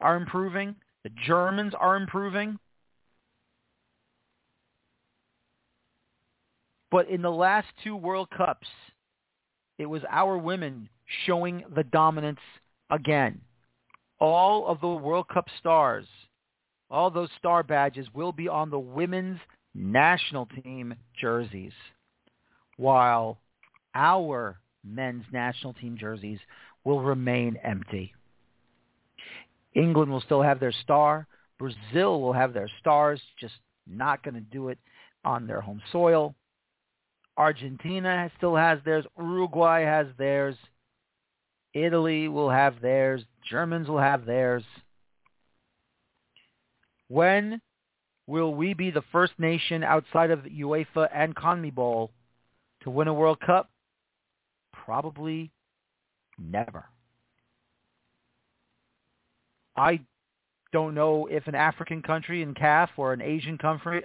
are 0.00 0.16
improving. 0.16 0.74
The 1.04 1.10
Germans 1.26 1.74
are 1.78 1.96
improving. 1.96 2.58
But 6.90 7.08
in 7.08 7.22
the 7.22 7.30
last 7.30 7.68
two 7.84 7.94
World 7.94 8.28
Cups, 8.36 8.66
it 9.78 9.86
was 9.86 10.02
our 10.10 10.38
women 10.38 10.88
showing 11.26 11.64
the 11.74 11.84
dominance 11.84 12.40
again. 12.90 13.40
All 14.20 14.66
of 14.66 14.80
the 14.80 14.88
World 14.88 15.28
Cup 15.28 15.46
stars, 15.58 16.06
all 16.90 17.10
those 17.10 17.28
star 17.38 17.62
badges 17.62 18.08
will 18.14 18.32
be 18.32 18.48
on 18.48 18.70
the 18.70 18.78
women's 18.78 19.38
national 19.74 20.46
team 20.46 20.94
jerseys, 21.20 21.72
while 22.76 23.38
our 23.94 24.58
men's 24.84 25.24
national 25.32 25.74
team 25.74 25.96
jerseys 25.98 26.38
will 26.84 27.00
remain 27.00 27.56
empty. 27.62 28.14
England 29.74 30.10
will 30.10 30.20
still 30.20 30.42
have 30.42 30.60
their 30.60 30.72
star. 30.82 31.26
Brazil 31.58 32.20
will 32.20 32.32
have 32.32 32.52
their 32.52 32.70
stars, 32.80 33.20
just 33.40 33.54
not 33.86 34.22
going 34.22 34.34
to 34.34 34.40
do 34.40 34.68
it 34.68 34.78
on 35.24 35.46
their 35.46 35.60
home 35.60 35.82
soil. 35.92 36.34
Argentina 37.36 38.30
still 38.36 38.56
has 38.56 38.78
theirs. 38.84 39.04
Uruguay 39.16 39.82
has 39.82 40.06
theirs. 40.18 40.56
Italy 41.74 42.28
will 42.28 42.50
have 42.50 42.80
theirs. 42.80 43.22
Germans 43.48 43.88
will 43.88 43.98
have 44.00 44.26
theirs. 44.26 44.64
When 47.08 47.60
will 48.26 48.54
we 48.54 48.74
be 48.74 48.90
the 48.90 49.04
first 49.12 49.32
nation 49.38 49.82
outside 49.82 50.30
of 50.30 50.40
UEFA 50.40 51.08
and 51.14 51.34
CONMEBOL 51.34 52.10
to 52.82 52.90
win 52.90 53.08
a 53.08 53.14
World 53.14 53.40
Cup? 53.40 53.70
Probably 54.88 55.50
never. 56.38 56.86
I 59.76 60.00
don't 60.72 60.94
know 60.94 61.28
if 61.30 61.46
an 61.46 61.54
African 61.54 62.00
country 62.00 62.40
in 62.40 62.54
CAF 62.54 62.88
or 62.96 63.12
an 63.12 63.20
Asian 63.20 63.58
country, 63.58 64.02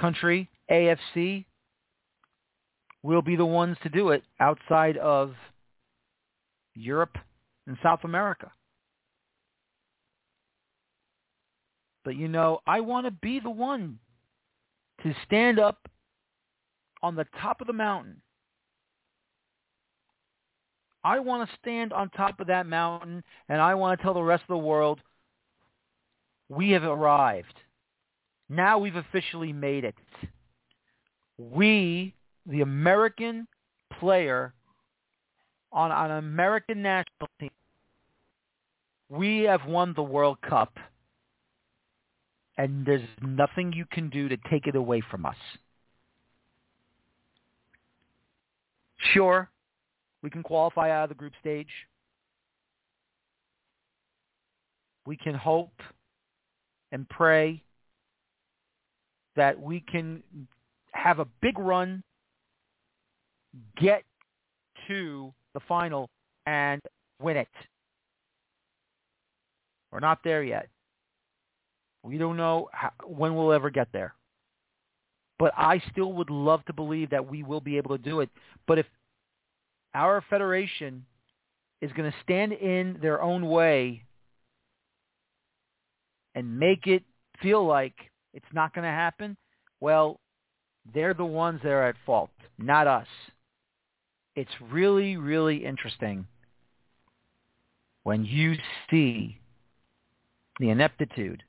country, 0.00 0.48
AFC, 0.70 1.44
will 3.02 3.20
be 3.20 3.36
the 3.36 3.44
ones 3.44 3.76
to 3.82 3.90
do 3.90 4.08
it 4.12 4.22
outside 4.40 4.96
of 4.96 5.34
Europe 6.74 7.18
and 7.66 7.76
South 7.82 8.00
America. 8.04 8.50
But 12.02 12.16
you 12.16 12.28
know, 12.28 12.60
I 12.66 12.80
want 12.80 13.04
to 13.04 13.10
be 13.10 13.40
the 13.40 13.50
one 13.50 13.98
to 15.02 15.14
stand 15.26 15.58
up 15.58 15.86
on 17.02 17.14
the 17.14 17.26
top 17.42 17.60
of 17.60 17.66
the 17.66 17.74
mountain. 17.74 18.22
I 21.04 21.18
want 21.18 21.48
to 21.48 21.56
stand 21.60 21.92
on 21.92 22.08
top 22.10 22.40
of 22.40 22.46
that 22.46 22.66
mountain 22.66 23.22
and 23.50 23.60
I 23.60 23.74
want 23.74 23.98
to 23.98 24.02
tell 24.02 24.14
the 24.14 24.22
rest 24.22 24.42
of 24.42 24.48
the 24.48 24.58
world 24.58 25.00
we 26.48 26.70
have 26.70 26.82
arrived. 26.82 27.54
Now 28.48 28.78
we've 28.78 28.96
officially 28.96 29.52
made 29.52 29.84
it. 29.84 29.94
We, 31.36 32.14
the 32.46 32.62
American 32.62 33.46
player 34.00 34.54
on, 35.72 35.90
an 35.90 36.16
American 36.18 36.80
national 36.80 37.28
team, 37.38 37.50
we 39.10 39.42
have 39.42 39.66
won 39.66 39.92
the 39.94 40.02
World 40.02 40.38
Cup 40.40 40.78
and 42.56 42.86
there's 42.86 43.06
nothing 43.20 43.72
you 43.72 43.84
can 43.90 44.08
do 44.08 44.28
to 44.28 44.36
take 44.48 44.66
it 44.66 44.76
away 44.76 45.02
from 45.10 45.26
us. 45.26 45.36
Sure, 49.12 49.50
we 50.24 50.30
can 50.30 50.42
qualify 50.42 50.90
out 50.90 51.04
of 51.04 51.08
the 51.10 51.14
group 51.14 51.34
stage. 51.38 51.68
We 55.04 55.18
can 55.18 55.34
hope 55.34 55.82
and 56.92 57.06
pray 57.10 57.62
that 59.36 59.60
we 59.60 59.80
can 59.80 60.22
have 60.92 61.18
a 61.18 61.26
big 61.42 61.58
run, 61.58 62.02
get 63.76 64.02
to 64.88 65.30
the 65.52 65.60
final, 65.68 66.08
and 66.46 66.80
win 67.20 67.36
it. 67.36 67.48
We're 69.92 70.00
not 70.00 70.20
there 70.24 70.42
yet. 70.42 70.68
We 72.02 72.16
don't 72.16 72.38
know 72.38 72.70
how, 72.72 72.92
when 73.04 73.34
we'll 73.34 73.52
ever 73.52 73.68
get 73.68 73.88
there. 73.92 74.14
But 75.38 75.52
I 75.54 75.82
still 75.92 76.14
would 76.14 76.30
love 76.30 76.64
to 76.64 76.72
believe 76.72 77.10
that 77.10 77.28
we 77.28 77.42
will 77.42 77.60
be 77.60 77.76
able 77.76 77.94
to 77.94 78.02
do 78.02 78.20
it. 78.20 78.30
But 78.66 78.78
if 78.78 78.86
our 79.94 80.22
federation 80.28 81.04
is 81.80 81.92
going 81.92 82.10
to 82.10 82.16
stand 82.22 82.52
in 82.52 82.98
their 83.00 83.22
own 83.22 83.48
way 83.48 84.02
and 86.34 86.58
make 86.58 86.86
it 86.86 87.02
feel 87.40 87.64
like 87.64 87.94
it's 88.32 88.46
not 88.52 88.74
going 88.74 88.84
to 88.84 88.90
happen, 88.90 89.36
well, 89.80 90.20
they're 90.92 91.14
the 91.14 91.24
ones 91.24 91.60
that 91.62 91.70
are 91.70 91.88
at 91.88 91.96
fault, 92.04 92.30
not 92.58 92.86
us. 92.86 93.06
It's 94.36 94.50
really, 94.70 95.16
really 95.16 95.64
interesting 95.64 96.26
when 98.02 98.24
you 98.24 98.54
see 98.90 99.38
the 100.58 100.70
ineptitude 100.70 101.42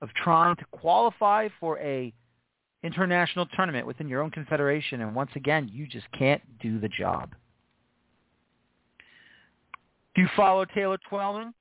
of 0.00 0.08
trying 0.14 0.56
to 0.56 0.64
qualify 0.72 1.48
for 1.60 1.78
a 1.78 2.12
international 2.82 3.46
tournament 3.54 3.86
within 3.86 4.08
your 4.08 4.22
own 4.22 4.30
confederation, 4.30 5.00
and 5.00 5.14
once 5.14 5.30
again, 5.36 5.70
you 5.72 5.86
just 5.86 6.10
can't 6.18 6.42
do 6.60 6.80
the 6.80 6.88
job. 6.88 7.34
Do 10.14 10.20
you 10.20 10.28
follow 10.36 10.64
Taylor 10.64 10.98
Twellman? 11.10 11.52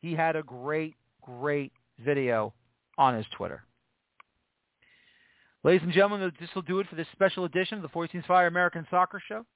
He 0.00 0.14
had 0.14 0.36
a 0.36 0.42
great, 0.42 0.94
great 1.22 1.72
video 2.04 2.52
on 2.98 3.14
his 3.14 3.26
Twitter. 3.36 3.64
Ladies 5.62 5.82
and 5.82 5.92
gentlemen, 5.92 6.30
this 6.40 6.50
will 6.54 6.62
do 6.62 6.80
it 6.80 6.88
for 6.88 6.96
this 6.96 7.06
special 7.12 7.44
edition 7.44 7.76
of 7.78 7.82
the 7.82 7.88
Feuerstein's 7.88 8.26
Fire 8.26 8.48
American 8.48 8.86
Soccer 8.90 9.22
Show. 9.26 9.46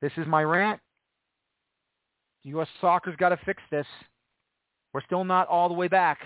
This 0.00 0.12
is 0.16 0.26
my 0.26 0.42
rant. 0.42 0.80
U.S. 2.44 2.68
Soccer's 2.80 3.16
got 3.16 3.30
to 3.30 3.38
fix 3.44 3.62
this. 3.70 3.86
We're 4.92 5.02
still 5.02 5.24
not 5.24 5.48
all 5.48 5.68
the 5.68 5.74
way 5.74 5.88
back. 5.88 6.18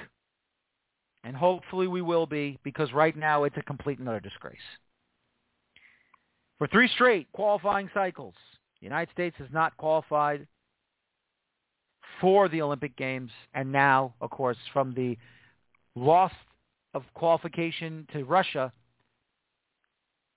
And 1.25 1.37
hopefully 1.37 1.89
we 1.89 2.01
will 2.01 2.27
be 2.27 2.59
because 2.63 2.93
right 2.93 3.17
now 3.17 3.45
it's 3.45 3.57
a 3.57 3.63
complete 3.63 3.99
and 3.99 4.09
utter 4.09 4.21
disgrace. 4.21 4.57
For 6.59 6.67
three 6.69 6.89
straight 6.89 7.31
qualifying 7.33 7.91
cycles, 7.93 8.35
the 8.81 8.87
United 8.87 9.13
States 9.13 9.37
has 9.39 9.49
not 9.53 9.77
qualified 9.77 10.47
for 12.21 12.49
the 12.49 12.63
Olympic 12.63 12.97
Games. 12.97 13.31
And 13.55 13.73
now, 13.73 14.15
of 14.21 14.31
course, 14.31 14.57
from 14.73 14.95
the 14.95 15.17
loss 15.95 16.33
of 16.95 17.03
qualification 17.15 18.07
to 18.13 18.25
Russia, 18.25 18.73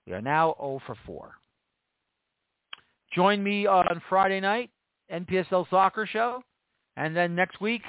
we 0.06 0.12
are 0.12 0.22
now 0.22 0.54
0 0.58 0.80
for 0.86 0.96
4. 1.06 1.32
Join 3.14 3.42
me 3.42 3.66
on 3.66 4.02
Friday 4.08 4.40
night, 4.40 4.70
NPSL 5.12 5.68
Soccer 5.70 6.06
Show. 6.06 6.42
And 6.96 7.16
then 7.16 7.34
next 7.34 7.60
week, 7.60 7.82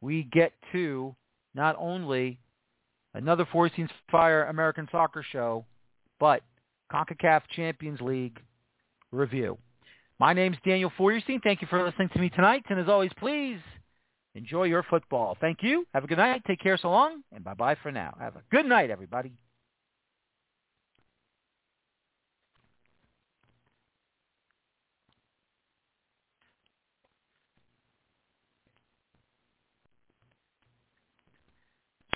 we 0.00 0.28
get 0.32 0.52
to 0.72 1.14
not 1.54 1.76
only 1.78 2.38
another 3.14 3.46
Feuerstein's 3.50 3.90
Fire 4.10 4.44
American 4.44 4.86
Soccer 4.92 5.24
Show, 5.32 5.64
but 6.20 6.42
CONCACAF 6.92 7.42
Champions 7.54 8.00
League 8.00 8.38
review. 9.12 9.58
My 10.18 10.32
name's 10.32 10.56
Daniel 10.64 10.90
Feuerstein. 10.96 11.40
Thank 11.42 11.60
you 11.60 11.68
for 11.68 11.84
listening 11.84 12.08
to 12.10 12.18
me 12.18 12.30
tonight. 12.30 12.64
And 12.70 12.80
as 12.80 12.88
always, 12.88 13.10
please 13.18 13.58
enjoy 14.34 14.64
your 14.64 14.82
football. 14.82 15.36
Thank 15.38 15.62
you. 15.62 15.86
Have 15.92 16.04
a 16.04 16.06
good 16.06 16.16
night. 16.16 16.42
Take 16.46 16.60
care 16.60 16.78
so 16.78 16.90
long. 16.90 17.22
And 17.32 17.44
bye-bye 17.44 17.76
for 17.82 17.92
now. 17.92 18.16
Have 18.18 18.36
a 18.36 18.42
good 18.50 18.64
night, 18.64 18.90
everybody. 18.90 19.32